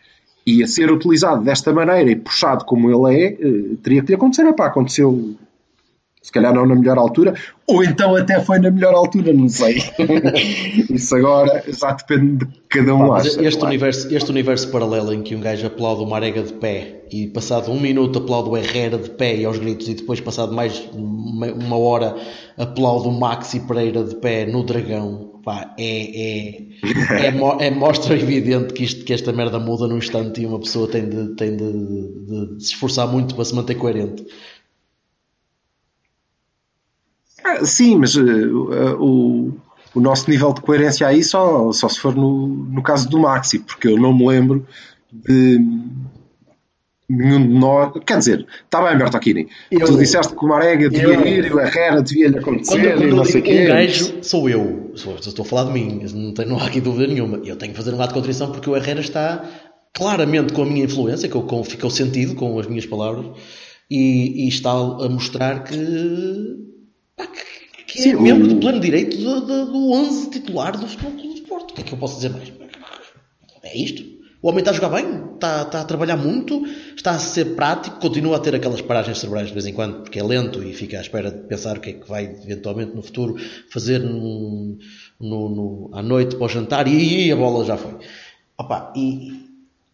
E 0.47 0.63
a 0.63 0.67
ser 0.67 0.91
utilizado 0.91 1.45
desta 1.45 1.71
maneira 1.75 2.11
e 2.11 2.17
puxado 2.17 2.65
como 2.65 2.89
ele 2.91 3.21
é, 3.23 3.27
eh, 3.33 3.77
teria 3.83 4.01
que 4.01 4.09
lhe 4.09 4.15
acontecer. 4.15 4.47
Epá, 4.47 4.67
aconteceu, 4.69 5.35
se 6.21 6.33
calhar 6.33 6.53
não 6.53 6.67
na 6.67 6.75
melhor 6.75 6.99
altura, 6.99 7.35
ou 7.67 7.83
então 7.83 8.15
até 8.17 8.41
foi 8.41 8.59
na 8.59 8.71
melhor 8.71 8.95
altura, 8.95 9.33
não 9.33 9.49
sei. 9.49 9.83
Isso 10.91 11.15
agora 11.17 11.63
já 11.69 11.93
depende 11.93 12.45
de 12.45 12.53
cada 12.69 12.95
um. 12.95 13.09
Pá, 13.09 13.19
acha, 13.19 13.29
este, 13.29 13.43
claro. 13.59 13.67
universo, 13.67 14.15
este 14.15 14.31
universo 14.31 14.71
paralelo 14.71 15.13
em 15.13 15.23
que 15.23 15.35
um 15.35 15.41
gajo 15.41 15.67
aplaude 15.67 16.03
o 16.03 16.07
Marega 16.07 16.43
de 16.43 16.53
pé 16.55 17.03
e 17.11 17.27
passado 17.29 17.71
um 17.71 17.81
minuto 17.81 18.19
aplaude 18.19 18.51
o 18.51 18.57
Herrera 18.57 18.99
de 18.99 19.11
pé 19.11 19.37
e 19.37 19.45
aos 19.45 19.59
gritos 19.59 19.89
e 19.89 19.95
depois 19.95 20.21
passado 20.21 20.53
mais 20.53 20.89
uma 20.93 21.77
hora 21.77 22.15
aplaude 22.57 23.09
o 23.09 23.13
Maxi 23.13 23.61
Pereira 23.61 24.05
de 24.05 24.17
pé 24.17 24.45
no 24.47 24.63
Dragão 24.63 25.41
pá, 25.43 25.75
é, 25.79 26.49
é, 26.51 26.63
é, 27.63 27.67
é 27.67 27.71
mostra 27.71 28.15
evidente 28.15 28.75
que, 28.75 28.85
isto, 28.85 29.05
que 29.05 29.13
esta 29.13 29.33
merda 29.33 29.59
muda 29.59 29.87
num 29.87 29.99
instante 29.99 30.43
e 30.43 30.47
uma 30.47 30.59
pessoa 30.59 30.89
tem 30.89 31.09
de, 31.09 31.29
tem 31.37 31.57
de, 31.57 31.73
de- 31.73 32.57
de 32.57 32.65
se 32.65 32.73
esforçar 32.73 33.07
muito 33.09 33.35
para 33.35 33.45
se 33.45 33.55
manter 33.55 33.75
coerente 33.77 34.25
Ah, 37.61 37.65
sim, 37.65 37.97
mas 37.97 38.15
eh, 38.17 38.21
o, 38.99 39.53
o 39.95 40.01
nosso 40.01 40.31
nível 40.31 40.53
de 40.53 40.61
coerência 40.61 41.07
aí 41.07 41.23
só, 41.25 41.73
só 41.73 41.89
se 41.89 41.99
for 41.99 42.15
no, 42.15 42.47
no 42.49 42.83
caso 42.83 43.09
do 43.09 43.19
Maxi, 43.19 43.59
porque 43.61 43.89
eu 43.89 43.97
não 43.97 44.17
me 44.17 44.27
lembro 44.27 44.67
de 45.13 45.59
nenhum 47.09 47.41
de 47.47 47.55
nós. 47.55 47.93
Quer 48.07 48.19
dizer, 48.19 48.47
está 48.65 48.83
bem, 48.87 48.99
Bertolini. 48.99 49.49
Eu- 49.71 49.87
Tu 49.87 49.97
disseste 49.97 50.35
que 50.35 50.45
o 50.45 50.49
Marega 50.49 50.91
devia 50.91 51.15
eu- 51.15 51.27
ir 51.27 51.47
e 51.47 51.53
o 51.53 51.59
Herrera 51.61 52.03
devia 52.03 52.29
lhe 52.29 52.35
Quando, 52.35 52.57
acontecer 52.57 52.93
quando 52.93 53.03
e 53.05 53.09
eu 53.09 53.17
não 53.17 53.25
sei 53.25 53.41
o 53.41 53.45
quê. 53.45 53.63
um 53.63 53.67
gajo, 53.69 54.15
sou 54.23 54.49
eu. 54.51 54.93
Sou- 54.95 55.15
Estou 55.17 55.43
a 55.45 55.49
falar 55.49 55.65
de 55.65 55.73
mim. 55.73 56.03
Não, 56.15 56.35
tenho, 56.35 56.49
não 56.51 56.59
há 56.59 56.67
aqui 56.67 56.81
dúvida 56.81 57.07
nenhuma. 57.07 57.39
Eu 57.45 57.57
tenho 57.57 57.73
que 57.73 57.79
fazer 57.79 57.95
um 57.95 58.01
ato 58.03 58.09
de 58.09 58.15
contrição 58.21 58.53
porque 58.53 58.69
o 58.69 58.77
Herrera 58.77 59.01
está 59.01 59.43
claramente 59.95 60.53
com 60.53 60.63
a 60.63 60.67
minha 60.67 60.85
influência, 60.85 61.29
que 61.29 61.35
eu, 61.35 61.43
com, 61.43 61.65
ficou 61.65 61.89
sentido 61.91 62.35
com 62.35 62.59
as 62.59 62.67
minhas 62.67 62.85
palavras, 62.87 63.25
e, 63.91 64.45
e 64.45 64.49
está 64.49 64.71
a 64.71 65.09
mostrar 65.09 65.65
que, 65.65 65.75
que, 67.27 67.85
que 67.85 68.03
Sim, 68.03 68.11
é 68.11 68.17
membro 68.17 68.45
o- 68.47 68.49
de 68.49 68.55
pleno 68.61 68.81
direito 68.81 69.17
do, 69.17 69.41
do, 69.41 69.67
do 69.73 69.93
11 69.93 70.31
titular 70.31 70.77
do 70.79 70.87
Futebol 70.87 71.13
Clube 71.13 71.41
do 71.41 71.47
Porto. 71.49 71.71
O 71.71 71.75
que 71.75 71.81
é 71.81 71.85
que 71.85 71.93
eu 71.93 71.99
posso 71.99 72.17
dizer 72.17 72.31
mais? 72.31 72.53
É 73.63 73.77
isto. 73.77 74.19
O 74.41 74.49
homem 74.49 74.61
está 74.61 74.71
a 74.71 74.75
jogar 74.75 74.91
bem, 74.91 75.35
está, 75.35 75.63
está 75.63 75.81
a 75.81 75.85
trabalhar 75.85 76.17
muito, 76.17 76.65
está 76.95 77.11
a 77.11 77.19
ser 77.19 77.57
prático, 77.57 77.99
continua 77.99 78.37
a 78.37 78.39
ter 78.39 78.55
aquelas 78.55 78.81
paragens 78.81 79.19
cerebrais 79.19 79.49
de 79.49 79.53
vez 79.53 79.67
em 79.67 79.73
quando, 79.73 80.03
porque 80.03 80.21
é 80.21 80.23
lento 80.23 80.63
e 80.63 80.73
fica 80.73 80.97
à 80.97 81.01
espera 81.01 81.29
de 81.33 81.39
pensar 81.49 81.77
o 81.77 81.81
que 81.81 81.91
é 81.91 81.93
que 81.95 82.09
vai 82.09 82.25
eventualmente 82.27 82.95
no 82.95 83.03
futuro 83.03 83.35
fazer 83.69 83.99
no, 83.99 84.79
no- 85.21 85.49
no- 85.49 85.91
à 85.93 86.01
noite 86.03 86.37
para 86.37 86.45
o 86.45 86.49
jantar 86.49 86.87
e 86.87 86.97
aí 86.97 87.33
a 87.33 87.37
bola 87.37 87.65
já 87.65 87.77
foi. 87.77 87.97
Opa, 88.57 88.93
e 88.97 89.45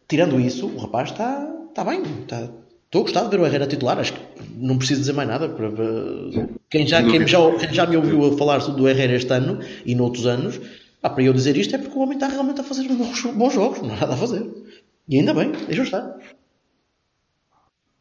tirando 0.07 0.39
isso, 0.39 0.67
o 0.67 0.77
rapaz 0.77 1.11
está, 1.11 1.51
está 1.71 1.83
bem, 1.83 2.03
está, 2.23 2.47
estou 2.95 3.01
a 3.01 3.05
gostar 3.05 3.25
de 3.25 3.31
ver 3.31 3.41
o 3.41 3.47
Herrera 3.47 3.67
titular, 3.67 3.99
acho 3.99 4.13
que 4.13 4.21
não 4.57 4.79
preciso 4.79 5.01
dizer 5.01 5.13
mais 5.15 5.29
nada. 5.29 5.49
Para, 5.49 5.69
para- 5.69 6.49
Quem, 6.71 6.87
já, 6.87 7.03
quem, 7.03 7.27
já, 7.27 7.39
quem 7.57 7.75
já 7.75 7.87
me 7.87 7.97
ouviu 7.97 8.33
a 8.33 8.39
falar 8.39 8.59
do 8.59 8.89
Herrera 8.89 9.15
este 9.15 9.33
ano 9.33 9.59
e 9.85 9.97
noutros 9.97 10.27
anos, 10.27 10.61
pá, 11.03 11.11
para 11.11 11.25
eu 11.25 11.33
dizer 11.33 11.57
isto 11.57 11.75
é 11.75 11.79
porque 11.79 11.99
o 11.99 12.03
homem 12.03 12.15
está 12.15 12.29
realmente 12.29 12.61
a 12.61 12.65
fazer 12.65 12.87
bons, 12.89 13.23
bons 13.33 13.53
jogos, 13.53 13.83
não 13.83 13.93
há 13.95 13.97
nada 13.97 14.15
a 14.15 14.17
fazer. 14.17 14.49
E 15.09 15.19
ainda 15.19 15.35
bem, 15.35 15.51
deixa 15.67 15.83
estar. 15.83 16.17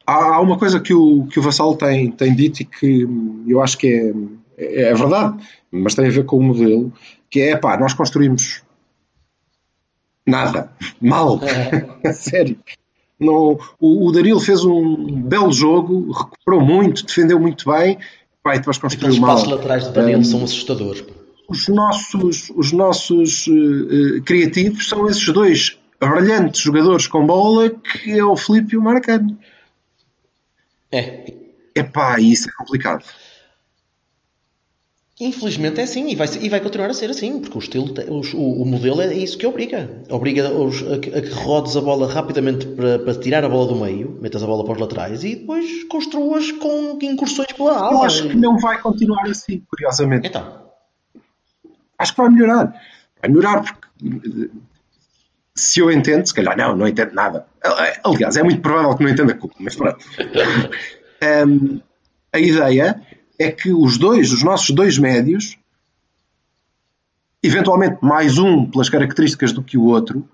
Há, 0.06 0.36
há 0.36 0.40
uma 0.40 0.56
coisa 0.58 0.78
que 0.78 0.94
o, 0.94 1.26
que 1.26 1.40
o 1.40 1.42
Vassal 1.42 1.74
tem, 1.76 2.12
tem 2.12 2.32
dito 2.34 2.60
e 2.60 2.64
que 2.64 3.06
eu 3.48 3.60
acho 3.60 3.76
que 3.76 3.88
é, 3.88 4.12
é, 4.56 4.82
é 4.90 4.94
verdade, 4.94 5.44
mas 5.72 5.96
tem 5.96 6.06
a 6.06 6.10
ver 6.10 6.24
com 6.24 6.36
o 6.38 6.42
modelo, 6.42 6.92
que 7.28 7.40
é, 7.40 7.56
pá, 7.56 7.76
nós 7.76 7.94
construímos 7.94 8.62
nada, 10.24 10.70
mal, 11.00 11.40
a 12.04 12.12
sério. 12.14 12.56
Não, 13.24 13.58
o, 13.80 14.06
o 14.08 14.12
Daril 14.12 14.38
fez 14.40 14.64
um 14.64 15.22
belo 15.22 15.52
jogo, 15.52 16.12
recuperou 16.12 16.60
muito, 16.60 17.04
defendeu 17.04 17.38
muito 17.40 17.70
bem, 17.70 17.98
e 18.46 18.58
depois 18.58 18.78
Aqueles 18.82 19.18
mal. 19.18 19.30
passos 19.36 19.50
laterais 19.50 19.84
de 19.84 19.92
Danilo 19.92 20.20
Hum, 20.20 20.24
são 20.24 20.44
assustadores. 20.44 21.04
os 21.48 21.68
nossos, 21.68 22.50
os 22.54 22.72
nossos 22.72 23.46
eh, 23.48 24.20
criativos 24.24 24.88
são 24.88 25.08
esses 25.08 25.26
dois 25.32 25.78
brilhantes 26.00 26.60
jogadores 26.60 27.06
com 27.06 27.26
bola, 27.26 27.70
que 27.70 28.10
é 28.18 28.24
o 28.24 28.36
Filipe 28.36 28.74
e 28.74 28.76
o 28.78 28.82
Marcano. 28.82 29.38
É, 30.92 31.32
Epá, 31.74 32.20
isso 32.20 32.48
é 32.48 32.52
complicado. 32.52 33.04
Infelizmente 35.20 35.80
é 35.80 35.84
assim 35.84 36.08
e 36.08 36.16
vai, 36.16 36.26
e 36.40 36.48
vai 36.48 36.60
continuar 36.60 36.90
a 36.90 36.94
ser 36.94 37.08
assim, 37.08 37.38
porque 37.40 37.56
o 37.56 37.60
estilo, 37.60 37.94
o, 38.08 38.62
o 38.62 38.66
modelo 38.66 39.00
é 39.00 39.14
isso 39.14 39.38
que 39.38 39.46
obriga. 39.46 40.02
Obriga 40.10 40.50
os- 40.52 40.82
a, 40.92 40.98
que- 40.98 41.14
a 41.14 41.22
que 41.22 41.30
rodes 41.30 41.76
a 41.76 41.80
bola 41.80 42.12
rapidamente 42.12 42.66
para, 42.66 42.98
para 42.98 43.14
tirar 43.14 43.44
a 43.44 43.48
bola 43.48 43.68
do 43.68 43.76
meio, 43.76 44.18
metas 44.20 44.42
a 44.42 44.46
bola 44.46 44.64
para 44.64 44.72
os 44.74 44.80
laterais 44.80 45.22
e 45.22 45.36
depois 45.36 45.84
construas 45.84 46.50
com 46.52 46.98
incursões 47.00 47.52
pela 47.52 47.70
Eu 47.70 47.76
ala. 47.78 48.06
acho 48.06 48.28
que 48.28 48.36
não 48.36 48.58
vai 48.58 48.80
continuar 48.82 49.22
assim, 49.28 49.62
curiosamente. 49.70 50.26
Então, 50.26 50.64
Acho 51.96 52.12
que 52.12 52.20
vai 52.20 52.30
melhorar. 52.30 52.74
Vai 53.22 53.30
melhorar 53.30 53.62
porque 53.62 54.50
se 55.54 55.78
eu 55.78 55.92
entendo, 55.92 56.26
se 56.26 56.34
calhar 56.34 56.56
não, 56.56 56.76
não 56.76 56.88
entendo 56.88 57.14
nada. 57.14 57.46
Aliás, 58.02 58.36
é 58.36 58.42
muito 58.42 58.60
provável 58.60 58.96
que 58.96 59.04
não 59.04 59.10
entenda 59.10 59.32
culpa, 59.34 59.54
mas 59.60 59.76
pronto. 59.76 60.04
Hum, 61.46 61.80
a 62.32 62.38
ideia 62.38 63.00
é 63.38 63.50
que 63.50 63.72
os 63.72 63.98
dois, 63.98 64.32
os 64.32 64.42
nossos 64.42 64.70
dois 64.70 64.98
médios, 64.98 65.56
eventualmente 67.42 67.98
mais 68.02 68.38
um 68.38 68.64
pelas 68.66 68.88
características 68.88 69.52
do 69.52 69.62
que 69.62 69.76
o 69.76 69.84
outro, 69.84 70.26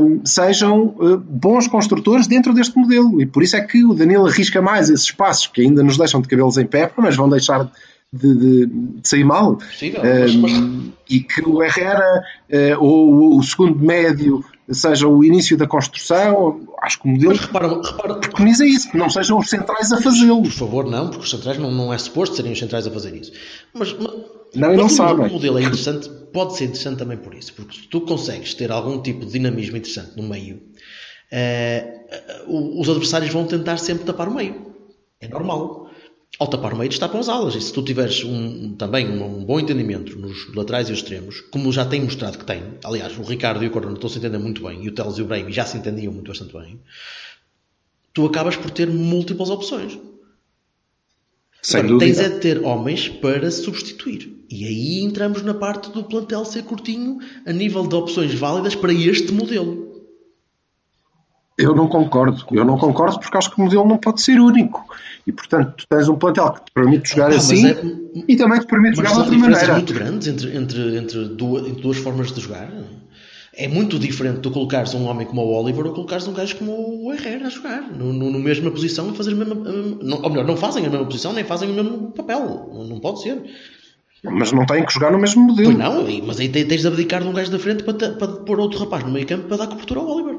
um, 0.00 0.24
sejam 0.24 0.94
uh, 0.98 1.16
bons 1.18 1.66
construtores 1.66 2.26
dentro 2.26 2.52
deste 2.52 2.76
modelo. 2.78 3.20
E 3.20 3.26
por 3.26 3.42
isso 3.42 3.56
é 3.56 3.60
que 3.60 3.84
o 3.84 3.94
Danilo 3.94 4.26
arrisca 4.26 4.60
mais 4.60 4.90
esses 4.90 5.10
passos 5.10 5.46
que 5.46 5.62
ainda 5.62 5.82
nos 5.82 5.96
deixam 5.96 6.20
de 6.20 6.28
cabelos 6.28 6.56
em 6.58 6.66
pé, 6.66 6.90
mas 6.96 7.16
vão 7.16 7.28
deixar 7.28 7.70
de, 8.12 8.34
de, 8.34 8.66
de 8.66 9.08
sair 9.08 9.24
mal. 9.24 9.56
Possível, 9.56 10.00
um, 10.02 10.38
mas- 10.40 10.92
E 11.08 11.20
que 11.20 11.42
o 11.42 11.62
Herrera 11.62 12.22
uh, 12.50 12.82
ou 12.84 13.38
o 13.38 13.42
segundo 13.42 13.78
médio 13.78 14.44
seja 14.70 15.06
o 15.08 15.22
início 15.24 15.56
da 15.56 15.66
construção. 15.66 16.60
Acho 16.82 17.00
que 17.00 17.06
o 17.08 17.10
modelo 17.10 17.32
Mas 17.32 17.40
repara, 17.40 17.68
repara, 17.82 18.14
preconiza 18.16 18.64
isso, 18.66 18.90
que 18.90 18.96
não 18.96 19.08
sejam 19.10 19.38
os 19.38 19.48
centrais 19.48 19.92
a 19.92 20.00
fazê-lo. 20.00 20.42
Por 20.42 20.50
favor, 20.52 20.84
não, 20.90 21.08
porque 21.08 21.24
os 21.24 21.30
centrais 21.30 21.58
não, 21.58 21.70
não 21.70 21.92
é 21.92 21.98
suposto 21.98 22.36
serem 22.36 22.52
os 22.52 22.58
centrais 22.58 22.86
a 22.86 22.90
fazer 22.90 23.14
isso. 23.14 23.32
Mas, 23.72 23.92
mas, 23.92 24.12
Não, 24.54 24.72
e 24.72 24.76
não 24.76 24.84
mas 24.84 24.92
o- 24.92 24.96
sabem. 24.96 25.28
Modelo 25.30 25.58
é 25.58 25.62
interessante, 25.62 26.08
pode 26.32 26.56
ser 26.56 26.64
interessante 26.64 26.98
também 26.98 27.16
por 27.18 27.34
isso, 27.34 27.52
porque 27.54 27.76
se 27.76 27.88
tu 27.88 28.00
consegues 28.02 28.54
ter 28.54 28.70
algum 28.70 29.00
tipo 29.02 29.24
de 29.26 29.32
dinamismo 29.32 29.76
interessante 29.76 30.16
no 30.16 30.22
meio, 30.28 30.60
eh, 31.32 32.42
o- 32.46 32.80
os 32.80 32.88
adversários 32.88 33.32
vão 33.32 33.46
tentar 33.46 33.76
sempre 33.78 34.04
tapar 34.04 34.28
o 34.28 34.34
meio. 34.34 34.74
É 35.20 35.28
normal. 35.28 35.83
Ao 36.38 36.48
tapar 36.48 36.72
o 36.74 36.76
meio, 36.76 36.88
destapam 36.90 37.20
as 37.20 37.28
alas. 37.28 37.54
E 37.54 37.60
se 37.60 37.72
tu 37.72 37.80
tiveres 37.82 38.24
um- 38.24 38.74
também 38.76 39.08
um, 39.08 39.38
um 39.38 39.44
bom 39.44 39.60
entendimento 39.60 40.18
nos 40.18 40.52
laterais 40.54 40.88
e 40.88 40.92
os 40.92 40.98
extremos, 40.98 41.40
como 41.50 41.70
já 41.72 41.84
tem 41.84 42.02
mostrado 42.02 42.38
que 42.38 42.44
tem, 42.44 42.62
aliás, 42.84 43.16
o 43.16 43.22
Ricardo 43.22 43.62
e 43.62 43.68
o 43.68 43.70
Corona 43.70 43.94
estão-se 43.94 44.16
a 44.16 44.18
entender 44.18 44.38
muito 44.38 44.62
bem, 44.62 44.82
e 44.84 44.88
o 44.88 44.92
Teles 44.92 45.16
e 45.18 45.22
o 45.22 45.26
Brahim 45.26 45.52
já 45.52 45.64
se 45.64 45.76
entendiam 45.78 46.12
muito 46.12 46.28
bastante 46.28 46.52
bem, 46.52 46.80
tu 48.12 48.26
acabas 48.26 48.56
por 48.56 48.70
ter 48.70 48.88
múltiplas 48.88 49.48
opções. 49.48 49.96
Sem 51.62 51.80
Agora, 51.80 51.98
tens 51.98 52.16
dúvida. 52.18 52.34
é 52.34 52.36
de 52.36 52.40
ter 52.42 52.64
homens 52.64 53.08
para 53.08 53.50
substituir. 53.50 54.44
E 54.50 54.66
aí 54.66 55.00
entramos 55.00 55.40
na 55.42 55.54
parte 55.54 55.90
do 55.90 56.04
plantel 56.04 56.44
ser 56.44 56.62
curtinho 56.64 57.18
a 57.46 57.52
nível 57.52 57.86
de 57.86 57.94
opções 57.94 58.34
válidas 58.34 58.74
para 58.74 58.92
este 58.92 59.32
modelo. 59.32 59.93
Eu 61.56 61.74
não 61.74 61.86
concordo. 61.86 62.44
Eu 62.50 62.64
não 62.64 62.76
concordo 62.76 63.20
porque 63.20 63.36
acho 63.38 63.50
que 63.54 63.60
o 63.60 63.64
modelo 63.64 63.86
não 63.86 63.96
pode 63.96 64.20
ser 64.20 64.40
único. 64.40 64.84
E, 65.26 65.30
portanto, 65.32 65.74
tu 65.78 65.86
tens 65.88 66.08
um 66.08 66.16
plantel 66.16 66.52
que 66.52 66.64
te 66.64 66.72
permite 66.74 67.10
jogar 67.10 67.28
mas 67.30 67.36
assim 67.50 67.66
é- 67.68 67.80
e 68.28 68.36
também 68.36 68.58
te 68.60 68.66
permite 68.66 68.96
Mas 68.96 69.08
jogar 69.08 69.12
de 69.12 69.18
outra 69.30 69.38
maneira. 69.50 69.72
muito 69.74 69.94
grandes 69.94 70.26
entre, 70.28 70.56
entre, 70.56 70.96
entre, 70.98 71.24
duas, 71.28 71.66
entre 71.68 71.80
duas 71.82 71.96
formas 71.98 72.32
de 72.32 72.40
jogar. 72.40 72.68
É 73.56 73.68
muito 73.68 74.00
diferente 74.00 74.40
tu 74.40 74.50
colocares 74.50 74.94
um 74.94 75.04
homem 75.06 75.24
como 75.28 75.42
o 75.42 75.54
Oliver 75.62 75.86
ou 75.86 75.92
colocares 75.94 76.26
um 76.26 76.32
gajo 76.32 76.56
como 76.56 76.72
o 77.06 77.12
Herrera 77.12 77.46
a 77.46 77.50
jogar 77.50 77.82
no, 77.82 78.12
no, 78.12 78.32
no 78.32 78.38
mesma 78.40 78.68
posição 78.72 79.08
e 79.12 79.16
fazer 79.16 79.30
a 79.30 79.36
mesma. 79.36 79.54
não- 79.54 80.22
ou 80.22 80.28
melhor, 80.30 80.44
não 80.44 80.56
fazem 80.56 80.84
a 80.84 80.90
mesma 80.90 81.06
posição 81.06 81.32
nem 81.32 81.44
fazem 81.44 81.70
o 81.70 81.74
mesmo 81.74 82.10
papel. 82.10 82.68
Não, 82.74 82.84
não 82.84 82.98
pode 82.98 83.22
ser. 83.22 83.40
Mas 84.24 84.50
não 84.52 84.66
têm 84.66 84.84
que 84.84 84.92
jogar 84.92 85.12
no 85.12 85.18
mesmo 85.18 85.42
modelo. 85.44 85.66
Pois 85.72 85.78
não, 85.78 86.26
mas 86.26 86.40
aí 86.40 86.48
te- 86.48 86.64
tens 86.64 86.80
de 86.80 86.88
abdicar 86.88 87.22
de 87.22 87.28
um 87.28 87.32
gajo 87.32 87.50
da 87.52 87.58
frente 87.60 87.84
para, 87.84 87.94
te- 87.94 88.18
para 88.18 88.26
pôr 88.26 88.58
outro 88.58 88.80
rapaz 88.80 89.04
no 89.04 89.12
meio 89.12 89.26
campo 89.26 89.46
para 89.46 89.58
dar 89.58 89.66
cobertura 89.68 90.00
ao 90.00 90.08
Oliver. 90.08 90.33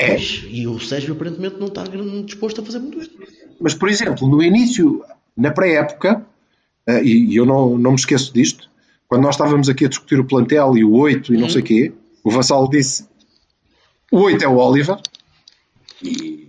É, 0.00 0.08
Pois, 0.14 0.44
e 0.48 0.66
o 0.66 0.78
Sérgio 0.80 1.14
aparentemente 1.14 1.56
não 1.58 1.66
está 1.66 1.84
disposto 2.24 2.60
a 2.60 2.64
fazer 2.64 2.78
muito 2.78 2.98
isso. 3.00 3.10
mas, 3.60 3.74
por 3.74 3.88
exemplo, 3.88 4.26
no 4.28 4.42
início, 4.42 5.04
na 5.36 5.50
pré-época, 5.50 6.24
eh, 6.86 7.02
e 7.04 7.36
eu 7.36 7.44
não, 7.44 7.76
não 7.76 7.90
me 7.90 7.96
esqueço 7.96 8.32
disto, 8.32 8.70
quando 9.08 9.22
nós 9.22 9.34
estávamos 9.34 9.68
aqui 9.68 9.84
a 9.84 9.88
discutir 9.88 10.18
o 10.18 10.24
plantel 10.24 10.76
e 10.78 10.84
o 10.84 10.92
8 10.94 11.32
e 11.32 11.36
Uhum. 11.36 11.42
não 11.42 11.48
sei 11.50 11.60
o 11.60 11.64
quê, 11.64 11.92
o 12.24 12.30
Vassal 12.30 12.68
disse 12.68 13.06
o 14.10 14.18
8 14.20 14.42
é 14.44 14.48
o 14.48 14.56
Oliver 14.56 14.96
e 16.02 16.48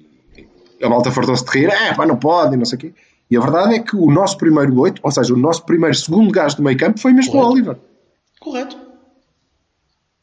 a 0.81 0.89
malta 0.89 1.11
fartou-se 1.11 1.43
de 1.45 1.51
rir, 1.51 1.69
é 1.69 1.93
pá, 1.93 2.05
não 2.05 2.15
pode 2.17 2.53
e 2.55 2.57
não 2.57 2.65
sei 2.65 2.77
o 2.77 2.79
quê. 2.79 2.93
E 3.29 3.37
a 3.37 3.39
verdade 3.39 3.75
é 3.75 3.79
que 3.79 3.95
o 3.95 4.09
nosso 4.11 4.37
primeiro 4.37 4.77
8, 4.79 4.99
ou 5.03 5.11
seja, 5.11 5.33
o 5.33 5.37
nosso 5.37 5.63
primeiro 5.65 5.95
segundo 5.95 6.31
gajo 6.31 6.57
do 6.57 6.63
meio 6.63 6.77
campo 6.77 6.99
foi 6.99 7.13
mesmo 7.13 7.31
o 7.31 7.33
Correto. 7.35 7.51
Oliver. 7.53 7.77
Correto. 8.39 8.77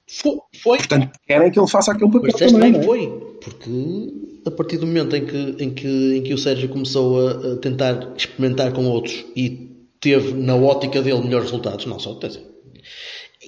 Foi. 0.09 0.38
foi. 0.62 0.79
Portanto, 0.79 1.11
querem 1.27 1.51
que 1.51 1.59
ele 1.59 1.68
faça 1.68 1.92
aquele 1.92 2.11
papel 2.11 2.23
Mas 2.25 2.33
disseste 2.33 2.55
também, 2.55 2.73
bem, 2.73 2.81
não 2.81 2.81
é? 2.81 2.87
foi. 2.87 3.29
Porque 3.42 4.14
a 4.47 4.51
partir 4.51 4.79
do 4.79 4.87
momento 4.87 5.14
em 5.14 5.27
que, 5.27 5.57
em 5.59 5.71
que, 5.71 6.16
em 6.16 6.23
que 6.23 6.35
o 6.35 6.38
Sérgio 6.38 6.68
começou 6.68 7.29
a, 7.29 7.53
a 7.53 7.57
tentar 7.57 8.14
experimentar 8.16 8.73
com 8.73 8.87
outros 8.87 9.25
e 9.37 9.68
teve 10.01 10.33
na 10.33 10.57
ótica 10.57 11.03
dele 11.03 11.23
melhores 11.23 11.51
resultados, 11.51 11.87
não 11.87 11.99
só. 11.99 12.14
Quer 12.14 12.29
dizer, 12.29 12.47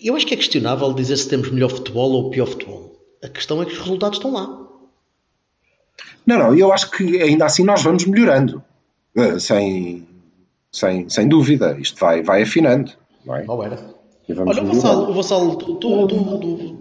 eu 0.03 0.15
acho 0.15 0.27
que 0.27 0.35
é 0.35 0.37
questionável 0.37 0.93
dizer 0.93 1.17
se 1.17 1.29
temos 1.29 1.51
melhor 1.51 1.71
futebol 1.71 2.13
ou 2.13 2.31
pior 2.31 2.47
futebol. 2.47 2.97
A 3.23 3.29
questão 3.29 3.61
é 3.63 3.65
que 3.67 3.73
os 3.73 3.79
resultados 3.79 4.19
estão 4.19 4.33
lá. 4.33 4.47
Não, 6.27 6.39
não, 6.39 6.55
eu 6.55 6.73
acho 6.73 6.91
que 6.91 7.23
ainda 7.23 7.47
assim 7.47 7.65
nós 7.65 7.83
vamos 7.83 8.05
melhorando. 8.05 8.63
Eh, 9.17 9.39
Sem, 9.39 10.07
sem, 10.71 11.09
sem 11.09 11.29
dúvida. 11.29 11.77
Isto 11.81 11.99
vai, 11.99 12.23
vai 12.23 12.43
afinando. 12.43 12.93
Não 13.25 13.37
é? 13.37 13.45
Não 13.45 13.63
era. 13.63 14.00
E 14.31 14.33
vamos 14.33 14.57
Olha, 14.57 14.63
o. 14.63 14.67
Vassalo, 14.73 15.11
o 15.11 15.13
Vassalo 15.13 15.57
tu, 15.57 15.75
tu, 15.75 16.07
tu, 16.07 16.17
tu 16.39 16.77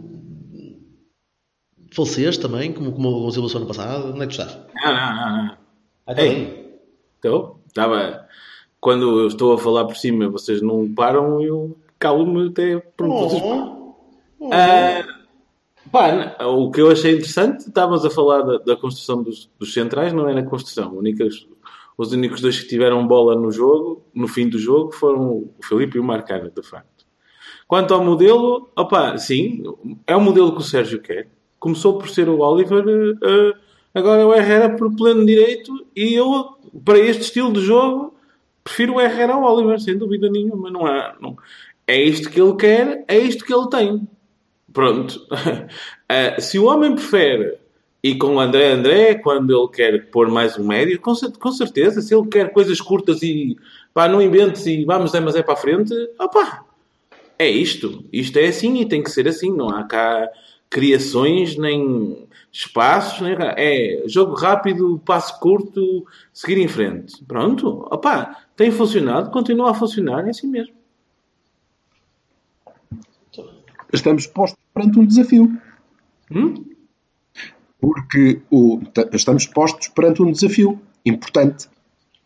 faleceste 1.92 2.40
também, 2.40 2.72
como, 2.72 2.92
como 2.92 3.10
o 3.10 3.22
Gonçalo 3.24 3.58
ano 3.58 3.66
passado. 3.66 4.14
Onde 4.14 4.24
é 4.24 4.28
que 4.28 4.36
tu 4.36 4.42
estás? 4.42 4.60
Não, 4.76 4.94
não, 4.94 5.16
não, 5.16 5.38
não. 5.46 5.58
Ah, 6.06 6.16
tá 6.16 6.22
Ei. 6.22 6.80
Estou? 7.16 7.60
Estava. 7.68 8.28
Quando 8.80 9.22
eu 9.22 9.28
estou 9.28 9.54
a 9.54 9.58
falar 9.58 9.86
por 9.86 9.98
cima, 9.98 10.30
vocês 10.30 10.62
não 10.62 10.94
param, 10.94 11.42
eu 11.42 11.76
calo-me 11.98 12.50
até. 12.50 12.78
Pronto, 12.96 13.30
vocês 13.30 13.42
Oh, 13.42 13.96
oh. 14.48 14.50
Ah, 14.54 15.04
pá, 15.92 16.46
o 16.46 16.70
que 16.72 16.80
eu 16.80 16.92
achei 16.92 17.16
interessante, 17.16 17.68
estávamos 17.68 18.06
a 18.06 18.10
falar 18.12 18.42
da, 18.44 18.58
da 18.60 18.76
construção 18.78 19.24
dos, 19.24 19.50
dos 19.60 19.74
centrais, 19.74 20.14
não 20.14 20.30
é 20.30 20.36
na 20.36 20.44
construção. 20.44 20.96
Únicas, 20.96 21.46
os 21.98 22.12
únicos 22.14 22.40
dois 22.42 22.62
que 22.62 22.70
tiveram 22.70 23.06
bola 23.06 23.36
no 23.36 23.52
jogo, 23.52 24.06
no 24.14 24.28
fim 24.28 24.48
do 24.48 24.60
jogo, 24.60 24.92
foram 24.94 25.30
o 25.30 25.54
Felipe 25.62 25.98
e 25.98 26.00
o 26.00 26.04
Marcano, 26.04 26.50
de 26.50 26.62
facto. 26.62 26.99
Quanto 27.70 27.94
ao 27.94 28.04
modelo, 28.04 28.68
opá, 28.76 29.16
sim, 29.20 29.62
é 30.08 30.16
o 30.16 30.20
modelo 30.20 30.54
que 30.54 30.58
o 30.58 30.64
Sérgio 30.64 31.00
quer. 31.00 31.28
Começou 31.60 32.00
por 32.00 32.10
ser 32.10 32.28
o 32.28 32.40
Oliver, 32.40 32.84
eh, 32.84 33.14
eh, 33.24 33.54
agora 33.94 34.24
é 34.24 34.26
o 34.26 34.34
Herrera 34.34 34.76
por 34.76 34.92
pleno 34.96 35.24
direito, 35.24 35.86
e 35.96 36.16
eu, 36.16 36.58
para 36.84 36.98
este 36.98 37.22
estilo 37.22 37.54
de 37.54 37.62
jogo, 37.62 38.16
prefiro 38.64 38.96
o 38.96 39.00
Herrera 39.00 39.34
ao 39.34 39.44
Oliver, 39.44 39.80
sem 39.80 39.96
dúvida 39.96 40.28
nenhuma. 40.32 40.72
Não 40.72 40.84
há, 40.84 41.16
não, 41.22 41.38
é 41.86 42.02
isto 42.02 42.32
que 42.32 42.42
ele 42.42 42.56
quer, 42.56 43.06
é 43.08 43.20
isto 43.20 43.46
que 43.46 43.54
ele 43.54 43.70
tem. 43.70 44.08
Pronto. 44.74 45.28
Ah, 46.10 46.42
se 46.42 46.58
o 46.58 46.66
homem 46.66 46.96
prefere 46.96 47.60
ir 48.02 48.16
com 48.18 48.38
o 48.38 48.40
André 48.40 48.72
André 48.72 49.14
quando 49.14 49.56
ele 49.56 49.70
quer 49.72 50.10
pôr 50.10 50.28
mais 50.28 50.58
um 50.58 50.66
médio, 50.66 51.00
com, 51.00 51.14
com 51.40 51.52
certeza. 51.52 52.02
Se 52.02 52.16
ele 52.16 52.28
quer 52.30 52.52
coisas 52.52 52.82
curtas 52.82 53.22
e 53.22 53.56
pá, 53.94 54.08
não 54.08 54.20
inventes 54.20 54.66
e 54.66 54.86
vamos 54.86 55.14
é, 55.14 55.20
mas 55.20 55.36
é 55.36 55.44
para 55.44 55.54
a 55.54 55.58
frente, 55.58 55.94
opá, 56.20 56.66
é 57.40 57.50
isto. 57.50 58.06
Isto 58.12 58.38
é 58.38 58.48
assim 58.48 58.82
e 58.82 58.88
tem 58.88 59.02
que 59.02 59.10
ser 59.10 59.28
assim. 59.28 59.56
Não 59.56 59.70
há 59.70 59.86
cá 59.86 60.30
criações, 60.70 61.58
nem 61.58 62.28
espaços, 62.52 63.22
nem... 63.22 63.36
é 63.40 64.04
jogo 64.08 64.36
rápido, 64.36 65.02
passo 65.06 65.40
curto, 65.40 66.06
seguir 66.34 66.60
em 66.60 66.68
frente. 66.68 67.24
Pronto, 67.26 67.88
opá, 67.92 68.44
tem 68.56 68.70
funcionado, 68.70 69.32
continua 69.32 69.72
a 69.72 69.74
funcionar, 69.74 70.28
é 70.28 70.30
assim 70.30 70.48
mesmo. 70.48 70.76
Estamos 73.92 74.28
postos 74.28 74.64
perante 74.72 75.00
um 75.00 75.06
desafio. 75.06 75.52
Hum? 76.32 76.66
Porque 77.82 78.42
o, 78.52 78.80
estamos 79.14 79.48
postos 79.48 79.88
perante 79.88 80.22
um 80.22 80.32
desafio 80.32 80.80
importante. 81.04 81.68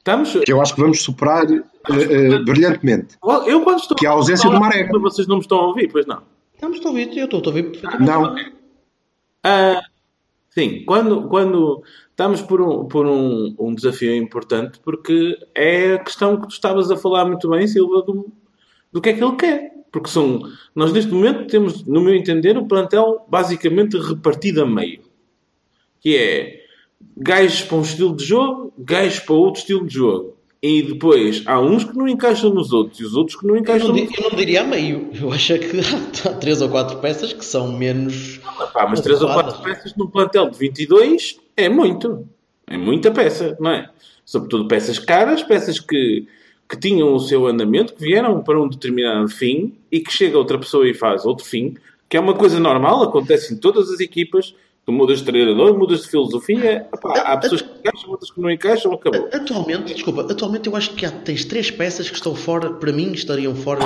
Estamos? 0.04 0.34
Que 0.44 0.52
eu 0.52 0.62
acho 0.62 0.76
que 0.76 0.82
vamos 0.82 1.02
superar 1.02 1.50
eh, 1.50 1.64
eh, 1.90 2.40
brilhantemente. 2.40 3.16
Eu 3.48 3.62
quando 3.62 3.80
estou 3.80 3.96
Que 3.96 4.06
é 4.06 4.10
a 4.10 4.12
ausência 4.12 4.50
do 4.50 4.60
Maré. 4.60 4.90
Vocês 4.90 5.26
não 5.28 5.38
me 5.38 5.42
estão 5.42 5.60
a 5.60 5.68
ouvir, 5.68 5.90
pois 5.90 6.06
não? 6.06 6.24
Estamos 6.54 6.86
a 6.86 6.90
ouvir, 6.90 7.18
eu 7.18 7.24
estou 7.24 7.42
a 7.42 7.48
ouvir 7.48 7.64
perfeitamente. 7.72 8.12
Não. 8.12 8.36
Ah, 9.42 9.82
sim, 10.50 10.84
quando, 10.86 11.30
quando 11.30 11.84
estamos 12.10 12.42
por, 12.42 12.62
um, 12.62 12.86
por 12.86 13.06
um, 13.06 13.56
um 13.58 13.74
desafio 13.74 14.14
importante, 14.14 14.78
porque 14.84 15.38
é 15.56 15.94
a 15.94 16.00
questão 16.00 16.36
que 16.36 16.50
tu 16.50 16.52
estavas 16.52 16.92
a 16.92 16.98
falar 16.98 17.24
muito 17.24 17.50
bem, 17.50 17.66
Silva, 17.66 18.02
do, 18.02 18.30
do 18.92 19.00
que 19.00 19.08
é 19.08 19.14
que 19.14 19.24
ele 19.24 19.36
quer. 19.38 19.72
Porque 19.90 20.10
são, 20.10 20.42
nós 20.76 20.92
neste 20.92 21.14
momento 21.14 21.48
temos, 21.48 21.86
no 21.86 22.02
meu 22.02 22.14
entender, 22.14 22.58
o 22.58 22.66
plantel 22.66 23.26
basicamente 23.30 23.98
repartido 23.98 24.64
a 24.64 24.66
meio. 24.66 25.02
Que 26.02 26.18
é 26.18 26.63
gajos 27.16 27.62
para 27.62 27.78
um 27.78 27.82
estilo 27.82 28.16
de 28.16 28.24
jogo, 28.24 28.74
gajos 28.78 29.20
para 29.20 29.36
outro 29.36 29.62
estilo 29.62 29.86
de 29.88 29.94
jogo. 29.94 30.34
E 30.62 30.82
depois 30.82 31.44
há 31.46 31.60
uns 31.60 31.84
que 31.84 31.94
não 31.94 32.08
encaixam 32.08 32.54
nos 32.54 32.72
outros 32.72 32.98
e 33.00 33.04
os 33.04 33.16
outros 33.16 33.38
que 33.38 33.46
não 33.46 33.56
Eu 33.56 33.62
encaixam 33.62 33.90
não, 33.90 33.96
nos 33.96 34.18
eu 34.18 34.30
não 34.30 34.38
diria 34.38 34.62
a 34.62 34.64
meio. 34.64 35.10
Eu 35.14 35.30
acho 35.32 35.60
que 35.60 35.80
há 36.26 36.34
três 36.36 36.62
ou 36.62 36.70
quatro 36.70 37.00
peças 37.00 37.34
que 37.34 37.44
são 37.44 37.72
menos. 37.74 38.40
Pá, 38.74 38.88
mas 38.90 39.02
3 39.02 39.22
ou 39.22 39.28
4 39.28 39.52
adequadas. 39.52 39.78
peças 39.78 39.98
num 39.98 40.08
plantel 40.08 40.50
de 40.50 40.58
22 40.58 41.38
é 41.58 41.68
muito. 41.68 42.26
É 42.66 42.78
muita 42.78 43.12
peça, 43.12 43.58
não 43.60 43.72
é? 43.72 43.90
Sobretudo 44.26 44.68
peças 44.68 44.98
caras, 44.98 45.44
peças 45.44 45.82
que, 45.82 46.28
que 46.70 46.80
tinham 46.80 47.14
o 47.14 47.20
seu 47.20 47.46
andamento, 47.46 47.94
que 47.94 48.02
vieram 48.02 48.42
para 48.42 48.62
um 48.62 48.70
determinado 48.70 49.28
fim 49.28 49.76
e 49.92 50.00
que 50.00 50.14
chega 50.14 50.38
outra 50.38 50.58
pessoa 50.58 50.88
e 50.88 50.94
faz 50.94 51.26
outro 51.26 51.46
fim, 51.46 51.76
que 52.08 52.16
é 52.16 52.20
uma 52.20 52.34
coisa 52.34 52.60
normal, 52.60 53.04
acontece 53.04 53.54
em 53.54 53.58
todas 53.58 53.90
as 53.90 54.00
equipas, 54.00 54.56
Tu 54.86 54.92
mudas 54.92 55.20
de 55.20 55.26
treinador, 55.26 55.78
mudas 55.78 56.02
de 56.02 56.10
filosofia. 56.10 56.88
Epá, 56.94 57.18
há 57.20 57.38
pessoas 57.38 57.62
que 57.62 57.70
encaixam, 57.80 58.10
outras 58.10 58.32
que 58.32 58.42
não 58.42 58.52
encaixam, 58.52 58.92
acabou. 58.92 59.30
Atualmente, 59.32 59.94
desculpa, 59.94 60.22
atualmente 60.30 60.68
eu 60.68 60.76
acho 60.76 60.94
que 60.94 61.06
há, 61.06 61.12
tens 61.12 61.46
três 61.46 61.72
peças 61.72 62.10
que 62.10 62.16
estão 62.16 62.36
fora, 62.36 62.74
para 62.74 62.92
mim 62.92 63.14
estariam 63.14 63.56
fora, 63.56 63.82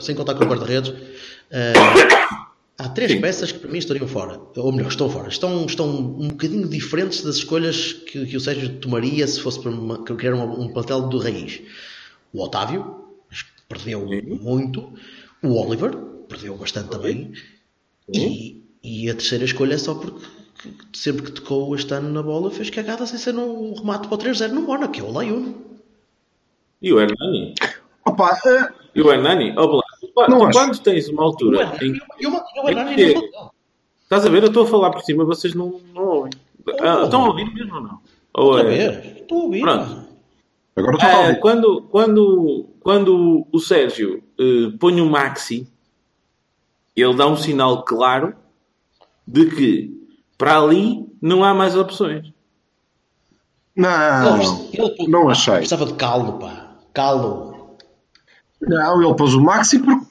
sem 0.00 0.14
contar 0.16 0.34
com 0.34 0.44
o 0.44 0.48
guarda-redes. 0.48 0.90
Uh, 0.90 2.44
há 2.76 2.88
três 2.88 3.12
Sim. 3.12 3.20
peças 3.20 3.52
que 3.52 3.60
para 3.60 3.70
mim 3.70 3.78
estariam 3.78 4.08
fora, 4.08 4.40
ou 4.56 4.72
melhor, 4.72 4.88
estão 4.88 5.08
fora. 5.08 5.28
Estão, 5.28 5.64
estão 5.66 5.88
um 5.88 6.28
bocadinho 6.28 6.66
diferentes 6.66 7.22
das 7.22 7.36
escolhas 7.36 7.92
que, 7.92 8.26
que 8.26 8.36
o 8.36 8.40
Sérgio 8.40 8.80
tomaria 8.80 9.24
se 9.28 9.40
fosse 9.40 9.60
para 9.60 9.70
uma, 9.70 10.02
criar 10.02 10.34
um, 10.34 10.62
um 10.62 10.72
plantel 10.72 11.02
do 11.02 11.18
raiz. 11.18 11.60
O 12.32 12.42
Otávio, 12.42 13.04
perdeu 13.68 14.08
Sim. 14.08 14.40
muito. 14.42 14.92
O 15.40 15.64
Oliver, 15.64 15.96
perdeu 16.28 16.56
bastante 16.56 16.88
também. 16.88 17.32
E, 18.12 18.63
e 18.84 19.08
a 19.10 19.14
terceira 19.14 19.46
escolha 19.46 19.74
é 19.74 19.78
só 19.78 19.94
porque 19.94 20.26
sempre 20.92 21.22
que 21.22 21.32
tocou 21.32 21.74
este 21.74 21.94
ano 21.94 22.10
na 22.10 22.22
bola 22.22 22.50
fez 22.50 22.68
cagada 22.68 23.06
sem 23.06 23.18
ser 23.18 23.32
no 23.32 23.74
remate 23.74 24.06
para 24.06 24.14
o 24.14 24.18
3-0 24.18 24.50
no 24.50 24.60
Mónaco, 24.60 24.92
que 24.92 25.00
é 25.00 25.02
o 25.02 25.10
Layun. 25.10 25.54
E 26.82 26.92
o 26.92 27.00
Hernani? 27.00 27.54
Opa, 28.04 28.38
uh... 28.44 28.74
E 28.94 29.00
o 29.00 29.10
Hernani? 29.10 29.54
Oh, 29.56 29.80
tu, 29.80 30.52
quando 30.52 30.78
tens 30.80 31.08
uma 31.08 31.22
altura. 31.22 31.58
O 31.58 31.60
Hernani, 31.62 31.98
em... 32.20 32.28
o 32.28 32.68
Hernani 32.68 32.92
em 32.92 32.96
que... 32.96 33.30
Estás 34.02 34.26
a 34.26 34.28
ver? 34.28 34.42
Eu 34.42 34.48
estou 34.48 34.64
a 34.64 34.66
falar 34.66 34.90
por 34.90 35.02
cima, 35.02 35.24
vocês 35.24 35.54
não, 35.54 35.80
não 35.94 36.02
ouvem. 36.02 36.32
Ah, 36.80 37.04
estão 37.04 37.24
a 37.24 37.28
ouvir 37.28 37.52
mesmo 37.54 37.74
ou 37.74 37.80
não? 37.80 38.00
Ou 38.34 38.58
estou 38.58 38.70
é... 38.70 38.86
a 38.86 38.90
ver, 38.90 39.16
estou 39.22 39.40
a 39.40 39.44
ouvir. 39.44 39.60
Pronto. 39.62 40.04
Agora 40.76 40.96
estou 40.96 41.10
a 41.10 41.18
ouvir. 41.20 41.32
Ah, 41.32 41.40
quando, 41.40 41.82
quando, 41.90 42.66
quando 42.80 43.46
o 43.50 43.58
Sérgio 43.58 44.22
uh, 44.38 44.76
põe 44.78 45.00
o 45.00 45.06
Maxi, 45.06 45.66
ele 46.94 47.14
dá 47.14 47.26
um 47.26 47.36
sinal 47.36 47.82
claro 47.82 48.43
de 49.26 49.46
que 49.46 49.90
para 50.36 50.60
ali 50.60 51.04
não 51.20 51.42
há 51.42 51.54
mais 51.54 51.76
opções. 51.76 52.32
Não, 53.76 54.40
ele, 54.72 55.08
não 55.08 55.28
achei. 55.28 55.56
Precisava 55.56 55.86
de 55.86 55.94
calo, 55.94 56.38
pá. 56.38 56.76
Calo. 56.92 57.54
Não, 58.60 59.02
ele 59.02 59.14
pôs 59.14 59.34
o 59.34 59.40
Maxi 59.40 59.78
porque 59.78 60.06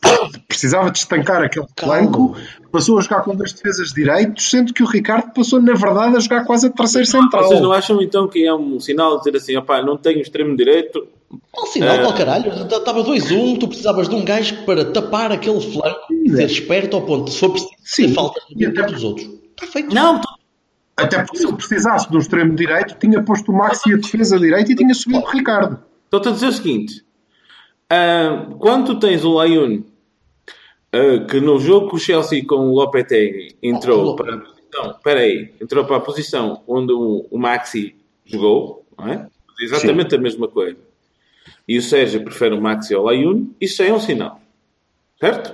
precisava 0.48 0.92
de 0.92 1.00
estancar 1.00 1.42
aquele 1.42 1.66
flanco, 1.78 2.36
passou 2.72 3.00
a 3.00 3.02
jogar 3.02 3.22
com 3.22 3.36
dois 3.36 3.52
defesas 3.52 3.92
direitos, 3.92 4.50
sendo 4.50 4.74
que 4.74 4.84
o 4.84 4.86
Ricardo 4.86 5.34
passou, 5.34 5.62
na 5.62 5.74
verdade, 5.74 6.16
a 6.16 6.20
jogar 6.20 6.46
quase 6.46 6.68
a 6.68 6.70
terceiro 6.70 7.08
central. 7.08 7.48
Vocês 7.48 7.62
não 7.62 7.72
acham 7.72 8.02
então 8.02 8.28
que 8.28 8.46
é 8.46 8.54
um 8.54 8.80
sinal 8.80 9.18
de 9.18 9.24
dizer 9.24 9.38
assim, 9.38 9.58
opá, 9.58 9.82
não 9.82 9.98
tenho 9.98 10.20
extremo 10.20 10.56
direito? 10.56 11.08
Um 11.58 11.66
sinal, 11.66 12.08
uh... 12.08 12.14
caralho. 12.14 12.52
Estava 12.52 13.04
2-1, 13.04 13.60
tu 13.60 13.68
precisavas 13.68 14.08
de 14.08 14.16
um 14.16 14.24
gajo 14.24 14.64
para 14.66 14.86
tapar 14.86 15.32
aquele 15.32 15.60
flanco 15.60 16.13
ser 16.30 16.46
esperto 16.46 16.96
ao 16.96 17.04
ponto 17.04 17.26
de 17.26 17.32
se 17.32 17.40
for 17.40 17.52
preciso, 17.52 17.78
Sim. 17.84 18.14
falta 18.14 18.42
de 18.50 18.68
dos 18.68 19.04
outros. 19.04 19.28
Está 19.52 19.68
feito. 19.68 19.94
Não, 19.94 20.20
tu... 20.20 20.28
Até 20.96 21.24
porque 21.24 21.38
se 21.38 21.46
ele 21.46 21.56
precisasse 21.56 22.12
do 22.12 22.20
extremo 22.20 22.56
direito, 22.56 22.96
tinha 23.00 23.22
posto 23.24 23.52
o 23.52 23.56
Maxi 23.58 23.94
a 23.94 23.98
defesa 23.98 24.40
direita 24.40 24.72
e 24.72 24.76
tinha 24.76 24.94
subido 24.94 25.24
o 25.24 25.30
Ricardo. 25.30 25.80
Estou-te 26.06 26.30
a 26.30 26.32
dizer 26.32 26.48
o 26.48 26.54
seguinte: 26.54 27.04
uh, 27.92 28.56
quando 28.58 28.94
tu 28.94 29.00
tens 29.00 29.24
o 29.24 29.34
Layun 29.34 29.84
uh, 30.94 31.26
que 31.28 31.40
no 31.40 31.60
jogo 31.60 31.90
com 31.90 31.96
o 31.96 32.00
Chelsea 32.00 32.46
com 32.46 32.56
o 32.56 32.76
Lopetegui 32.76 33.56
entrou 33.62 34.10
oh, 34.10 34.16
para 34.16 34.36
a 34.36 34.38
posição, 34.38 34.92
espera 34.92 35.20
aí, 35.22 35.54
entrou 35.60 35.86
para 35.86 35.98
a 35.98 36.02
posição 36.02 36.62
onde 36.68 36.94
o, 36.94 37.26
o 37.32 37.38
Maxi 37.40 37.96
jogou, 38.26 38.86
não 38.98 39.08
é? 39.08 39.28
Exatamente 39.60 40.12
Sim. 40.12 40.18
a 40.18 40.20
mesma 40.20 40.48
coisa. 40.48 40.78
E 41.68 41.78
o 41.78 41.82
Sérgio 41.82 42.24
prefere 42.24 42.54
o 42.54 42.62
Maxi 42.62 42.94
ao 42.94 43.04
Layun, 43.04 43.52
isso 43.60 43.82
é 43.82 43.92
um 43.92 44.00
sinal. 44.00 44.40
Certo? 45.20 45.54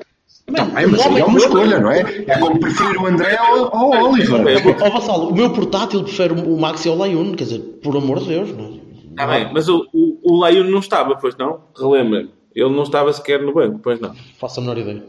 Também, 0.55 0.87
mas 0.87 1.05
aí 1.05 1.19
é 1.19 1.25
uma 1.25 1.37
escolha, 1.37 1.79
não 1.79 1.91
é? 1.91 2.01
É 2.27 2.39
como 2.39 2.59
preferir 2.59 3.01
o 3.01 3.05
André 3.05 3.37
ao, 3.37 3.75
ao 3.75 3.89
Oliver. 4.09 4.41
Ó 4.81 4.89
Vassalo, 4.89 5.29
o 5.29 5.35
meu 5.35 5.51
portátil 5.51 6.03
prefere 6.03 6.33
o 6.33 6.57
Maxi 6.57 6.89
ao 6.89 6.97
Layun, 6.97 7.33
quer 7.33 7.43
dizer, 7.45 7.59
por 7.81 7.95
amor 7.95 8.19
de 8.19 8.27
Deus. 8.27 8.51
Não 8.51 8.65
é? 8.65 8.79
Está 9.09 9.27
bem, 9.27 9.53
mas 9.53 9.67
o, 9.67 9.85
o, 9.93 10.39
o 10.43 10.63
não 10.63 10.79
estava, 10.79 11.15
pois 11.15 11.35
não? 11.35 11.61
Relembra-me. 11.77 12.31
Ele 12.55 12.69
não 12.69 12.83
estava 12.83 13.11
sequer 13.13 13.41
no 13.41 13.53
banco, 13.53 13.79
pois 13.79 13.99
não? 13.99 14.13
Faço 14.37 14.59
a 14.59 14.63
menor 14.63 14.77
ideia. 14.77 15.03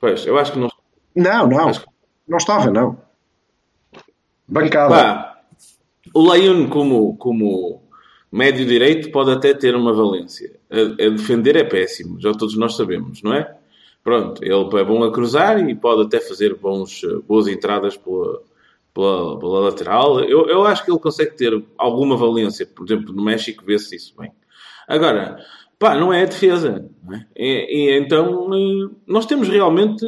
Pois, 0.00 0.26
eu 0.26 0.38
acho 0.38 0.52
que 0.52 0.58
não. 0.58 0.68
Não, 1.14 1.46
não. 1.46 1.72
Não 2.26 2.38
estava, 2.38 2.70
não. 2.70 2.98
Bancada. 4.48 4.94
Pá, 4.94 5.42
o 6.14 6.22
Layun, 6.22 6.68
como, 6.68 7.16
como 7.16 7.82
médio 8.30 8.66
direito, 8.66 9.10
pode 9.10 9.30
até 9.30 9.54
ter 9.54 9.74
uma 9.74 9.92
valência. 9.92 10.58
A, 10.70 11.04
a 11.04 11.08
defender 11.10 11.56
é 11.56 11.64
péssimo, 11.64 12.20
já 12.20 12.32
todos 12.32 12.56
nós 12.56 12.76
sabemos, 12.76 13.22
não 13.22 13.34
é? 13.34 13.56
Pronto, 14.02 14.42
ele 14.42 14.80
é 14.80 14.84
bom 14.84 15.04
a 15.04 15.12
cruzar 15.12 15.58
e 15.68 15.74
pode 15.74 16.02
até 16.02 16.18
fazer 16.18 16.56
bons, 16.56 17.02
boas 17.26 17.46
entradas 17.46 17.96
pela, 17.96 18.42
pela, 18.92 19.38
pela 19.38 19.60
lateral. 19.60 20.20
Eu, 20.20 20.46
eu 20.48 20.64
acho 20.66 20.84
que 20.84 20.90
ele 20.90 20.98
consegue 20.98 21.36
ter 21.36 21.62
alguma 21.78 22.16
valência. 22.16 22.66
Por 22.66 22.84
exemplo, 22.84 23.14
no 23.14 23.22
México 23.22 23.64
vê-se 23.64 23.94
isso 23.94 24.14
bem. 24.18 24.32
Agora, 24.88 25.38
pá, 25.78 25.94
não 25.96 26.12
é 26.12 26.22
a 26.22 26.26
defesa. 26.26 26.90
É? 27.12 27.24
E, 27.36 27.90
e, 27.90 27.98
então, 27.98 28.52
eh, 28.52 28.90
nós 29.06 29.26
temos 29.26 29.48
realmente... 29.48 30.04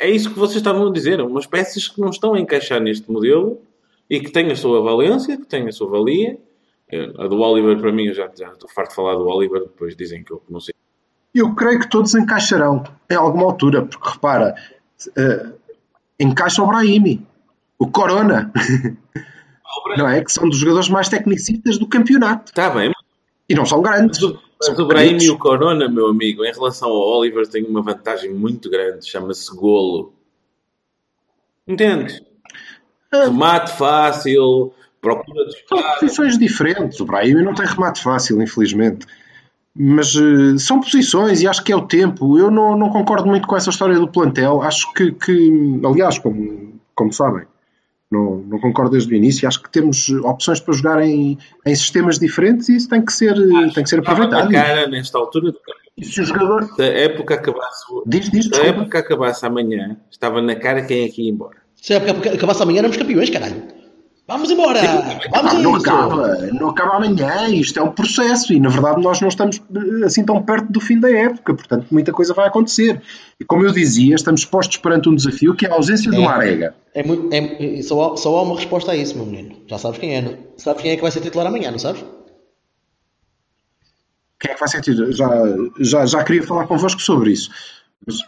É 0.00 0.08
isso 0.08 0.30
que 0.30 0.38
vocês 0.38 0.58
estavam 0.58 0.88
a 0.88 0.92
dizer. 0.92 1.20
Umas 1.20 1.46
peças 1.46 1.88
que 1.88 2.00
não 2.00 2.10
estão 2.10 2.34
a 2.34 2.40
encaixar 2.40 2.80
neste 2.80 3.10
modelo 3.10 3.60
e 4.08 4.20
que 4.20 4.30
têm 4.30 4.50
a 4.50 4.56
sua 4.56 4.80
valência, 4.80 5.36
que 5.36 5.46
têm 5.46 5.66
a 5.66 5.72
sua 5.72 5.90
valia. 5.90 6.38
Eh, 6.90 7.12
a 7.18 7.26
do 7.26 7.40
Oliver, 7.40 7.78
para 7.78 7.92
mim, 7.92 8.06
eu 8.06 8.14
já, 8.14 8.30
já 8.34 8.52
estou 8.52 8.70
farto 8.70 8.90
de 8.90 8.94
falar 8.94 9.16
do 9.16 9.26
Oliver. 9.26 9.62
Depois 9.62 9.94
dizem 9.94 10.24
que 10.24 10.32
eu 10.32 10.42
não 10.48 10.60
sei 10.60 10.72
eu 11.38 11.54
creio 11.54 11.80
que 11.80 11.88
todos 11.88 12.14
encaixarão 12.14 12.84
em 13.10 13.14
alguma 13.14 13.44
altura, 13.44 13.84
porque 13.84 14.10
repara, 14.10 14.54
uh, 15.06 15.54
encaixa 16.18 16.62
o 16.62 16.66
Brahimi, 16.66 17.26
o 17.78 17.86
Corona, 17.88 18.52
não 19.96 20.08
é? 20.08 20.22
Que 20.22 20.32
são 20.32 20.48
dos 20.48 20.58
jogadores 20.58 20.88
mais 20.88 21.08
tecnicistas 21.08 21.78
do 21.78 21.86
campeonato. 21.86 22.50
Está 22.50 22.70
bem. 22.70 22.92
E 23.48 23.54
não 23.54 23.64
são 23.64 23.80
grandes. 23.80 24.20
Mas 24.20 24.30
o, 24.30 24.42
mas 24.60 24.78
o 24.78 24.86
Brahimi 24.86 25.24
e 25.24 25.30
o 25.30 25.38
Corona, 25.38 25.88
meu 25.88 26.08
amigo, 26.08 26.44
em 26.44 26.52
relação 26.52 26.88
ao 26.88 27.18
Oliver, 27.18 27.46
tem 27.46 27.64
uma 27.64 27.80
vantagem 27.80 28.32
muito 28.32 28.68
grande, 28.68 29.08
chama-se 29.08 29.54
golo. 29.54 30.12
Entendes? 31.66 32.22
Ah. 33.12 33.24
Remate 33.24 33.72
fácil, 33.72 34.72
procura 35.00 35.46
de 35.46 35.56
São 35.66 35.82
posições 35.94 36.38
diferentes. 36.38 37.00
O 37.00 37.06
Brahimi 37.06 37.42
não 37.42 37.54
tem 37.54 37.66
remate 37.66 38.02
fácil, 38.02 38.42
infelizmente. 38.42 39.06
Mas 39.80 40.16
uh, 40.16 40.58
são 40.58 40.80
posições 40.80 41.40
e 41.40 41.46
acho 41.46 41.62
que 41.62 41.72
é 41.72 41.76
o 41.76 41.86
tempo. 41.86 42.36
Eu 42.36 42.50
não, 42.50 42.76
não 42.76 42.90
concordo 42.90 43.28
muito 43.28 43.46
com 43.46 43.56
essa 43.56 43.70
história 43.70 43.96
do 43.96 44.08
plantel. 44.08 44.60
Acho 44.60 44.92
que, 44.92 45.12
que 45.12 45.80
aliás, 45.84 46.18
como, 46.18 46.80
como 46.96 47.12
sabem, 47.12 47.44
não, 48.10 48.38
não 48.38 48.58
concordo 48.58 48.90
desde 48.90 49.14
o 49.14 49.16
início. 49.16 49.46
Acho 49.46 49.62
que 49.62 49.70
temos 49.70 50.08
opções 50.08 50.58
para 50.58 50.74
jogar 50.74 51.00
em, 51.02 51.38
em 51.64 51.74
sistemas 51.76 52.18
diferentes 52.18 52.68
e 52.68 52.76
isso 52.76 52.88
tem 52.88 53.04
que 53.04 53.12
ser, 53.12 53.34
acho 53.34 53.74
tem 53.74 53.84
que 53.84 53.88
ser 53.88 54.00
aproveitado. 54.00 54.50
cara 54.50 54.88
nesta 54.88 55.16
altura 55.16 55.52
do 55.52 55.58
e 55.98 56.04
se 56.04 56.20
o 56.20 56.24
jogador. 56.24 56.64
Se 56.76 56.82
a 56.82 56.86
época 56.86 57.34
acabasse, 57.34 57.84
diz, 58.06 58.30
diz, 58.30 58.46
se 58.46 58.60
a 58.60 58.66
época 58.66 59.00
acabasse 59.00 59.44
amanhã, 59.44 59.96
estava 60.10 60.40
na 60.40 60.54
cara 60.54 60.82
quem 60.82 61.04
é 61.04 61.08
que 61.08 61.22
ia 61.22 61.30
embora. 61.30 61.56
Se 61.74 61.92
a 61.92 61.96
época 61.96 62.34
acabasse 62.34 62.62
amanhã, 62.62 62.78
éramos 62.78 62.96
campeões, 62.96 63.30
caralho. 63.30 63.62
Vamos 64.28 64.50
embora! 64.50 64.78
Vamos 65.30 65.54
não 65.54 65.74
acaba, 65.74 66.36
não 66.52 66.68
acaba 66.68 66.96
amanhã, 66.96 67.48
isto 67.48 67.80
é 67.80 67.82
um 67.82 67.90
processo 67.90 68.52
e 68.52 68.60
na 68.60 68.68
verdade 68.68 69.00
nós 69.00 69.22
não 69.22 69.28
estamos 69.28 69.56
eh, 69.56 70.04
assim 70.04 70.22
tão 70.22 70.42
perto 70.42 70.70
do 70.70 70.82
fim 70.82 71.00
da 71.00 71.10
época, 71.10 71.54
portanto 71.54 71.86
muita 71.90 72.12
coisa 72.12 72.34
vai 72.34 72.46
acontecer. 72.46 73.00
E 73.40 73.44
como 73.46 73.64
eu 73.64 73.72
dizia, 73.72 74.14
estamos 74.14 74.44
postos 74.44 74.76
perante 74.76 75.08
um 75.08 75.14
desafio 75.14 75.54
que 75.54 75.64
é 75.64 75.70
a 75.70 75.72
ausência 75.72 76.10
é, 76.10 76.12
de 76.12 76.18
uma 76.18 76.32
arega. 76.32 76.74
É 76.94 77.02
muito, 77.02 77.30
é, 77.32 77.80
só, 77.80 78.12
há, 78.12 78.16
só 78.18 78.36
há 78.36 78.42
uma 78.42 78.56
resposta 78.56 78.92
a 78.92 78.96
isso, 78.96 79.16
meu 79.16 79.24
menino. 79.24 79.56
Já 79.66 79.78
sabes 79.78 79.98
quem 79.98 80.14
é, 80.14 80.20
não? 80.20 80.36
Sabes 80.58 80.82
quem 80.82 80.90
é 80.90 80.96
que 80.96 81.02
vai 81.02 81.10
ser 81.10 81.22
titular 81.22 81.46
amanhã, 81.46 81.70
não 81.70 81.78
sabes? 81.78 82.04
Quem 84.38 84.50
é 84.50 84.54
que 84.54 84.60
vai 84.60 84.68
ser 84.68 84.82
titular? 84.82 85.10
Já, 85.10 85.30
já, 85.80 86.04
já 86.04 86.22
queria 86.22 86.42
falar 86.42 86.66
convosco 86.66 87.00
sobre 87.00 87.32
isso. 87.32 87.50
Mas 88.06 88.18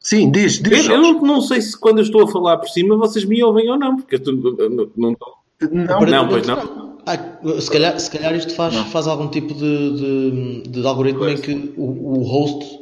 Sim, 0.00 0.30
diz, 0.30 0.58
diz. 0.58 0.86
Eu, 0.86 0.94
eu 0.94 1.00
não, 1.02 1.20
não, 1.20 1.40
sei 1.42 1.60
se 1.60 1.78
quando 1.78 1.98
eu 1.98 2.04
estou 2.04 2.22
a 2.22 2.28
falar 2.28 2.56
por 2.56 2.68
cima 2.68 2.96
vocês 2.96 3.24
me 3.24 3.42
ouvem 3.44 3.70
ou 3.70 3.78
não, 3.78 3.96
porque 3.96 4.16
eu 4.16 4.20
não, 4.34 4.52
não, 4.52 4.90
não, 4.96 6.06
não, 6.06 6.28
pois 6.28 6.46
não. 6.46 6.90
Ah, 7.06 7.18
se, 7.60 7.70
calhar, 7.70 7.98
se 8.00 8.10
calhar 8.10 8.34
isto 8.34 8.54
faz, 8.54 8.74
faz 8.74 9.06
algum 9.06 9.28
tipo 9.28 9.52
de, 9.52 10.62
de, 10.62 10.62
de 10.68 10.86
algoritmo 10.86 11.20
pois. 11.20 11.38
em 11.38 11.42
que 11.42 11.74
o, 11.76 12.18
o 12.18 12.22
host 12.22 12.80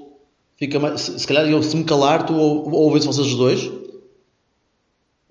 fica 0.57 0.79
mais. 0.79 1.01
Se, 1.01 1.19
se 1.19 1.27
calhar 1.27 1.49
eu 1.49 1.63
se 1.63 1.77
me 1.77 1.85
calar, 1.85 2.25
tu 2.25 2.35
ou, 2.35 2.71
ouves 2.73 3.05
vocês 3.05 3.27
os 3.27 3.37
dois? 3.37 3.71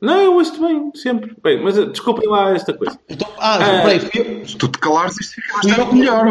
Não, 0.01 0.17
eu 0.19 0.33
ouço 0.35 0.61
bem, 0.61 0.91
sempre. 0.93 1.35
Bem, 1.41 1.63
mas 1.63 1.75
desculpem 1.75 2.29
lá 2.29 2.51
esta 2.51 2.71
coisa. 2.71 2.99
Então, 3.09 3.27
ah, 3.39 3.55
ah 3.55 3.81
peraí, 3.81 3.99
fui 3.99 4.45
Se 4.45 4.55
tu 4.55 4.67
te 4.67 4.77
calares, 4.77 5.19
isto 5.19 5.35
fica 5.35 5.53
bastante 5.55 5.95
melhor. 5.95 6.23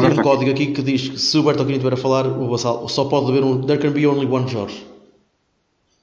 Tem 0.00 0.10
um 0.10 0.22
código 0.22 0.50
aqui 0.50 0.66
que 0.68 0.82
diz 0.82 1.08
que 1.08 1.18
se 1.18 1.36
o 1.36 1.42
Berto 1.42 1.62
estiver 1.62 1.92
a 1.92 1.96
falar, 1.96 2.26
o 2.26 2.48
Vassal 2.48 2.88
só 2.88 3.06
pode 3.06 3.30
haver 3.30 3.42
um. 3.42 3.62
There 3.62 3.80
can 3.80 3.90
be 3.90 4.06
only 4.06 4.26
one 4.26 4.48
Jorge. 4.48 4.89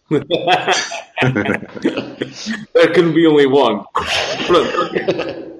There 2.74 2.94
can 2.94 3.14
be 3.14 3.26
only 3.28 3.46
one. 3.48 3.84
Pronto. 4.46 4.70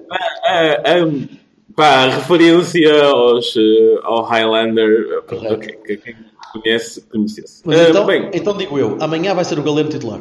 Uh, 0.08 1.04
um, 1.04 1.28
pá, 1.74 2.06
referência 2.08 3.04
aos, 3.04 3.54
uh, 3.56 4.00
ao 4.04 4.22
Highlander. 4.22 5.22
Okay, 5.28 5.98
quem 5.98 6.16
conhece, 6.52 7.02
conhecesse. 7.02 7.62
Uh, 7.66 7.72
então, 7.90 8.06
bem, 8.06 8.30
então 8.32 8.56
digo 8.56 8.78
eu, 8.78 8.96
amanhã 9.00 9.34
vai 9.34 9.44
ser 9.44 9.58
o 9.58 9.62
Galeno 9.62 9.90
titular. 9.90 10.20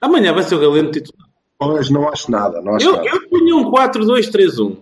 Amanhã 0.00 0.32
vai 0.32 0.42
ser 0.42 0.54
o 0.54 0.60
Galeno 0.60 0.90
titular. 0.90 1.28
Pois, 1.58 1.90
não 1.90 2.08
acho 2.08 2.30
nada. 2.30 2.62
Não 2.62 2.76
acho 2.76 2.86
Eu, 2.86 2.92
nada. 2.96 3.08
eu 3.08 3.28
punho 3.28 3.58
um 3.58 3.70
4-2-3-1. 3.70 4.78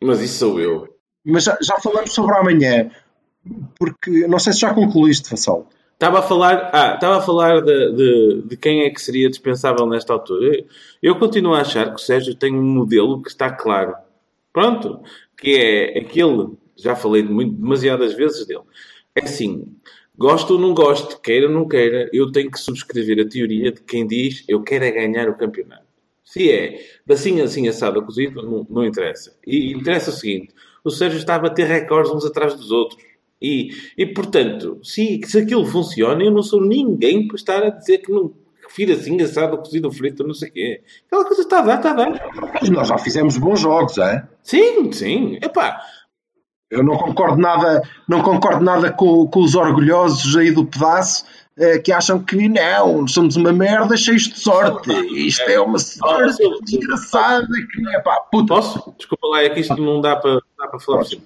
Mas 0.00 0.20
isso 0.20 0.38
sou 0.38 0.60
eu. 0.60 0.88
Mas 1.24 1.44
já, 1.44 1.58
já 1.60 1.74
falamos 1.82 2.12
sobre 2.12 2.36
amanhã, 2.36 2.90
porque 3.78 4.26
não 4.28 4.38
sei 4.38 4.52
se 4.52 4.60
já 4.60 4.72
concluíste, 4.72 5.28
Vassal. 5.28 5.68
Estava 5.96 6.18
a 6.18 6.22
falar, 6.22 6.70
ah, 6.74 6.94
estava 6.94 7.16
a 7.16 7.22
falar 7.22 7.62
de, 7.62 7.92
de, 7.92 8.42
de 8.42 8.56
quem 8.58 8.82
é 8.82 8.90
que 8.90 9.00
seria 9.00 9.30
dispensável 9.30 9.86
nesta 9.86 10.12
altura. 10.12 10.62
Eu, 11.02 11.18
continuo 11.18 11.54
a 11.54 11.62
achar 11.62 11.88
que 11.88 11.94
o 11.94 11.98
Sérgio 12.04 12.34
tem 12.34 12.54
um 12.54 12.62
modelo 12.62 13.22
que 13.22 13.30
está 13.30 13.50
claro. 13.50 13.94
Pronto. 14.52 15.00
Que 15.38 15.56
é 15.56 15.98
aquele, 15.98 16.50
já 16.76 16.94
falei 16.94 17.22
muito, 17.22 17.54
demasiadas 17.54 18.12
vezes 18.12 18.46
dele. 18.46 18.60
É 19.14 19.22
assim, 19.24 19.74
gosto 20.18 20.52
ou 20.54 20.60
não 20.60 20.74
gosto, 20.74 21.18
queira 21.18 21.46
ou 21.46 21.52
não 21.52 21.66
queira, 21.66 22.10
eu 22.12 22.30
tenho 22.30 22.50
que 22.50 22.60
subscrever 22.60 23.24
a 23.24 23.28
teoria 23.28 23.72
de 23.72 23.80
quem 23.80 24.06
diz 24.06 24.44
eu 24.46 24.62
quero 24.62 24.84
é 24.84 24.90
ganhar 24.90 25.30
o 25.30 25.36
campeonato. 25.36 25.86
Se 26.22 26.50
é 26.52 26.78
assim, 27.08 27.40
assim, 27.40 27.68
assado, 27.68 28.02
cozido, 28.02 28.42
não, 28.42 28.66
não 28.68 28.84
interessa. 28.84 29.34
E 29.46 29.72
interessa 29.72 30.10
o 30.10 30.12
seguinte, 30.12 30.52
o 30.84 30.90
Sérgio 30.90 31.18
está 31.18 31.36
a 31.36 31.38
bater 31.38 31.66
recordes 31.66 32.12
uns 32.12 32.26
atrás 32.26 32.54
dos 32.54 32.70
outros. 32.70 33.02
E, 33.40 33.70
e 33.96 34.06
portanto, 34.06 34.80
se, 34.82 35.20
se 35.24 35.38
aquilo 35.38 35.66
funciona, 35.66 36.22
eu 36.22 36.30
não 36.30 36.42
sou 36.42 36.60
ninguém 36.60 37.26
para 37.26 37.36
estar 37.36 37.62
a 37.62 37.70
dizer 37.70 37.98
que 37.98 38.10
não 38.10 38.32
que 38.66 38.74
filho 38.74 38.94
assim, 38.94 39.20
assado, 39.22 39.58
cozido, 39.58 39.92
frito, 39.92 40.26
não 40.26 40.34
sei 40.34 40.48
o 40.48 40.52
quê. 40.52 40.82
Aquela 41.06 41.24
coisa 41.24 41.42
está 41.42 41.60
a 41.60 41.62
dar, 41.62 41.76
está 41.76 41.90
a 41.90 41.94
dar. 41.94 42.52
Mas 42.60 42.68
nós 42.68 42.88
já 42.88 42.98
fizemos 42.98 43.38
bons 43.38 43.60
jogos, 43.60 43.96
é? 43.98 44.26
Sim, 44.42 44.90
sim. 44.92 45.38
Epá, 45.40 45.80
Eu 46.68 46.82
não 46.82 46.96
concordo 46.96 47.40
nada, 47.40 47.82
não 48.08 48.22
concordo 48.22 48.64
nada 48.64 48.92
com, 48.92 49.26
com 49.28 49.40
os 49.40 49.54
orgulhosos 49.54 50.36
aí 50.36 50.50
do 50.50 50.66
pedaço 50.66 51.24
eh, 51.58 51.78
que 51.78 51.92
acham 51.92 52.22
que 52.22 52.48
não, 52.48 53.06
somos 53.06 53.36
uma 53.36 53.52
merda 53.52 53.96
cheios 53.96 54.24
de 54.24 54.38
sorte. 54.38 54.90
Isto 55.14 55.42
é 55.42 55.60
uma 55.60 55.78
sorte 55.78 56.42
desgraçada 56.62 57.46
que 57.46 57.88
é 57.88 58.00
pá, 58.00 58.20
puta. 58.32 58.54
Posso? 58.54 58.94
Desculpa 58.98 59.28
lá, 59.28 59.42
é 59.42 59.50
que 59.50 59.60
isto 59.60 59.76
não 59.76 60.00
dá 60.00 60.16
para, 60.16 60.40
dá 60.58 60.66
para 60.68 60.80
falar 60.80 60.98
por 60.98 61.06
cima. 61.06 61.22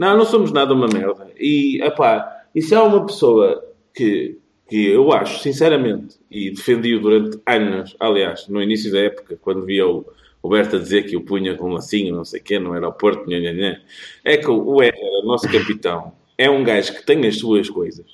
Não, 0.00 0.16
não 0.16 0.24
somos 0.24 0.50
nada 0.50 0.72
uma 0.72 0.88
merda. 0.88 1.30
E, 1.38 1.78
epá, 1.82 2.44
e 2.54 2.62
se 2.62 2.74
há 2.74 2.82
uma 2.82 3.04
pessoa 3.04 3.62
que, 3.94 4.38
que 4.66 4.86
eu 4.88 5.12
acho, 5.12 5.40
sinceramente, 5.42 6.16
e 6.30 6.50
defendi-o 6.50 6.98
durante 7.02 7.38
anos, 7.46 7.94
aliás, 8.00 8.48
no 8.48 8.62
início 8.62 8.90
da 8.90 8.98
época, 9.00 9.38
quando 9.42 9.66
via 9.66 9.86
o, 9.86 10.06
o 10.42 10.48
Berta 10.48 10.78
dizer 10.78 11.02
que 11.02 11.18
o 11.18 11.20
punha 11.20 11.54
com 11.54 11.68
um 11.68 11.74
lacinho, 11.74 12.16
não 12.16 12.24
sei 12.24 12.40
o 12.40 12.42
quê, 12.42 12.58
no 12.58 12.72
aeroporto, 12.72 13.28
nha, 13.28 13.38
nha, 13.38 13.52
nha, 13.52 13.80
é 14.24 14.38
que 14.38 14.48
o 14.50 14.82
Herrera, 14.82 15.22
nosso 15.22 15.46
capitão, 15.52 16.14
é 16.38 16.48
um 16.48 16.64
gajo 16.64 16.94
que 16.94 17.04
tem 17.04 17.26
as 17.26 17.36
suas 17.36 17.68
coisas. 17.68 18.06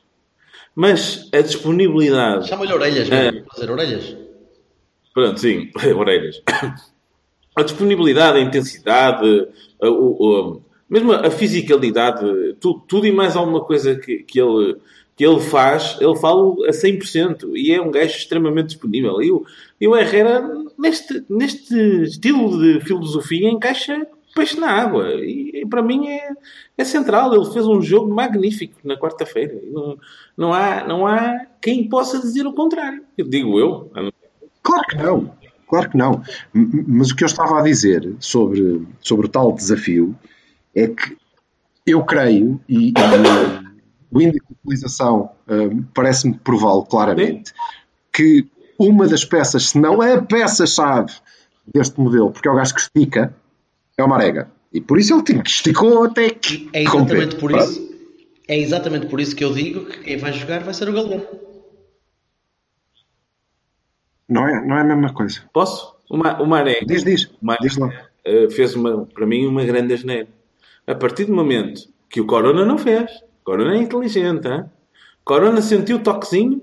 Mas 0.75 1.29
a 1.33 1.41
disponibilidade... 1.41 2.49
Chama-lhe 2.49 2.73
orelhas, 2.73 3.09
É. 3.13 3.31
Fazer 3.55 3.71
orelhas. 3.71 4.17
Pronto, 5.15 5.39
sim, 5.39 5.71
orelhas. 5.97 6.43
A 7.55 7.63
disponibilidade, 7.63 8.39
a 8.39 8.41
intensidade, 8.43 9.47
a, 9.81 9.89
o- 9.89 10.17
o- 10.57 10.66
mesmo 10.89 11.13
a 11.13 11.31
fisicalidade, 11.31 12.55
tu- 12.61 12.81
tudo 12.87 13.07
e 13.07 13.13
mais 13.13 13.37
alguma 13.37 13.61
coisa 13.65 13.95
que, 13.97 14.19
que, 14.19 14.41
ele, 14.41 14.77
que 15.17 15.25
ele 15.27 15.41
faz, 15.41 15.97
ele 16.01 16.17
fala 16.17 16.53
a 16.69 16.71
100% 16.73 17.51
e 17.55 17.73
é 17.73 17.81
um 17.81 17.91
gajo 17.91 18.17
extremamente 18.17 18.69
disponível. 18.69 19.21
E 19.21 19.31
o, 19.33 19.45
e 19.81 19.89
o 19.89 19.97
Herrera, 19.97 20.43
neste, 20.79 21.25
neste 21.29 21.75
estilo 22.03 22.59
de 22.61 22.81
filosofia, 22.85 23.49
encaixa 23.51 24.07
peixe 24.35 24.61
na 24.61 24.71
água. 24.71 25.15
E, 25.15 25.63
e 25.63 25.67
para 25.67 25.83
mim 25.83 26.09
é, 26.09 26.29
é 26.77 26.85
central. 26.85 27.35
Ele 27.35 27.51
fez 27.53 27.67
um 27.67 27.81
jogo 27.81 28.13
magnífico 28.15 28.75
na 28.85 28.97
quarta-feira. 28.97 29.59
Não, 29.73 29.97
não, 30.37 30.53
há, 30.53 30.87
não 30.87 31.07
há 31.07 31.47
quem 31.61 31.89
possa 31.89 32.21
dizer 32.21 32.47
o 32.47 32.53
contrário. 32.53 33.03
Eu 33.17 33.27
digo 33.27 33.59
eu. 33.59 33.91
Claro 34.63 34.83
que 34.89 34.97
não, 34.97 35.33
claro 35.67 35.91
que 35.91 35.97
não. 35.97 36.23
Mas 36.53 37.11
o 37.11 37.17
que 37.17 37.25
eu 37.25 37.27
estava 37.27 37.59
a 37.59 37.63
dizer 37.63 38.15
sobre, 38.21 38.83
sobre 39.01 39.27
tal 39.29 39.53
desafio 39.53 40.15
é 40.77 40.89
que 40.89 41.17
eu 41.87 42.05
creio, 42.05 42.61
e, 42.69 42.89
e, 42.91 42.93
o 44.11 44.21
índice 44.21 44.45
de 44.47 44.55
utilização 44.63 45.31
eh, 45.49 45.71
parece-me 45.95 46.37
prová-lo 46.39 46.85
claramente, 46.85 47.53
que 48.13 48.47
uma 48.79 49.07
das 49.09 49.25
peças, 49.25 49.71
se 49.71 49.79
não 49.79 50.03
é 50.03 50.15
a 50.15 50.23
peça-chave 50.23 51.13
deste 51.73 51.99
modelo, 52.01 52.31
porque 52.31 52.49
é 52.49 52.51
o 52.51 52.57
gajo 52.57 52.75
que 52.75 52.81
estica, 52.81 53.35
é 53.97 54.03
o 54.05 54.09
Marega. 54.09 54.51
E 54.73 54.81
por 54.81 54.99
isso 54.99 55.15
ele 55.15 55.23
tem 55.23 55.41
que 55.43 55.49
esticou 55.49 56.05
até 56.05 56.31
que. 56.31 56.69
É 56.73 56.83
exatamente 56.83 57.37
por 57.37 57.53
isso. 57.53 57.87
É 58.49 58.59
exatamente 58.59 59.07
por 59.07 59.21
isso 59.21 59.35
que 59.35 59.45
eu 59.45 59.53
digo 59.55 59.87
que 59.87 60.01
quem 60.01 60.17
vai 60.19 60.33
jogar 60.33 60.63
vai 60.63 60.75
ser 60.75 60.89
o 60.89 60.93
Galeno. 60.93 61.25
Não 64.29 64.47
é, 64.47 64.67
não 64.67 64.77
é 64.77 64.81
a 64.81 64.85
mesma 64.85 65.13
coisa. 65.15 65.43
Posso? 65.53 65.95
O, 66.11 66.17
Ma, 66.17 66.41
o 66.41 66.47
Mané 66.47 66.81
Diz, 66.87 67.05
diz. 67.05 67.25
o 67.25 67.45
Mané, 67.47 67.59
Diz 67.63 67.77
lá. 67.77 67.91
eh, 68.25 68.49
fez 68.51 68.75
uma, 68.75 69.07
para 69.07 69.27
mim 69.27 69.47
uma 69.47 69.65
grande 69.65 69.95
asneira. 69.95 70.29
A 70.87 70.95
partir 70.95 71.25
do 71.25 71.35
momento 71.35 71.83
que 72.09 72.21
o 72.21 72.27
Corona 72.27 72.65
não 72.65 72.79
fez, 72.79 73.11
Corona 73.45 73.75
é 73.75 73.79
inteligente, 73.79 74.47
hein? 74.49 74.65
Corona 75.25 75.61
sentiu 75.61 75.97
o 75.97 76.03
toquezinho, 76.03 76.63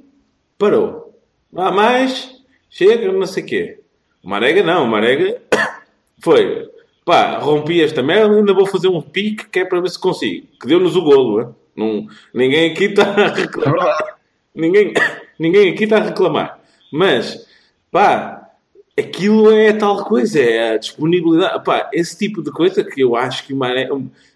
parou. 0.58 1.20
Não 1.52 1.64
há 1.64 1.72
mais, 1.72 2.42
chega, 2.70 3.12
não 3.12 3.26
sei 3.26 3.44
o 3.44 3.46
quê. 3.46 3.80
O 4.24 4.30
Marega 4.30 4.64
não, 4.64 4.86
o 4.86 4.88
Marega 4.88 5.42
foi. 6.22 6.70
Pá, 7.06 7.38
rompi 7.40 7.82
esta 7.82 8.02
merda, 8.02 8.34
ainda 8.34 8.54
vou 8.54 8.66
fazer 8.66 8.88
um 8.88 9.02
pique 9.02 9.50
que 9.50 9.60
é 9.60 9.66
para 9.66 9.82
ver 9.82 9.90
se 9.90 10.00
consigo. 10.00 10.48
Que 10.60 10.68
deu-nos 10.68 10.96
o 10.96 11.02
golo, 11.02 11.42
hein? 11.42 11.48
Não, 11.76 12.08
ninguém 12.34 12.72
aqui 12.72 12.86
está 12.86 13.14
a 13.14 13.22
É 13.26 13.28
reclamar. 13.34 13.74
verdade. 13.74 14.14
Ninguém, 14.56 14.94
ninguém 15.38 15.74
aqui 15.74 15.84
está 15.84 15.98
a 15.98 16.04
reclamar. 16.04 16.60
Mas, 16.92 17.46
pá, 17.92 18.43
aquilo 18.98 19.52
é 19.52 19.74
tal 19.74 20.04
coisa, 20.06 20.40
é 20.40 20.74
a 20.74 20.78
disponibilidade. 20.78 21.64
Pá, 21.64 21.90
esse 21.94 22.18
tipo 22.18 22.42
de 22.44 22.52
coisa 22.52 22.84
que 22.84 23.02
eu 23.02 23.16
acho 23.16 23.46
que 23.46 23.54
o 23.54 23.58
Mané. 23.58 23.88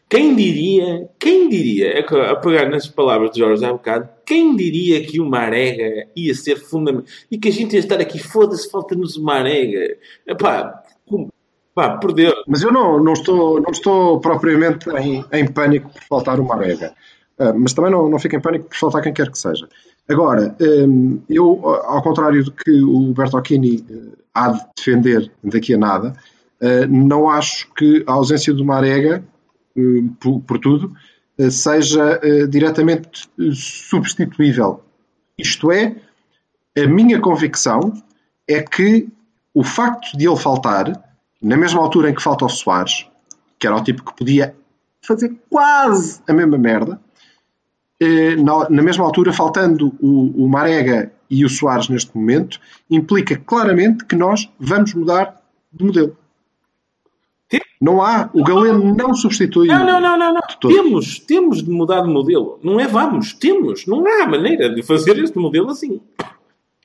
Quem 0.10 0.34
diria, 0.38 1.10
quem 1.20 1.50
diria, 1.50 2.00
é 2.00 2.02
que, 2.02 2.16
a 2.16 2.34
pegar 2.38 2.70
nas 2.70 2.88
palavras 2.88 3.32
de 3.32 3.40
Jorge 3.40 3.66
há 3.66 3.74
bocado, 3.74 4.08
quem 4.26 4.56
diria 4.56 5.06
que 5.06 5.20
o 5.20 5.26
Marega 5.26 6.08
ia 6.16 6.34
ser 6.34 6.56
fundamental 6.56 7.06
e 7.30 7.38
que 7.38 7.50
a 7.50 7.52
gente 7.52 7.74
ia 7.74 7.80
estar 7.80 8.00
aqui, 8.00 8.18
foda-se, 8.18 8.72
falta-nos 8.72 9.18
o 9.18 9.24
Marega. 9.24 9.98
Pá, 10.40 10.82
como- 11.06 11.28
pá, 11.76 11.98
por 11.98 12.14
Deus. 12.14 12.36
Mas 12.48 12.62
eu 12.64 12.72
não, 12.72 13.04
não, 13.04 13.12
estou, 13.12 13.60
não 13.60 13.72
estou 13.72 14.22
propriamente 14.22 14.90
em, 14.92 15.26
em 15.34 15.46
pânico 15.52 15.90
por 15.92 16.02
faltar 16.04 16.40
uma 16.40 16.56
Marega. 16.56 16.94
Ah, 17.38 17.52
mas 17.54 17.74
também 17.74 17.92
não, 17.92 18.10
não 18.10 18.18
fico 18.18 18.38
em 18.38 18.42
pânico 18.42 18.70
por 18.70 18.78
faltar 18.78 19.02
quem 19.04 19.14
quer 19.14 19.30
que 19.30 19.38
seja. 19.38 19.68
Agora, 20.10 20.56
hum, 20.60 21.22
eu, 21.30 21.66
ao 21.66 22.02
contrário 22.02 22.44
do 22.44 22.52
que 22.52 22.72
o 22.82 23.14
Bertocchini 23.14 23.86
eh, 23.90 24.18
há 24.34 24.52
de 24.52 24.62
defender 24.76 25.32
daqui 25.44 25.74
a 25.74 25.78
nada, 25.78 26.16
eh, 26.62 26.88
não 26.88 27.30
acho 27.30 27.72
que 27.74 28.04
a 28.08 28.14
ausência 28.14 28.54
do 28.54 28.64
Marega, 28.64 29.24
hum, 29.76 30.14
por, 30.20 30.60
tudo, 30.60 30.96
eh, 31.38 31.50
seja 31.50 32.20
eh, 32.24 32.48
diretamente 32.48 33.30
eh, 33.40 33.52
substituível. 33.54 34.82
Isto 35.38 35.72
é, 35.72 35.98
a 36.78 36.88
minha 36.88 37.20
convicção 37.20 37.94
é 38.48 38.62
que 38.62 39.08
o 39.54 39.64
facto 39.64 40.18
de 40.18 40.28
ele 40.28 40.38
faltar, 40.38 41.04
na 41.42 41.58
mesma 41.58 41.82
altura 41.82 42.10
em 42.10 42.16
que 42.16 42.22
falta 42.22 42.46
o 42.46 42.50
Soares, 42.50 43.08
que 43.60 43.68
era 43.68 43.76
o 43.76 43.84
tipo 43.84 44.04
que 44.06 44.16
podia 44.16 44.56
fazer 45.02 45.36
quase 45.50 46.22
a 46.28 46.34
mesma 46.34 46.58
merda, 46.58 47.00
eh, 47.00 47.07
na, 48.36 48.70
na 48.70 48.84
mesma 48.84 49.04
altura, 49.06 49.34
faltando 49.34 49.94
o, 50.00 50.44
o 50.46 50.48
Marega 50.48 51.12
e 51.30 51.44
o 51.44 51.50
Soares 51.50 51.90
neste 51.90 52.16
momento, 52.16 52.60
implica 52.90 53.36
claramente 53.38 54.06
que 54.06 54.16
nós 54.16 54.50
vamos 54.60 54.94
mudar 54.94 55.42
de 55.74 55.84
modelo. 55.86 56.16
Não 57.80 58.02
há, 58.02 58.28
o 58.34 58.44
Galeno 58.44 58.96
não 58.96 59.14
substitui. 59.14 59.68
Não, 59.68 59.86
não, 59.86 60.02
não, 60.02 60.18
não, 60.18 60.34
não. 60.34 60.42
Temos, 60.60 61.20
temos 61.20 61.62
de 61.64 61.70
mudar 61.70 62.02
de 62.02 62.10
modelo. 62.10 62.60
Não 62.64 62.80
é 62.80 62.88
vamos, 62.88 63.34
temos. 63.34 63.86
Não 63.86 64.04
há 64.08 64.26
maneira 64.28 64.74
de 64.74 64.82
fazer 64.82 65.18
este 65.20 65.38
modelo 65.38 65.70
assim. 65.70 66.02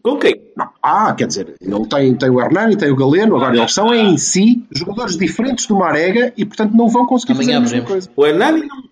Com 0.03 0.18
quem? 0.18 0.35
Não. 0.55 0.68
Ah, 0.83 1.14
quer 1.14 1.29
dizer, 1.29 1.55
ele 1.61 1.87
tem, 1.87 2.14
tem 2.14 2.29
o 2.29 2.40
Hernani, 2.40 2.77
tem 2.77 2.90
o 2.90 2.96
Galeno, 2.96 3.37
agora 3.37 3.57
eles 3.57 3.72
são 3.72 3.94
em 3.94 4.18
si 4.18 4.62
jogadores 4.70 5.16
diferentes 5.16 5.64
do 5.64 5.77
Marega 5.77 6.33
e, 6.37 6.44
portanto, 6.44 6.75
não 6.75 6.89
vão 6.89 7.07
conseguir 7.07 7.32
Amanhã 7.32 7.62
fazer 7.62 7.76
a 7.76 7.78
mesma 7.78 7.89
coisa. 7.89 8.11
O 8.14 8.26
Hernani, 8.26 8.66
não- 8.66 8.91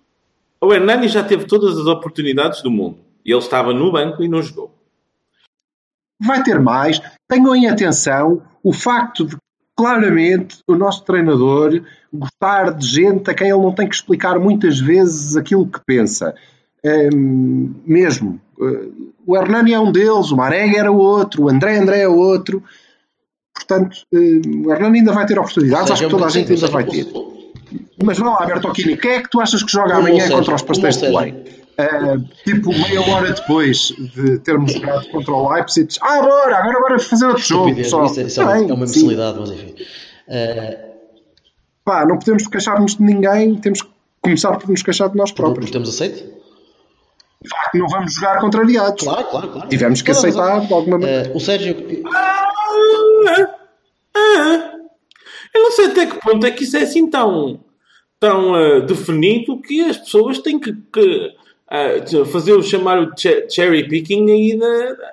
o 0.60 0.72
Hernani 0.72 1.08
já 1.08 1.22
teve 1.24 1.46
todas 1.46 1.78
as 1.78 1.86
oportunidades 1.86 2.62
do 2.62 2.70
mundo. 2.70 2.98
E 3.24 3.32
ele 3.32 3.40
estava 3.40 3.72
no 3.72 3.92
banco 3.92 4.22
e 4.22 4.28
não 4.28 4.42
jogou. 4.42 4.74
vai 6.20 6.42
ter 6.42 6.58
mais. 6.60 7.00
Tenham 7.28 7.54
em 7.54 7.68
atenção 7.68 8.42
o 8.62 8.72
facto 8.72 9.24
de 9.24 9.36
claramente 9.76 10.58
o 10.66 10.74
nosso 10.74 11.04
treinador 11.04 11.82
gostar 12.12 12.74
de 12.74 12.86
gente 12.86 13.30
a 13.30 13.34
quem 13.34 13.48
ele 13.48 13.62
não 13.62 13.72
tem 13.74 13.88
que 13.88 13.94
explicar 13.94 14.38
muitas 14.38 14.78
vezes 14.78 15.36
aquilo 15.36 15.66
que 15.66 15.80
pensa. 15.86 16.34
Hum, 16.84 17.74
mesmo. 17.86 18.40
Uh, 18.58 19.12
O 19.26 19.36
Hernani 19.36 19.72
é 19.72 19.80
um 19.80 19.92
deles, 19.92 20.30
o 20.30 20.36
Marega 20.36 20.78
era 20.78 20.92
outro, 20.92 21.44
o 21.44 21.48
André 21.48 21.78
André 21.78 22.00
é 22.00 22.08
outro. 22.08 22.62
Portanto, 23.54 23.98
hum, 24.12 24.64
o 24.66 24.72
Hernani 24.72 24.98
ainda 24.98 25.12
vai 25.12 25.24
ter 25.26 25.38
oportunidades, 25.38 25.90
acho 25.90 26.04
que 26.04 26.10
toda 26.10 26.26
a 26.26 26.30
gente 26.30 26.52
ainda 26.52 26.66
vai 26.66 26.84
ter. 26.84 27.06
Mas 28.02 28.18
vá 28.18 28.30
lá, 28.30 28.46
Bertolini, 28.46 28.96
quem 28.96 29.12
é 29.12 29.22
que 29.22 29.30
tu 29.30 29.40
achas 29.40 29.62
que 29.62 29.70
joga 29.70 29.96
amanhã 29.96 30.22
seja, 30.22 30.36
contra 30.36 30.54
os 30.54 30.62
pastéis 30.62 30.96
de 30.96 31.08
Belém? 31.08 31.44
Uh, 31.78 32.28
tipo, 32.44 32.70
meia 32.70 33.00
hora 33.00 33.32
depois 33.32 33.92
de 34.14 34.38
termos 34.40 34.72
jogado 34.72 35.08
contra 35.08 35.32
o 35.32 35.52
Leipzig, 35.52 35.96
ah, 36.02 36.20
bora, 36.20 36.58
agora 36.58 36.80
bora 36.80 36.98
fazer 36.98 37.26
outro 37.26 37.42
jogo. 37.42 37.70
Isso, 37.70 37.98
é, 37.98 38.22
isso 38.22 38.40
é, 38.40 38.44
uma, 38.44 38.56
é 38.56 38.60
uma 38.60 38.74
imbecilidade, 38.74 39.38
mas 39.38 39.50
enfim. 39.50 39.74
Uh... 40.28 40.90
Pá, 41.84 42.04
não 42.06 42.18
podemos 42.18 42.46
queixar-nos 42.46 42.96
de 42.96 43.02
ninguém, 43.02 43.56
temos 43.56 43.82
que 43.82 43.88
começar 44.20 44.56
por 44.58 44.68
nos 44.68 44.82
queixar 44.82 45.08
de 45.08 45.16
nós 45.16 45.32
próprios. 45.32 45.70
Porque 45.70 45.72
temos 45.72 45.88
aceito? 45.88 46.40
facto, 47.48 47.78
não 47.78 47.88
vamos 47.88 48.14
jogar 48.14 48.38
contrariados. 48.38 49.02
Claro, 49.02 49.24
claro, 49.28 49.48
claro. 49.48 49.68
Tivemos 49.68 50.02
que 50.02 50.10
aceitar 50.10 50.60
de 50.60 50.72
alguma 50.72 50.98
maneira. 50.98 51.32
Uh, 51.32 51.36
o 51.36 51.40
Sérgio. 51.40 51.76
Ah, 52.14 52.48
ah, 54.14 54.72
eu 55.54 55.62
não 55.62 55.70
sei 55.72 55.86
até 55.86 56.06
que 56.06 56.20
ponto 56.20 56.46
é 56.46 56.50
que 56.50 56.64
isso 56.64 56.76
é 56.76 56.82
assim 56.82 57.08
tão, 57.08 57.60
tão 58.20 58.52
uh, 58.52 58.82
definido 58.82 59.60
que 59.60 59.80
as 59.80 59.96
pessoas 59.96 60.38
têm 60.38 60.60
que, 60.60 60.72
que 60.92 61.34
uh, 62.16 62.24
fazer 62.26 62.52
o 62.52 62.62
chamar 62.62 63.02
o 63.02 63.10
cherry 63.16 63.88
picking 63.88 64.30
aí. 64.30 64.60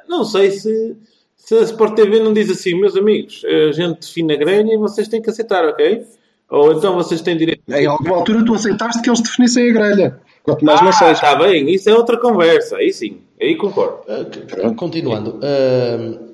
Não 0.08 0.26
sei 0.26 0.52
se, 0.52 0.96
se 1.36 1.56
a 1.56 1.62
Sport 1.62 1.96
TV 1.96 2.20
não 2.20 2.34
diz 2.34 2.52
assim, 2.52 2.80
meus 2.80 2.96
amigos, 2.98 3.44
a 3.46 3.72
gente 3.72 4.02
define 4.02 4.34
a 4.34 4.38
grelha 4.38 4.74
e 4.74 4.78
vocês 4.78 5.08
têm 5.08 5.22
que 5.22 5.30
aceitar, 5.30 5.66
ok? 5.66 6.06
Ou 6.50 6.74
então 6.74 6.96
vocês 6.96 7.22
têm 7.22 7.38
direito. 7.38 7.62
Em 7.68 7.86
alguma 7.86 8.18
altura 8.18 8.44
tu 8.46 8.54
aceitaste 8.54 9.02
que 9.02 9.10
eles 9.10 9.22
definissem 9.22 9.70
a 9.70 9.74
grelha. 9.74 10.20
Quanto 10.44 10.64
mais 10.64 10.80
ah, 10.82 10.86
não 10.86 10.92
seja. 10.94 11.12
Está 11.12 11.36
bem, 11.36 11.70
isso 11.74 11.90
é 11.90 11.94
outra 11.94 12.18
conversa. 12.18 12.78
Aí 12.78 12.94
sim, 12.94 13.20
aí 13.42 13.56
concordo. 13.56 14.00
Uh, 14.08 14.74
continuando. 14.76 15.40
Uh, 15.44 16.27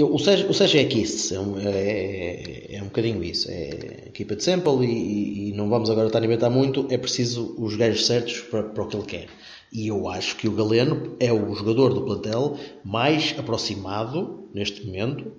eu, 0.00 0.14
o, 0.14 0.18
Sérgio, 0.18 0.48
o 0.48 0.54
Sérgio 0.54 0.80
é 0.80 0.84
Kiss, 0.84 1.34
é 1.34 1.40
um, 1.40 1.58
é, 1.58 2.76
é 2.76 2.82
um 2.82 2.86
bocadinho 2.86 3.22
isso. 3.22 3.50
É 3.50 4.06
equipa 4.06 4.36
de 4.36 4.44
sample 4.44 4.84
e, 4.84 5.50
e, 5.50 5.52
não 5.52 5.68
vamos 5.68 5.90
agora 5.90 6.06
estar 6.06 6.20
a 6.20 6.24
inventar 6.24 6.50
muito. 6.50 6.86
É 6.90 6.96
preciso 6.96 7.54
os 7.58 7.76
gajos 7.76 8.06
certos 8.06 8.40
para, 8.40 8.62
para 8.62 8.84
o 8.84 8.86
que 8.86 8.96
ele 8.96 9.06
quer. 9.06 9.26
E 9.72 9.88
eu 9.88 10.08
acho 10.08 10.36
que 10.36 10.48
o 10.48 10.52
Galeno 10.52 11.16
é 11.20 11.32
o 11.32 11.54
jogador 11.54 11.92
do 11.92 12.02
plantel 12.02 12.56
mais 12.84 13.34
aproximado, 13.38 14.48
neste 14.54 14.86
momento, 14.86 15.32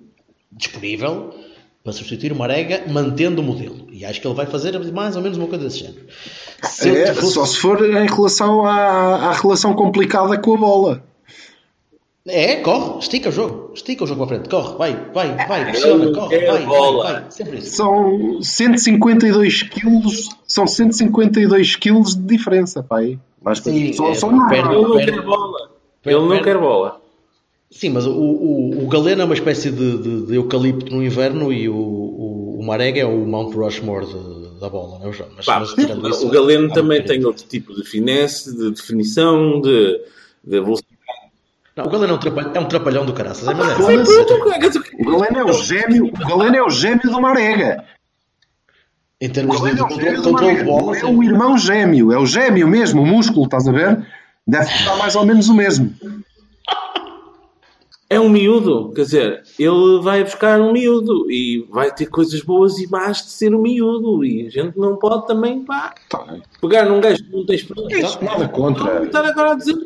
disponível, 0.52 1.34
para 1.82 1.92
substituir 1.92 2.32
o 2.32 2.36
Marega, 2.36 2.84
mantendo 2.88 3.40
o 3.40 3.44
modelo. 3.44 3.86
E 3.90 4.04
acho 4.04 4.20
que 4.20 4.26
ele 4.26 4.34
vai 4.34 4.46
fazer 4.46 4.78
mais 4.92 5.16
ou 5.16 5.22
menos 5.22 5.38
uma 5.38 5.46
coisa 5.46 5.64
desse 5.64 5.80
género. 5.80 6.06
Se 6.62 6.90
é, 6.90 7.14
fosse... 7.14 7.34
Só 7.34 7.46
se 7.46 7.56
for 7.56 7.84
em 7.84 8.06
relação 8.06 8.64
à, 8.64 9.30
à 9.30 9.32
relação 9.32 9.74
complicada 9.74 10.38
com 10.38 10.54
a 10.54 10.58
bola. 10.58 11.09
É, 12.30 12.56
corre, 12.56 13.00
estica 13.00 13.28
o 13.28 13.32
jogo, 13.32 13.72
estica 13.74 14.04
o 14.04 14.06
jogo 14.06 14.26
para 14.26 14.36
frente, 14.36 14.48
corre, 14.48 14.76
vai, 14.76 14.96
vai, 15.12 15.46
vai, 15.46 15.64
pressiona, 15.64 16.12
corre, 16.12 16.36
é 16.36 16.46
vai, 16.50 16.64
vai, 16.64 16.92
vai, 16.92 17.30
sempre 17.30 17.58
isso. 17.58 17.76
São 17.76 18.42
152 18.42 19.62
quilos, 19.64 20.28
são 20.46 20.66
152 20.66 21.76
quilos 21.76 22.14
de 22.14 22.22
diferença, 22.22 22.82
pai. 22.82 23.18
Mas 23.42 23.58
Sim, 23.58 23.92
só, 23.92 24.10
é, 24.10 24.14
só 24.14 24.30
no 24.30 24.52
Ele 24.52 24.62
não 24.62 24.96
quer 24.96 25.22
bola. 25.22 25.70
Ele 26.04 26.20
não 26.20 26.42
quer 26.42 26.58
bola. 26.58 27.00
Sim, 27.70 27.90
mas 27.90 28.04
o, 28.04 28.12
o, 28.12 28.84
o 28.84 28.88
galeno 28.88 29.22
é 29.22 29.24
uma 29.24 29.34
espécie 29.34 29.70
de, 29.70 29.98
de, 29.98 30.26
de 30.26 30.34
eucalipto 30.34 30.92
no 30.92 31.04
inverno 31.04 31.52
e 31.52 31.68
o, 31.68 31.74
o, 31.74 32.58
o 32.58 32.66
marega 32.66 33.00
é 33.00 33.06
o 33.06 33.24
Mount 33.24 33.54
Rushmore 33.54 34.06
de, 34.06 34.60
da 34.60 34.68
bola, 34.68 34.98
não 34.98 35.10
é? 35.10 35.14
Mas, 35.36 35.46
Pá, 35.46 35.60
mas, 35.60 35.70
isso, 35.78 36.26
o 36.26 36.30
galeno 36.30 36.72
também 36.72 37.02
tem 37.02 37.24
outro 37.24 37.44
tipo 37.46 37.72
de 37.72 37.84
finesse, 37.84 38.56
de 38.56 38.72
definição, 38.72 39.60
de, 39.60 40.00
de 40.42 40.60
velocidade. 40.60 40.99
Não, 41.80 41.86
o 41.86 41.90
Galeno 41.90 42.12
é 42.12 42.16
um, 42.16 42.18
trapalhão, 42.18 42.52
é 42.54 42.60
um 42.60 42.64
trapalhão 42.66 43.06
do 43.06 43.12
caraças. 43.12 43.48
É 43.48 43.54
maneiro. 43.54 43.82
O 43.82 45.04
Galeno 45.04 45.38
é 45.38 45.44
o 45.44 45.52
gêmeo, 45.52 46.06
o 46.06 46.28
Galeno 46.28 46.56
é 46.56 46.62
o 46.62 46.70
gêmeo 46.70 47.10
do 47.10 47.20
Marega. 47.20 47.84
Em 49.20 49.28
termos 49.28 49.60
de, 49.60 49.70
é 49.70 49.76
controle, 49.76 50.22
controle 50.22 50.56
de 50.56 50.64
bola. 50.64 50.96
É 50.96 51.04
o 51.04 51.22
irmão 51.22 51.56
gêmeo, 51.58 52.12
é 52.12 52.18
o 52.18 52.26
gêmeo 52.26 52.68
mesmo, 52.68 53.02
o 53.02 53.06
músculo, 53.06 53.44
estás 53.44 53.68
a 53.68 53.72
ver? 53.72 54.06
Deve 54.46 54.64
estar 54.64 54.96
mais 54.96 55.14
ou 55.14 55.24
menos 55.24 55.48
o 55.48 55.54
mesmo 55.54 55.94
é 58.10 58.18
um 58.18 58.28
miúdo, 58.28 58.92
quer 58.92 59.02
dizer, 59.02 59.42
ele 59.56 60.00
vai 60.02 60.24
buscar 60.24 60.60
um 60.60 60.72
miúdo 60.72 61.30
e 61.30 61.64
vai 61.70 61.94
ter 61.94 62.06
coisas 62.06 62.42
boas 62.42 62.76
e 62.78 62.90
más 62.90 63.18
de 63.18 63.30
ser 63.30 63.54
um 63.54 63.62
miúdo 63.62 64.24
e 64.24 64.48
a 64.48 64.50
gente 64.50 64.76
não 64.76 64.96
pode 64.96 65.28
também 65.28 65.64
pá, 65.64 65.94
tá. 66.08 66.36
pegar 66.60 66.86
num 66.86 67.00
gajo 67.00 67.22
que 67.22 67.30
não 67.30 67.46
tem 67.46 67.54
experiência. 67.54 68.04
Isso, 68.04 68.24
nada 68.24 68.48
contra. 68.48 68.94
Não, 68.94 69.04
estar 69.04 69.24
agora 69.24 69.52
a 69.52 69.54
dizer. 69.54 69.76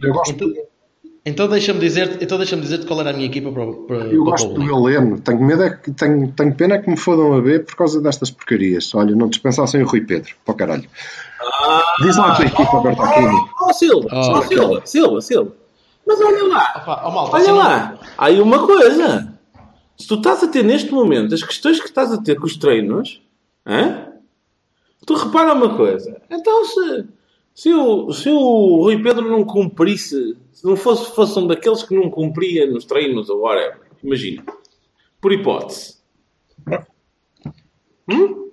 Eu 0.00 0.12
gosto. 0.14 0.32
Então, 0.32 0.64
então 1.26 1.48
deixa-me 1.48 1.80
dizer, 1.80 2.18
então 2.22 2.38
deixa 2.38 2.56
dizer 2.56 2.86
qual 2.86 3.00
era 3.00 3.10
a 3.10 3.12
minha 3.12 3.26
equipa 3.26 3.50
para, 3.50 3.66
para 3.66 3.96
Eu 4.06 4.22
para 4.22 4.30
gosto 4.30 4.54
do 4.54 4.64
Galeno. 4.64 5.20
Tenho 5.20 5.44
medo 5.44 5.64
é 5.64 5.70
que 5.70 5.90
tenho, 5.90 6.30
tenho 6.30 6.54
pena 6.54 6.78
que 6.78 6.88
me 6.88 6.96
fodam 6.96 7.32
a 7.32 7.40
ver 7.40 7.64
por 7.64 7.74
causa 7.74 8.00
destas 8.00 8.30
porcarias. 8.30 8.94
Olha, 8.94 9.14
não 9.16 9.28
dispensassem 9.28 9.82
o 9.82 9.86
Rui 9.86 10.02
Pedro. 10.02 10.32
Para 10.44 10.52
o 10.52 10.56
caralho. 10.56 10.88
Ah, 11.40 11.82
Diz 12.00 12.16
lá 12.16 12.30
a 12.30 12.36
tua 12.36 12.44
equipa, 12.46 12.80
Bertolini. 12.80 13.50
Oh, 13.60 13.72
Silva, 13.72 14.08
oh, 14.12 14.42
Silva, 14.42 14.82
Silva, 14.86 15.20
Silva. 15.20 15.52
Mas 16.06 16.20
olha 16.20 16.44
lá, 16.44 16.74
Opa, 16.76 17.02
oh, 17.04 17.10
malta, 17.10 17.36
olha 17.36 17.52
lá, 17.52 17.90
não... 17.90 17.98
aí 18.16 18.40
uma 18.40 18.64
coisa. 18.64 19.36
Se 19.98 20.06
tu 20.06 20.14
estás 20.14 20.44
a 20.44 20.46
ter 20.46 20.62
neste 20.62 20.92
momento 20.92 21.34
as 21.34 21.42
questões 21.42 21.80
que 21.80 21.88
estás 21.88 22.12
a 22.12 22.22
ter 22.22 22.36
com 22.36 22.46
os 22.46 22.56
treinos, 22.56 23.20
hein? 23.66 23.96
tu 25.04 25.14
repara 25.14 25.54
uma 25.54 25.76
coisa. 25.76 26.20
Então, 26.30 26.64
se, 26.64 27.04
se, 27.56 27.72
o, 27.72 28.12
se 28.12 28.28
o 28.28 28.82
Rui 28.82 29.02
Pedro 29.02 29.30
não 29.30 29.42
cumprisse, 29.42 30.36
se 30.52 30.62
não 30.62 30.76
fosse, 30.76 31.10
fosse 31.14 31.38
um 31.38 31.46
daqueles 31.46 31.82
que 31.82 31.94
não 31.94 32.10
cumpria 32.10 32.70
nos 32.70 32.84
treinos 32.84 33.30
ou 33.30 33.40
whatever, 33.40 33.80
imagina, 34.04 34.44
por 35.18 35.32
hipótese. 35.32 35.96
Hum? 38.12 38.50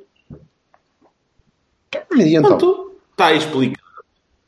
E 2.16 2.38
então? 2.38 2.93
Está 3.12 3.34
explicado. 3.34 3.84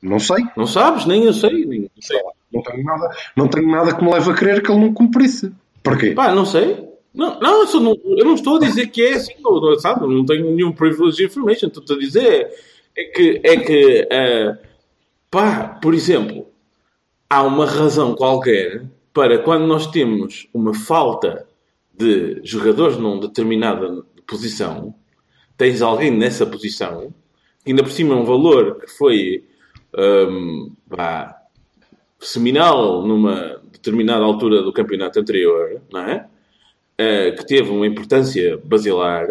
Não 0.02 0.20
sei. 0.20 0.46
Não 0.56 0.66
sabes? 0.66 1.06
Nem 1.06 1.26
eu 1.26 1.34
sei. 1.34 1.66
Nem 1.66 1.84
eu 1.84 2.02
sei. 2.02 2.22
Não 2.54 2.64
tenho 2.64 2.84
nada, 2.86 3.10
não 3.36 3.48
tenho 3.50 3.70
nada 3.70 3.94
que 3.94 4.02
me 4.06 4.10
leve 4.10 4.32
a 4.32 4.34
crer 4.34 4.64
que 4.64 4.72
ele 4.72 4.80
não 4.80 4.94
cumprisse. 4.94 5.52
Porquê? 5.84 6.12
Pá, 6.12 6.34
não 6.34 6.46
sei. 6.46 6.82
Não, 7.14 7.38
não, 7.42 7.66
eu, 7.66 7.80
não, 7.82 7.96
eu 8.06 8.26
não 8.26 8.36
estou 8.36 8.56
a 8.56 8.60
dizer 8.60 8.88
que 8.88 9.02
é 9.02 9.16
assim, 9.16 9.34
não, 9.42 9.78
sabe? 9.80 10.08
Não 10.08 10.26
tenho 10.26 10.56
nenhum 10.56 10.72
privilege 10.72 11.26
information. 11.26 11.68
Estou 11.68 11.98
a 11.98 12.00
dizer 12.00 12.50
é 12.96 13.04
que, 13.06 13.42
é 13.44 13.58
que 13.58 14.02
uh, 14.04 14.58
pá, 15.30 15.80
por 15.82 15.94
exemplo, 15.94 16.48
há 17.30 17.44
uma 17.44 17.66
razão 17.66 18.16
qualquer 18.16 18.86
para 19.14 19.40
quando 19.40 19.66
nós 19.66 19.88
temos 19.88 20.48
uma 20.54 20.74
falta 20.74 21.46
de 21.94 22.42
jogadores 22.44 22.98
numa 22.98 23.22
determinada 23.22 24.04
posição, 24.28 24.94
tens 25.58 25.82
alguém 25.82 26.12
nessa 26.12 26.46
posição, 26.46 27.14
ainda 27.66 27.84
por 27.84 27.92
cima 27.92 28.14
é 28.14 28.18
um 28.18 28.26
valor 28.26 28.80
que 28.80 28.88
foi 28.88 29.46
um, 29.98 30.72
pá, 30.90 31.42
seminal 32.20 33.06
numa 33.06 33.62
determinada 33.72 34.24
altura 34.24 34.62
do 34.62 34.74
campeonato 34.74 35.20
anterior, 35.20 35.82
não 35.92 36.02
é? 36.02 36.28
Uh, 37.00 37.36
que 37.36 37.46
teve 37.46 37.70
uma 37.70 37.88
importância 37.88 38.58
basilar, 38.64 39.28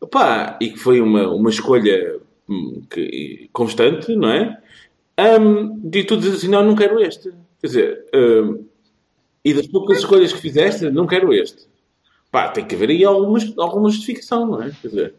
opá, 0.00 0.58
e 0.60 0.70
que 0.70 0.78
foi 0.78 1.00
uma, 1.00 1.28
uma 1.28 1.50
escolha 1.50 2.20
que, 2.90 3.48
constante, 3.52 4.14
não 4.14 4.30
é? 4.30 4.58
Um, 5.38 5.80
e 5.92 6.04
tu 6.04 6.16
dizes 6.16 6.38
assim, 6.38 6.48
não, 6.48 6.64
não 6.64 6.74
quero 6.74 7.00
este. 7.00 7.32
Quer 7.60 7.66
dizer, 7.66 8.06
um, 8.14 8.64
e 9.44 9.54
das 9.54 9.66
poucas 9.66 9.98
escolhas 9.98 10.32
que 10.32 10.40
fizeste, 10.40 10.90
não 10.90 11.06
quero 11.06 11.32
este. 11.32 11.68
Pá, 12.30 12.48
tem 12.48 12.64
que 12.64 12.74
haver 12.74 12.90
aí 12.90 13.04
alguma, 13.04 13.38
alguma 13.58 13.90
justificação, 13.90 14.46
não 14.46 14.62
é? 14.62 14.70
Quer 14.80 14.88
dizer... 14.88 15.14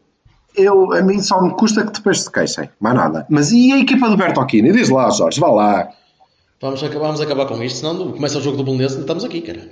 Eu, 0.56 0.92
a 0.94 1.02
mim 1.02 1.22
só 1.22 1.42
me 1.42 1.54
custa 1.56 1.86
que 1.86 1.94
depois 1.94 2.22
se 2.22 2.32
queixem, 2.32 2.70
mais 2.80 2.96
nada. 2.96 3.26
Mas 3.30 3.52
e 3.52 3.72
a 3.72 3.80
equipa 3.80 4.10
do 4.10 4.18
Bertocchini? 4.18 4.74
Diz 4.74 4.90
lá, 4.90 5.10
Jorge, 5.10 5.40
vá 5.40 5.50
lá. 5.50 5.90
Vamos 6.60 6.84
acabar, 6.84 7.06
vamos 7.06 7.22
acabar 7.22 7.46
com 7.46 7.64
isto, 7.64 7.80
senão 7.80 8.12
começa 8.12 8.38
o 8.38 8.42
jogo 8.42 8.58
do 8.58 8.64
Belenense 8.64 8.98
e 8.98 9.02
estamos 9.02 9.24
aqui, 9.24 9.42
cara. 9.42 9.70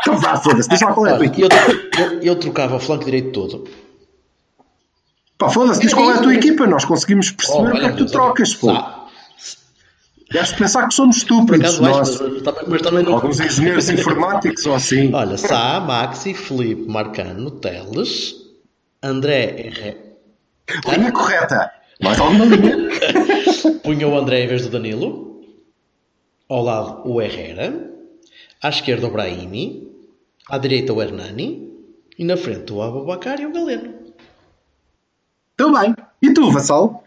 Então 0.00 0.16
vá, 0.18 0.36
foda-se, 0.36 0.68
deixa 0.68 0.86
lá 0.86 0.94
qual 0.94 1.06
é 1.06 1.12
a 1.12 1.16
tua 1.16 1.26
equipa. 1.26 1.48
Eu, 1.98 2.04
eu, 2.04 2.22
eu, 2.22 2.36
trocava 2.36 2.76
o 2.76 2.80
flanco 2.80 3.04
direito 3.04 3.32
todo. 3.32 3.68
Pá, 5.42 5.50
foda-se, 5.50 5.80
diz 5.80 5.92
qual 5.92 6.10
é 6.10 6.14
a 6.14 6.22
tua 6.22 6.34
equipa, 6.34 6.66
nós 6.66 6.84
conseguimos 6.84 7.30
perceber 7.32 7.72
oh, 7.72 7.76
o 7.76 7.80
que 7.80 7.86
é 7.86 7.90
que 7.90 7.96
tu 7.96 8.06
trocas, 8.06 8.54
pô. 8.54 8.72
Deves 10.30 10.52
pensar 10.52 10.86
que 10.88 10.94
somos 10.94 11.16
estúpidos, 11.18 11.78
nós. 11.78 12.20
Mas, 12.20 12.66
mas, 12.66 12.82
também 12.82 13.02
não... 13.02 13.14
Alguns 13.14 13.40
engenheiros 13.40 13.88
informáticos 13.90 14.64
ou 14.64 14.74
assim. 14.74 15.12
Olha, 15.12 15.36
Sá, 15.36 15.80
Maxi, 15.80 16.32
Felipe, 16.32 16.88
Marcano, 16.88 17.50
Teles, 17.50 18.34
André... 19.02 19.72
R... 19.74 19.96
Linha 20.88 21.12
correta. 21.12 21.70
Mais 22.00 22.18
alguma 22.18 22.44
linha? 22.46 22.76
Punha 23.82 24.08
o 24.08 24.16
André 24.16 24.44
em 24.44 24.46
vez 24.46 24.62
do 24.62 24.70
Danilo. 24.70 25.42
Ao 26.48 26.62
lado 26.62 27.02
o 27.04 27.20
Herrera. 27.20 27.90
À 28.62 28.70
esquerda 28.70 29.08
o 29.08 29.10
Brahimi. 29.10 29.90
À 30.48 30.56
direita 30.56 30.92
o 30.94 31.02
Hernani. 31.02 31.68
E 32.18 32.24
na 32.24 32.36
frente 32.36 32.72
o 32.72 32.80
Abubacar 32.80 33.38
e 33.40 33.46
o 33.46 33.52
Galeno. 33.52 34.01
Tudo 35.62 35.78
bem. 35.78 35.94
E 36.20 36.34
tu, 36.34 36.50
Vassal? 36.50 37.04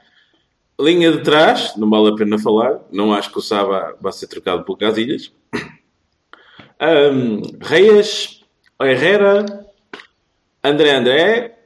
Linha 0.79 1.11
de 1.11 1.21
trás, 1.23 1.75
não 1.75 1.89
vale 1.89 2.07
a 2.07 2.15
pena 2.15 2.39
falar. 2.39 2.79
Não 2.89 3.13
acho 3.13 3.29
que 3.29 3.37
o 3.37 3.41
Saba 3.41 3.97
vá 3.99 4.13
ser 4.13 4.27
trocado 4.27 4.63
por 4.63 4.77
Casilhas. 4.77 5.29
Um, 6.81 7.41
Reis, 7.59 8.45
Herrera, 8.81 9.45
André 10.63 10.95
André, 10.95 11.59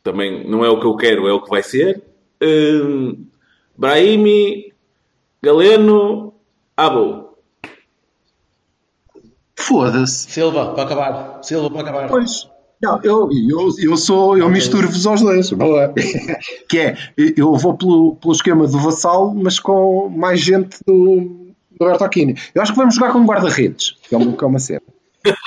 também 0.00 0.48
não 0.48 0.64
é 0.64 0.68
o 0.68 0.78
que 0.78 0.86
eu 0.86 0.94
quero, 0.94 1.26
é 1.26 1.32
o 1.32 1.42
que 1.42 1.50
vai 1.50 1.60
ser. 1.60 2.04
Um, 2.40 3.26
Brahimi, 3.76 4.72
Galeno, 5.42 6.34
Abu. 6.76 7.36
Foda-se. 9.56 10.30
Silva, 10.30 10.72
para 10.72 10.84
acabar. 10.84 11.42
Silva, 11.42 11.68
para 11.68 11.80
acabar. 11.80 12.08
Pois. 12.08 12.48
Não, 12.80 13.00
eu, 13.02 13.28
eu, 13.32 13.68
eu 13.78 13.96
sou, 13.96 14.38
eu 14.38 14.48
misturo-vos 14.48 15.06
aos 15.06 15.20
dois, 15.20 15.50
é? 15.52 16.36
que 16.68 16.78
é, 16.78 16.96
eu 17.36 17.54
vou 17.56 17.76
pelo, 17.76 18.16
pelo 18.16 18.32
esquema 18.32 18.66
do 18.68 18.78
Vassal, 18.78 19.34
mas 19.34 19.58
com 19.58 20.08
mais 20.08 20.40
gente 20.40 20.78
do, 20.86 21.54
do 21.72 21.86
Bertocchini. 21.86 22.36
Eu 22.54 22.62
acho 22.62 22.72
que 22.72 22.78
vamos 22.78 22.94
jogar 22.94 23.12
com 23.12 23.18
um 23.18 23.26
guarda-redes, 23.26 23.96
que 24.02 24.14
é 24.14 24.18
uma, 24.18 24.36
que 24.36 24.44
é 24.44 24.46
uma 24.46 24.58
cena. 24.60 24.82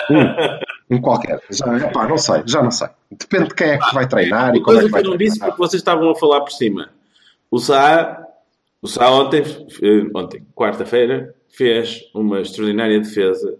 Um, 0.09 0.95
um 0.95 1.01
qualquer. 1.01 1.39
Já, 1.49 1.77
epá, 1.77 2.05
não 2.05 2.17
sei, 2.17 2.43
já 2.45 2.61
não 2.61 2.71
sei. 2.71 2.89
Depende 3.09 3.47
de 3.47 3.55
quem 3.55 3.69
é 3.69 3.77
que 3.77 3.93
vai 3.93 4.07
treinar 4.07 4.53
e 4.55 4.61
como 4.61 4.77
é 4.77 4.84
que 4.84 4.89
vai 4.89 5.01
eu 5.01 5.11
não 5.11 5.17
disse 5.17 5.39
porque 5.39 5.57
vocês 5.57 5.82
estavam 5.82 6.09
a 6.09 6.15
falar 6.15 6.41
por 6.41 6.51
cima. 6.51 6.89
O 7.49 7.59
Sá, 7.59 8.27
o 8.82 8.88
Sá 8.88 9.09
ontem, 9.09 9.41
eh, 9.82 10.09
ontem 10.13 10.45
quarta-feira, 10.53 11.34
fez 11.47 12.01
uma 12.13 12.41
extraordinária 12.41 12.99
defesa 12.99 13.57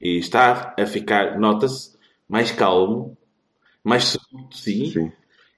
e 0.00 0.18
está 0.18 0.74
a 0.78 0.86
ficar, 0.86 1.38
nota-se, 1.38 1.93
mais 2.28 2.50
calmo, 2.50 3.16
mais 3.82 4.04
seguro 4.04 4.48
de 4.48 4.58
si. 4.58 4.86
Sim. 4.92 5.12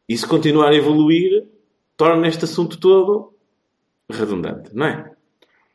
E 0.09 0.17
se 0.17 0.27
continuar 0.27 0.71
a 0.71 0.75
evoluir, 0.75 1.49
torna 1.97 2.29
este 2.29 2.45
assunto 2.45 2.79
todo 2.79 3.35
redundante, 4.11 4.71
não 4.75 4.87
é? 4.87 5.11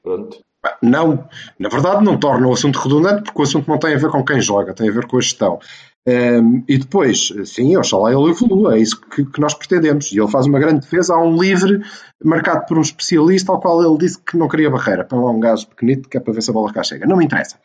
Pronto. 0.01 0.39
Não, 0.81 1.27
na 1.57 1.69
verdade 1.69 2.03
não 2.03 2.19
torna 2.19 2.47
o 2.47 2.53
assunto 2.53 2.77
redundante 2.77 3.23
porque 3.23 3.41
o 3.41 3.43
assunto 3.43 3.67
não 3.67 3.79
tem 3.79 3.95
a 3.95 3.97
ver 3.97 4.11
com 4.11 4.23
quem 4.23 4.39
joga, 4.39 4.75
tem 4.75 4.89
a 4.89 4.91
ver 4.91 5.07
com 5.07 5.17
a 5.17 5.21
gestão. 5.21 5.59
Ehm, 6.05 6.63
e 6.67 6.77
depois, 6.77 7.31
sim, 7.45 7.75
oxalá 7.77 8.11
ele 8.11 8.29
evolua, 8.29 8.75
é 8.75 8.79
isso 8.79 8.99
que, 9.01 9.25
que 9.25 9.39
nós 9.39 9.53
pretendemos. 9.53 10.11
E 10.11 10.19
ele 10.19 10.29
faz 10.29 10.45
uma 10.45 10.59
grande 10.59 10.81
defesa, 10.81 11.15
há 11.15 11.21
um 11.21 11.39
livre 11.39 11.81
marcado 12.23 12.65
por 12.65 12.77
um 12.77 12.81
especialista 12.81 13.51
ao 13.51 13.59
qual 13.59 13.83
ele 13.83 13.97
disse 13.97 14.19
que 14.21 14.37
não 14.37 14.47
queria 14.47 14.69
barreira. 14.69 15.03
Põe 15.03 15.19
lá 15.19 15.31
um 15.31 15.39
gajo 15.39 15.67
pequenito 15.67 16.09
que 16.09 16.17
é 16.17 16.19
para 16.19 16.33
ver 16.33 16.41
se 16.41 16.49
a 16.49 16.53
bola 16.53 16.73
cá 16.73 16.83
chega. 16.83 17.05
Não 17.05 17.17
me 17.17 17.25
interessa. 17.25 17.59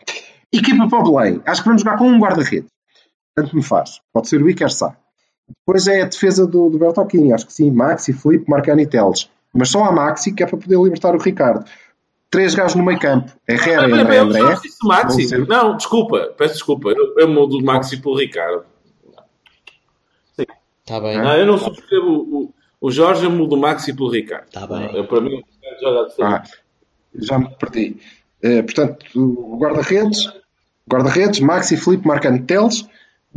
Equipa 0.53 0.89
para 0.89 0.99
o 1.01 1.13
Belém, 1.13 1.43
acho 1.47 1.63
que 1.63 1.69
vamos 1.69 1.83
jogar 1.83 1.99
com 1.99 2.09
um 2.09 2.19
guarda-redes. 2.19 2.71
Tanto 3.37 3.55
me 3.55 3.63
faz. 3.63 4.01
Pode 4.13 4.29
ser 4.29 4.43
o 4.43 4.49
Iker 4.49 4.71
Sá. 4.73 4.97
Depois 5.49 5.87
é 5.87 6.01
a 6.03 6.07
defesa 6.07 6.47
do, 6.47 6.71
do 6.71 6.79
Bertocchini, 6.79 7.33
acho 7.33 7.47
que 7.47 7.53
sim, 7.53 7.71
Maxi, 7.71 8.13
Felipe, 8.13 8.51
Marcani 8.51 8.83
e 8.83 8.87
Teles. 8.87 9.31
Mas 9.53 9.69
só 9.69 9.85
a 9.85 9.93
Maxi 9.93 10.33
que 10.33 10.43
é 10.43 10.47
para 10.47 10.57
poder 10.59 10.77
libertar 10.83 11.15
o 11.15 11.19
Ricardo. 11.19 11.65
Três 12.31 12.55
gajos 12.55 12.75
no 12.75 12.85
meio 12.85 12.99
campo. 12.99 13.31
Herrera 13.47 13.89
e 13.89 13.93
André 13.93 14.19
André. 14.19 14.41
eu 14.41 14.57
só 14.57 14.61
disse 14.63 14.79
o 14.83 14.89
Maxi. 14.89 15.29
Ser- 15.29 15.47
Não, 15.47 15.77
desculpa, 15.77 16.35
peço 16.37 16.55
desculpa. 16.55 16.89
Eu, 16.91 17.15
eu 17.19 17.29
mudo 17.29 17.59
o 17.59 17.63
Maxi 17.65 17.99
pelo 18.01 18.19
Ricardo. 18.19 18.65
Está 20.39 21.01
bem. 21.01 21.19
Não, 21.19 21.37
eu 21.37 21.47
não 21.47 21.59
subscrevo 21.59 22.07
o, 22.07 22.45
o, 22.45 22.55
o 22.81 22.91
Jorge, 22.91 23.25
eu 23.25 23.31
mudo 23.31 23.55
o 23.55 23.59
Maxi 23.59 23.93
pelo 23.93 24.11
Ricardo. 24.11 24.49
Tá 24.51 24.67
bem. 24.67 24.95
Eu, 24.97 25.07
para 25.07 25.21
mim, 25.21 25.35
o 25.35 25.37
Ricardo 25.39 25.81
joga 25.81 26.01
a 26.01 26.05
defesa. 26.05 26.29
Ah, 26.29 26.43
já 27.15 27.39
me 27.39 27.49
perdi. 27.57 27.97
Eh, 28.43 28.63
portanto, 28.63 29.05
o 29.17 29.59
guarda-redes, 29.59 30.33
guarda-redes, 30.91 31.41
Maxi, 31.41 31.77
Felipe, 31.77 32.07
Marcano, 32.07 32.43
Teles, 32.45 32.87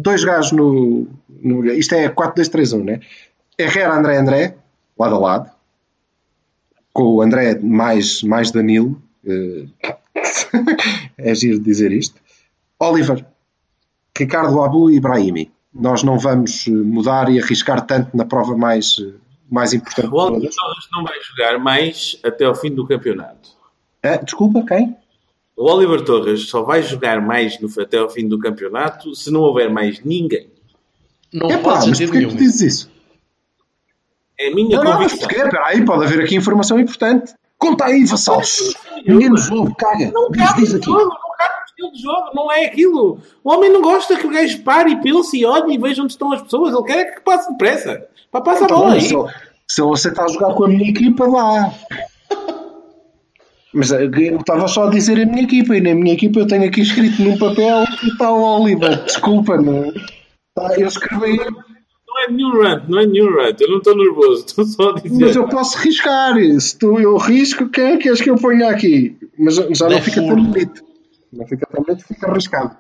dois 0.02 0.24
gajos 0.24 0.52
no, 0.52 1.08
no- 1.42 1.66
Isto 1.72 1.96
é 1.96 2.10
4-2-3-1, 2.10 2.84
né? 2.84 3.00
Herrera, 3.58 3.94
André, 3.96 4.18
André, 4.18 4.56
lado 4.98 5.16
a 5.16 5.20
lado, 5.20 5.52
com 6.94 7.04
o 7.04 7.22
André 7.22 7.58
mais, 7.60 8.24
mais 8.24 8.52
Danilo. 8.52 9.02
eh, 9.26 9.66
é 11.18 11.36
giro 11.36 11.60
dizer 11.60 11.92
isto. 11.92 12.16
Oliver, 12.80 13.26
Ricardo 14.18 14.62
Abu 14.62 14.90
e 14.92 15.00
Brahimi. 15.00 15.52
Nós 15.74 16.04
não 16.04 16.18
vamos 16.18 16.66
eh, 16.68 16.72
mudar 16.72 17.30
e 17.30 17.40
arriscar 17.40 17.86
tanto 17.86 18.16
na 18.16 18.26
prova 18.26 18.56
mais, 18.58 18.96
eh, 19.00 19.14
mais 19.50 19.74
importante 19.74 20.08
O 20.10 20.16
Oliver 20.18 20.50
não 20.94 21.04
vai 21.04 21.16
jogar 21.22 21.60
mais 21.60 22.20
até 22.24 22.46
ao 22.46 22.56
fim 22.56 22.74
do 22.74 22.88
campeonato. 22.88 23.50
Ah, 24.04 24.16
desculpa, 24.18 24.64
quem? 24.66 24.96
O 25.60 25.70
Oliver 25.70 26.02
Torres 26.06 26.48
só 26.48 26.64
vai 26.64 26.82
jogar 26.82 27.22
mais 27.22 27.60
no, 27.60 27.68
até 27.82 27.98
ao 27.98 28.10
fim 28.10 28.28
do 28.28 28.40
campeonato 28.40 29.14
se 29.14 29.30
não 29.30 29.42
houver 29.42 29.70
mais 29.70 30.00
ninguém. 30.04 30.50
Não 31.34 31.50
Epá, 31.52 31.72
faz 31.74 31.86
mas 31.88 31.98
sentido 31.98 32.12
que 32.14 32.20
tu 32.22 32.28
nenhum. 32.28 32.36
dizes 32.38 32.62
isso? 32.62 32.92
É 34.40 34.48
a 34.48 34.56
minha 34.56 34.78
Não, 34.78 34.84
não, 34.86 34.92
mas 35.00 35.12
convicção. 35.12 35.20
porquê? 35.28 35.36
Espera 35.44 35.66
aí, 35.68 35.84
pode 35.86 36.06
haver 36.06 36.22
aqui 36.24 36.36
informação 36.36 36.80
importante. 36.80 37.34
Conta 37.58 37.86
aí, 37.86 38.06
vassalos. 38.06 38.74
Ninguém 39.06 39.30
nos 39.30 39.52
ouve, 39.52 39.76
caga. 39.76 40.10
Não 40.12 40.32
Diz, 40.32 40.42
cabe 40.48 40.62
diz 40.62 40.76
aqui. 40.76 40.86
jogo, 40.86 41.00
não 41.10 41.38
cabe 41.38 41.54
no 41.60 41.66
estilo 41.66 41.92
de 41.92 42.02
jogo, 42.02 42.30
não 42.34 42.50
é 42.52 42.66
aquilo. 42.66 43.20
O 43.44 43.52
homem 43.52 43.70
não 43.70 43.82
gosta 43.82 44.16
que 44.16 44.26
o 44.26 44.30
gajo 44.30 44.64
pare 44.64 44.92
e 44.92 45.02
pense 45.02 45.38
e 45.38 45.46
olhe 45.46 45.74
e 45.74 45.78
veja 45.78 46.02
onde 46.02 46.14
estão 46.14 46.32
as 46.32 46.42
pessoas. 46.42 46.74
Ele 46.74 46.84
quer 46.84 47.16
que 47.16 47.22
passe 47.22 47.52
depressa. 47.52 48.08
Pá, 48.32 48.40
passa 48.40 48.64
a 48.64 48.68
bola 48.68 48.94
aí. 48.94 49.02
Se 49.02 49.14
se 49.68 49.82
ele 49.84 49.92
aceitar 49.92 50.28
jogar 50.30 50.54
com 50.54 50.64
a 50.64 50.68
minha 50.70 50.90
equipa, 50.90 51.30
dá. 51.30 51.74
Mas 53.74 53.92
eh, 53.92 54.06
eu 54.06 54.38
estava 54.38 54.68
só 54.68 54.88
a 54.88 54.90
dizer 54.90 55.20
a 55.22 55.26
minha 55.26 55.44
equipa, 55.44 55.76
e 55.78 55.82
na 55.82 55.94
minha 55.94 56.14
equipa 56.14 56.40
eu 56.40 56.48
tenho 56.48 56.66
aqui 56.66 56.82
escrito 56.82 57.22
num 57.22 57.38
papel 57.38 57.86
que 58.00 58.08
está 58.08 58.32
o 58.32 58.62
Oliver. 58.62 59.04
Desculpa, 59.06 59.58
não. 59.58 59.92
Tá, 60.56 60.76
eu 60.78 60.88
escrevi, 60.88 61.38
Não 61.38 62.24
é 62.24 62.32
nenhum 62.32 62.62
rant, 62.64 62.84
não 62.90 63.00
é 63.00 63.06
nenhum 63.06 63.36
rant. 63.36 63.62
Eu 63.62 63.70
não 63.70 63.78
estou 63.78 63.96
nervoso, 63.96 64.44
estou 64.48 64.66
só 64.66 64.90
a 64.90 64.94
dizer. 65.00 65.26
mas 65.26 65.36
eu 65.36 65.48
posso 65.48 65.78
riscar. 65.78 66.36
Se 66.60 66.78
tu 66.78 67.00
eu 67.00 67.16
risco, 67.18 67.70
quem 67.70 67.94
é 67.94 67.98
que 67.98 68.10
és 68.10 68.20
que 68.22 68.30
eu 68.30 68.36
ponha 68.36 68.70
aqui? 68.70 69.16
Mas 69.38 69.56
já 69.56 69.68
já 69.72 69.90
não 69.90 69.98
É 69.98 70.02
fica 70.02 70.22
furo. 70.22 70.36
tão 70.36 70.44
bonito. 70.46 70.84
Não 71.32 71.46
fica 71.48 71.68
tão 71.72 71.84
bonito, 71.84 72.04
fica 72.08 72.28
arriscado. 72.32 72.76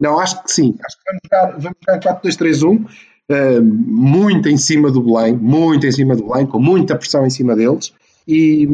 Não, 0.00 0.18
acho 0.20 0.42
que 0.44 0.52
sim. 0.52 0.76
Acho 0.86 0.96
que 0.96 1.02
vamos 1.06 1.20
jogar, 1.24 1.58
vamos 1.58 1.78
jogar 1.86 2.20
4-2-3-1. 2.22 2.86
eh, 3.28 3.60
muito 3.60 4.48
em 4.48 4.56
cima 4.56 4.90
do 4.90 5.02
Belém, 5.02 5.36
muito 5.36 5.86
em 5.86 5.92
cima 5.92 6.14
do 6.16 6.26
Belém, 6.28 6.46
com 6.46 6.58
muita 6.60 6.96
pressão 6.96 7.26
em 7.26 7.30
cima 7.30 7.54
deles, 7.54 7.92
e, 8.26 8.66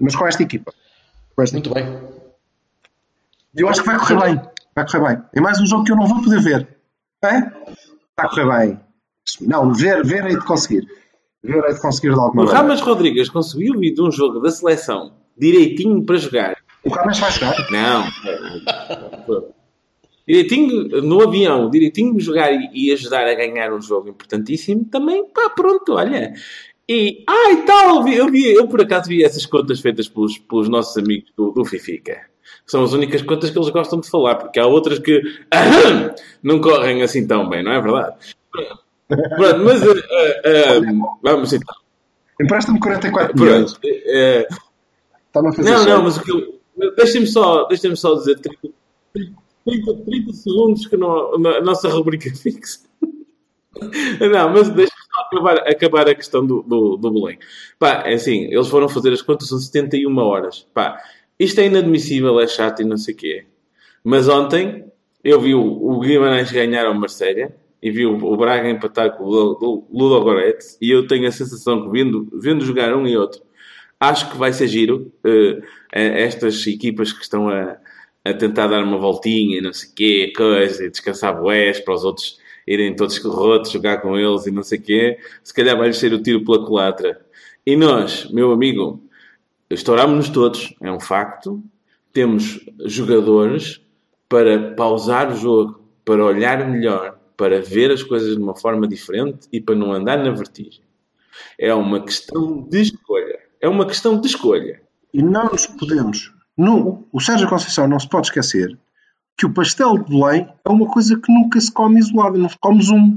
mas 0.00 0.14
com 0.14 0.26
esta 0.26 0.42
equipa. 0.42 0.72
Muito 1.52 1.72
bem. 1.72 1.86
eu 3.54 3.68
acho 3.68 3.80
que 3.82 3.86
vai 3.86 3.98
correr 3.98 4.20
bem. 4.20 4.42
Vai 4.74 4.86
correr 4.86 5.08
bem. 5.08 5.24
É 5.34 5.40
mais 5.40 5.60
um 5.60 5.66
jogo 5.66 5.84
que 5.84 5.92
eu 5.92 5.96
não 5.96 6.06
vou 6.06 6.20
poder 6.22 6.40
ver. 6.40 6.68
É? 7.22 7.38
Está 7.38 8.24
a 8.24 8.28
correr 8.28 8.58
bem. 8.58 8.80
Não, 9.40 9.72
ver, 9.72 10.04
ver 10.04 10.24
é 10.26 10.30
de 10.30 10.44
conseguir. 10.44 10.86
Ver 11.42 11.62
é 11.64 11.72
de 11.72 11.80
conseguir 11.80 12.12
de 12.12 12.18
alguma 12.18 12.42
O 12.42 12.46
maneira. 12.46 12.58
Ramas 12.58 12.80
Rodrigues 12.80 13.28
conseguiu 13.28 13.78
vir 13.78 13.94
de 13.94 14.02
um 14.02 14.10
jogo 14.10 14.40
da 14.40 14.50
seleção 14.50 15.14
direitinho 15.36 16.04
para 16.04 16.16
jogar. 16.16 16.56
O 16.84 16.90
Ramas 16.90 17.18
vai 17.18 17.30
jogar. 17.30 17.54
Não. 17.70 18.04
Direitinho 20.26 21.02
no 21.02 21.22
avião, 21.22 21.70
direitinho 21.70 22.18
jogar 22.20 22.52
e, 22.52 22.68
e 22.74 22.92
ajudar 22.92 23.26
a 23.26 23.34
ganhar 23.34 23.72
um 23.72 23.80
jogo 23.80 24.10
importantíssimo, 24.10 24.84
também, 24.84 25.24
pá, 25.32 25.48
pronto, 25.50 25.94
olha. 25.94 26.34
E, 26.88 27.22
ah, 27.28 27.52
e 27.52 27.56
tal, 27.66 28.02
vi- 28.02 28.16
eu, 28.16 28.30
vi, 28.30 28.54
eu 28.54 28.66
por 28.66 28.80
acaso 28.80 29.08
vi 29.08 29.22
essas 29.22 29.44
contas 29.44 29.80
feitas 29.80 30.08
pelos, 30.08 30.38
pelos 30.38 30.68
nossos 30.68 30.96
amigos 30.96 31.30
do, 31.36 31.50
do 31.52 31.64
Fifica. 31.64 32.18
São 32.66 32.82
as 32.82 32.92
únicas 32.92 33.20
contas 33.22 33.50
que 33.50 33.58
eles 33.58 33.68
gostam 33.70 34.00
de 34.00 34.08
falar, 34.08 34.36
porque 34.36 34.58
há 34.58 34.66
outras 34.66 34.98
que 34.98 35.20
não 36.42 36.60
correm 36.60 37.02
assim 37.02 37.26
tão 37.26 37.48
bem, 37.48 37.62
não 37.62 37.72
é 37.72 37.80
verdade? 37.80 38.16
Pronto, 39.08 39.64
mas 39.64 39.82
eh, 39.82 40.04
eh, 40.10 40.40
eh, 40.44 40.80
vamos 41.22 41.52
então. 41.52 41.74
Empresta-me 42.40 42.78
44 42.80 43.38
milhões. 43.38 43.72
Pronto. 43.72 43.88
Está-me 45.26 45.48
a 45.48 45.52
fazer 45.52 45.70
não, 45.70 45.84
não, 45.84 46.02
mas 46.04 46.16
o 46.16 46.22
que 46.22 46.30
eu. 46.30 46.58
Deixem-me 46.96 47.26
só, 47.26 47.64
deixem 47.64 47.94
só 47.96 48.14
dizer 48.14 48.38
30, 48.38 48.56
30, 49.66 49.94
30 50.04 50.32
segundos 50.32 50.86
que 50.86 50.96
não, 50.96 51.38
na 51.38 51.60
nossa 51.60 51.88
rubrica 51.88 52.30
fixa. 52.36 52.80
Não, 54.20 54.50
mas 54.52 54.68
deixa-me 54.70 54.88
só 54.90 54.97
acabar, 55.22 55.56
acabar 55.68 56.08
a 56.08 56.14
questão 56.14 56.46
do, 56.46 56.62
do, 56.62 56.96
do 56.96 57.10
Belém. 57.10 57.38
Pá, 57.78 58.02
é 58.06 58.14
assim, 58.14 58.44
eles 58.44 58.68
foram 58.68 58.88
fazer 58.88 59.12
as 59.12 59.22
contas, 59.22 59.48
são 59.48 59.58
71 59.58 60.16
horas. 60.18 60.66
Pá, 60.74 61.00
isto 61.38 61.60
é 61.60 61.66
inadmissível, 61.66 62.38
é 62.40 62.46
chato 62.46 62.82
e 62.82 62.84
não 62.84 62.96
sei 62.96 63.14
o 63.14 63.16
quê. 63.16 63.46
Mas 64.04 64.28
ontem 64.28 64.84
eu 65.22 65.40
vi 65.40 65.54
o, 65.54 65.60
o 65.62 66.00
Guimarães 66.00 66.50
ganhar 66.50 66.86
ao 66.86 66.94
Marselha 66.94 67.54
e 67.82 67.90
vi 67.90 68.06
o, 68.06 68.16
o 68.16 68.36
Braga 68.36 68.68
empatar 68.70 69.16
com 69.16 69.24
o 69.24 69.86
Ludo- 69.92 70.20
Goretz 70.22 70.76
e 70.80 70.90
eu 70.90 71.06
tenho 71.06 71.28
a 71.28 71.32
sensação 71.32 71.84
que 71.84 71.90
vendo, 71.90 72.28
vendo 72.32 72.64
jogar 72.64 72.94
um 72.96 73.06
e 73.06 73.16
outro 73.16 73.42
acho 74.00 74.30
que 74.30 74.36
vai 74.36 74.52
ser 74.52 74.68
giro 74.68 75.12
eh, 75.24 75.60
estas 75.92 76.66
equipas 76.66 77.12
que 77.12 77.22
estão 77.22 77.48
a, 77.48 77.76
a 78.24 78.34
tentar 78.34 78.66
dar 78.68 78.82
uma 78.82 78.98
voltinha 78.98 79.58
e 79.58 79.60
não 79.60 79.72
sei 79.72 79.90
o 79.90 79.94
quê, 79.94 80.32
coisa, 80.36 80.84
e 80.84 80.90
descansar 80.90 81.38
boés 81.40 81.80
para 81.80 81.94
os 81.94 82.04
outros 82.04 82.37
irem 82.68 82.94
todos 82.94 83.16
rotos 83.18 83.70
jogar 83.70 84.02
com 84.02 84.16
eles 84.16 84.46
e 84.46 84.50
não 84.50 84.62
sei 84.62 84.78
o 84.78 84.82
quê, 84.82 85.18
se 85.42 85.54
calhar 85.54 85.76
vai-lhes 85.76 85.96
ser 85.96 86.12
o 86.12 86.22
tiro 86.22 86.44
pela 86.44 86.64
culatra. 86.64 87.20
E 87.64 87.76
nós, 87.76 88.30
meu 88.30 88.52
amigo, 88.52 89.02
estourámos-nos 89.70 90.28
todos, 90.28 90.74
é 90.80 90.92
um 90.92 91.00
facto. 91.00 91.62
Temos 92.12 92.60
jogadores 92.84 93.80
para 94.28 94.72
pausar 94.74 95.32
o 95.32 95.36
jogo, 95.36 95.82
para 96.04 96.24
olhar 96.24 96.68
melhor, 96.68 97.18
para 97.36 97.62
ver 97.62 97.90
as 97.90 98.02
coisas 98.02 98.36
de 98.36 98.42
uma 98.42 98.54
forma 98.54 98.86
diferente 98.86 99.48
e 99.52 99.60
para 99.60 99.74
não 99.74 99.92
andar 99.92 100.18
na 100.18 100.30
vertigem. 100.30 100.82
É 101.58 101.72
uma 101.72 102.04
questão 102.04 102.62
de 102.68 102.82
escolha. 102.82 103.38
É 103.60 103.68
uma 103.68 103.86
questão 103.86 104.20
de 104.20 104.26
escolha. 104.26 104.82
E 105.12 105.22
não 105.22 105.46
nos 105.46 105.66
podemos. 105.66 106.34
Não, 106.56 107.04
o 107.12 107.20
Sérgio 107.20 107.48
Conceição 107.48 107.88
não 107.88 107.98
se 107.98 108.08
pode 108.08 108.26
esquecer 108.26 108.76
que 109.38 109.46
o 109.46 109.52
pastel 109.52 109.96
de 109.96 110.10
Belém 110.10 110.48
é 110.64 110.68
uma 110.68 110.88
coisa 110.88 111.16
que 111.16 111.32
nunca 111.32 111.60
se 111.60 111.72
come 111.72 112.00
isolado. 112.00 112.36
Não 112.36 112.50
comes 112.60 112.90
um. 112.90 113.16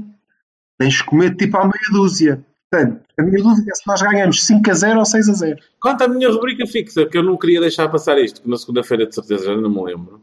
Tens 0.78 0.94
de 0.94 1.04
comer 1.04 1.34
tipo 1.34 1.56
à 1.56 1.64
meia 1.64 1.90
dúzia. 1.90 2.46
Portanto, 2.70 3.02
a 3.18 3.22
minha 3.22 3.42
dúvida 3.42 3.70
é 3.70 3.74
se 3.74 3.86
nós 3.86 4.00
ganhamos 4.00 4.44
5 4.44 4.70
a 4.70 4.74
0 4.74 4.98
ou 5.00 5.04
6 5.04 5.28
a 5.28 5.32
0. 5.32 5.58
Quanto 5.80 6.02
à 6.02 6.08
minha 6.08 6.30
rubrica 6.30 6.66
fixa, 6.66 7.04
que 7.04 7.18
eu 7.18 7.22
não 7.22 7.36
queria 7.36 7.60
deixar 7.60 7.88
passar 7.88 8.18
isto, 8.18 8.40
que 8.40 8.48
na 8.48 8.56
segunda-feira 8.56 9.06
de 9.06 9.14
certeza 9.14 9.46
já 9.46 9.56
não 9.56 9.68
me 9.68 9.82
lembro, 9.82 10.22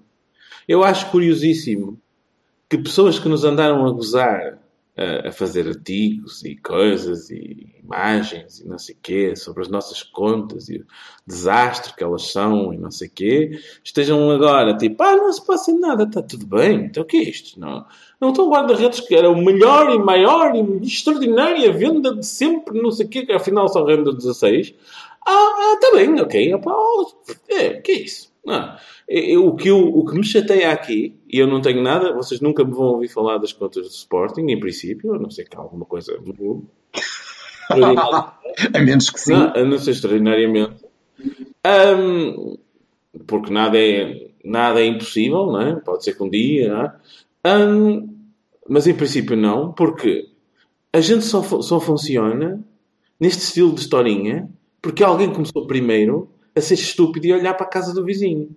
eu 0.68 0.84
acho 0.84 1.12
curiosíssimo 1.12 2.00
que 2.70 2.78
pessoas 2.78 3.20
que 3.20 3.28
nos 3.28 3.44
andaram 3.44 3.86
a 3.86 3.92
gozar 3.92 4.58
a, 5.00 5.32
fazer 5.32 5.68
artigos 5.68 6.44
e 6.44 6.58
coisas 6.58 7.30
e 7.30 7.74
imagens 7.82 8.60
e 8.60 8.68
não 8.68 8.78
sei 8.78 8.98
quê 9.02 9.36
sobre 9.36 9.62
as 9.62 9.70
nossas 9.70 10.04
contas 10.04 10.68
e 10.68 10.78
o 10.78 10.86
desastre 11.26 11.94
que 11.96 12.04
elas 12.04 12.32
são 12.32 12.74
e 12.74 12.78
não 12.78 12.92
sei 12.92 13.08
quê, 13.08 13.60
estejam 13.84 14.30
agora 14.30 14.76
tipo, 14.78 15.02
ah, 15.02 15.16
não 15.16 15.32
se 15.32 15.46
passa 15.46 15.74
nada, 15.74 16.04
está 16.04 16.22
tudo 16.22 16.46
bem, 16.46 16.86
então 16.86 17.04
o 17.04 17.06
que 17.06 17.18
é 17.18 17.24
isto? 17.24 17.60
Não, 17.60 17.86
não 18.20 18.30
estão 18.30 18.50
guarda-redes 18.50 19.00
que 19.00 19.16
era 19.16 19.30
o 19.30 19.42
melhor 19.42 19.90
e 19.94 19.98
maior 19.98 20.54
e 20.54 20.86
extraordinária 20.86 21.72
venda 21.72 22.14
de 22.14 22.26
sempre, 22.26 22.82
não 22.82 22.92
sei 22.92 23.08
quê, 23.08 23.26
que 23.26 23.32
afinal 23.32 23.70
só 23.70 23.86
renda 23.86 24.14
16. 24.14 24.74
Ah, 25.26 25.74
está 25.76 25.96
bem, 25.96 26.20
ok, 26.20 26.54
opa, 26.56 26.76
é, 27.48 27.74
que 27.76 27.92
é 27.92 28.02
isso? 28.02 28.29
Não. 28.50 28.76
Eu, 29.08 29.46
o, 29.46 29.56
que 29.56 29.70
eu, 29.70 29.78
o 29.78 30.04
que 30.04 30.16
me 30.16 30.26
chateia 30.26 30.72
aqui, 30.72 31.16
e 31.32 31.38
eu 31.38 31.46
não 31.46 31.62
tenho 31.62 31.84
nada, 31.84 32.12
vocês 32.14 32.42
nunca 32.42 32.64
me 32.64 32.72
vão 32.72 32.88
ouvir 32.88 33.08
falar 33.08 33.38
das 33.38 33.54
contas 33.54 33.88
do 33.88 33.92
Sporting, 33.92 34.42
em 34.50 34.60
princípio, 34.60 35.14
a 35.14 35.20
não 35.20 35.30
ser 35.30 35.48
que 35.48 35.56
há 35.56 35.60
alguma 35.60 35.86
coisa 35.86 36.18
a 38.74 38.80
menos 38.80 39.12
que 39.12 39.20
sim. 39.20 39.34
Não, 39.34 39.54
a 39.54 39.64
não 39.64 39.78
ser 39.78 39.92
extraordinariamente. 39.92 40.84
Um, 41.96 42.58
porque 43.28 43.54
nada 43.54 43.78
é, 43.78 44.32
nada 44.44 44.82
é 44.82 44.88
impossível, 44.88 45.46
não 45.46 45.62
é? 45.62 45.76
Pode 45.76 46.04
ser 46.04 46.16
que 46.16 46.24
um 46.24 46.30
dia, 46.30 46.98
é? 47.46 47.56
um, 47.56 48.10
mas 48.68 48.88
em 48.88 48.96
princípio 48.96 49.38
não, 49.38 49.72
porque 49.74 50.28
a 50.92 51.02
gente 51.02 51.24
só, 51.24 51.44
só 51.44 51.80
funciona 51.80 52.60
neste 53.20 53.44
estilo 53.44 53.74
de 53.74 53.82
historinha 53.82 54.50
porque 54.82 55.04
alguém 55.04 55.32
começou 55.32 55.68
primeiro 55.68 56.30
a 56.60 56.62
ser 56.62 56.76
estúpido 56.76 57.26
e 57.28 57.34
olhar 57.34 57.54
para 57.54 57.66
a 57.66 57.70
casa 57.70 57.94
do 57.94 58.06
vizinho. 58.06 58.56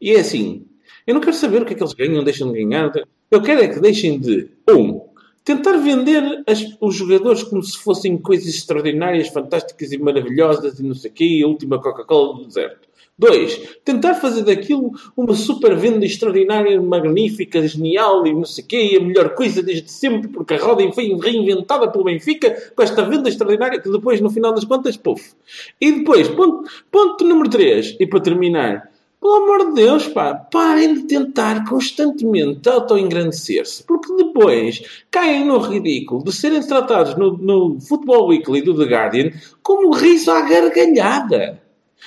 E 0.00 0.12
é 0.12 0.20
assim, 0.20 0.66
eu 1.06 1.14
não 1.14 1.20
quero 1.20 1.34
saber 1.34 1.62
o 1.62 1.64
que 1.64 1.74
é 1.74 1.76
que 1.76 1.82
eles 1.82 1.94
ganham, 1.94 2.24
deixam 2.24 2.52
de 2.52 2.64
ganhar. 2.64 2.92
Eu 3.30 3.42
quero 3.42 3.62
é 3.62 3.68
que 3.68 3.80
deixem 3.80 4.18
de, 4.18 4.48
um, 4.68 5.00
tentar 5.44 5.76
vender 5.76 6.42
as, 6.46 6.64
os 6.80 6.94
jogadores 6.94 7.42
como 7.42 7.62
se 7.62 7.76
fossem 7.78 8.16
coisas 8.16 8.48
extraordinárias, 8.48 9.28
fantásticas 9.28 9.92
e 9.92 9.98
maravilhosas 9.98 10.78
e 10.78 10.82
não 10.82 10.94
sei 10.94 11.10
o 11.10 11.14
quê, 11.14 11.40
a 11.44 11.48
última 11.48 11.80
Coca-Cola 11.80 12.38
do 12.38 12.46
deserto. 12.46 12.88
Dois, 13.16 13.78
tentar 13.84 14.14
fazer 14.14 14.42
daquilo 14.42 14.90
uma 15.16 15.34
super 15.34 15.76
venda 15.76 16.04
extraordinária, 16.04 16.82
magnífica, 16.82 17.66
genial 17.66 18.26
e 18.26 18.32
não 18.32 18.44
sei 18.44 18.64
o 18.64 18.66
quê, 18.66 18.90
e 18.92 18.96
a 18.96 19.00
melhor 19.00 19.36
coisa 19.36 19.62
desde 19.62 19.88
sempre, 19.88 20.26
porque 20.26 20.54
a 20.54 20.58
roda 20.58 20.90
foi 20.92 21.14
reinventada 21.16 21.88
pelo 21.88 22.04
Benfica 22.04 22.72
com 22.74 22.82
esta 22.82 23.04
venda 23.04 23.28
extraordinária 23.28 23.80
que 23.80 23.88
depois, 23.88 24.20
no 24.20 24.30
final 24.30 24.52
das 24.52 24.64
contas, 24.64 24.96
puf. 24.96 25.32
E 25.80 25.92
depois, 25.92 26.26
ponto, 26.28 26.68
ponto 26.90 27.24
número 27.24 27.48
três, 27.48 27.96
e 28.00 28.06
para 28.06 28.18
terminar, 28.18 28.90
pelo 29.20 29.36
amor 29.36 29.68
de 29.68 29.74
Deus, 29.74 30.08
pá, 30.08 30.34
parem 30.34 30.94
de 30.94 31.02
tentar 31.04 31.64
constantemente 31.68 32.68
auto-engrandecer-se, 32.68 33.84
porque 33.84 34.12
depois 34.16 34.82
caem 35.10 35.46
no 35.46 35.58
ridículo 35.58 36.24
de 36.24 36.32
serem 36.32 36.60
tratados 36.60 37.16
no, 37.16 37.38
no 37.38 37.80
Football 37.80 38.26
Weekly 38.26 38.60
do 38.60 38.76
The 38.76 38.84
Guardian 38.84 39.30
como 39.62 39.94
riso 39.94 40.30
à 40.30 40.42
gargalhada. 40.42 41.63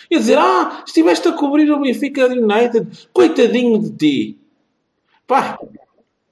E 0.10 0.18
dizer, 0.18 0.38
ah, 0.38 0.84
estiveste 0.86 1.28
a 1.28 1.34
cobrir 1.34 1.72
o 1.72 1.82
Benfica 1.82 2.28
United, 2.28 3.10
coitadinho 3.14 3.80
de 3.80 3.91
ti. 3.91 4.39
Pá. 5.28 5.58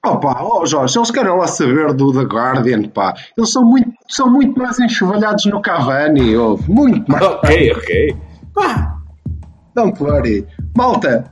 Oh, 0.04 0.18
pá, 0.18 0.40
oh, 0.42 0.64
Jorge, 0.64 0.98
eles 0.98 1.10
querem 1.10 1.36
lá 1.36 1.46
saber 1.46 1.92
do 1.92 2.12
The 2.12 2.22
Guardian, 2.22 2.88
pá. 2.88 3.14
Eles 3.36 3.50
são 3.50 3.64
muito, 3.64 3.90
são 4.08 4.30
muito 4.30 4.58
mais 4.58 4.78
enxovalhados 4.78 5.44
no 5.46 5.60
Cavani, 5.60 6.36
oh, 6.36 6.58
muito 6.68 7.10
mais. 7.10 7.24
Ok, 7.24 7.72
ok. 7.72 8.16
Pá. 8.54 8.96
Don't 9.74 10.02
worry. 10.02 10.46
Malta, 10.76 11.30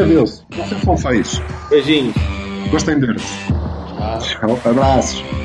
adeus. 0.00 0.46
Vocês 0.50 0.80
são 0.82 0.96
feios. 0.96 1.42
Beijinhos. 1.68 2.14
Gostem 2.70 2.98
deles. 2.98 3.24
Tchau. 4.22 4.58
Abraços. 4.64 5.43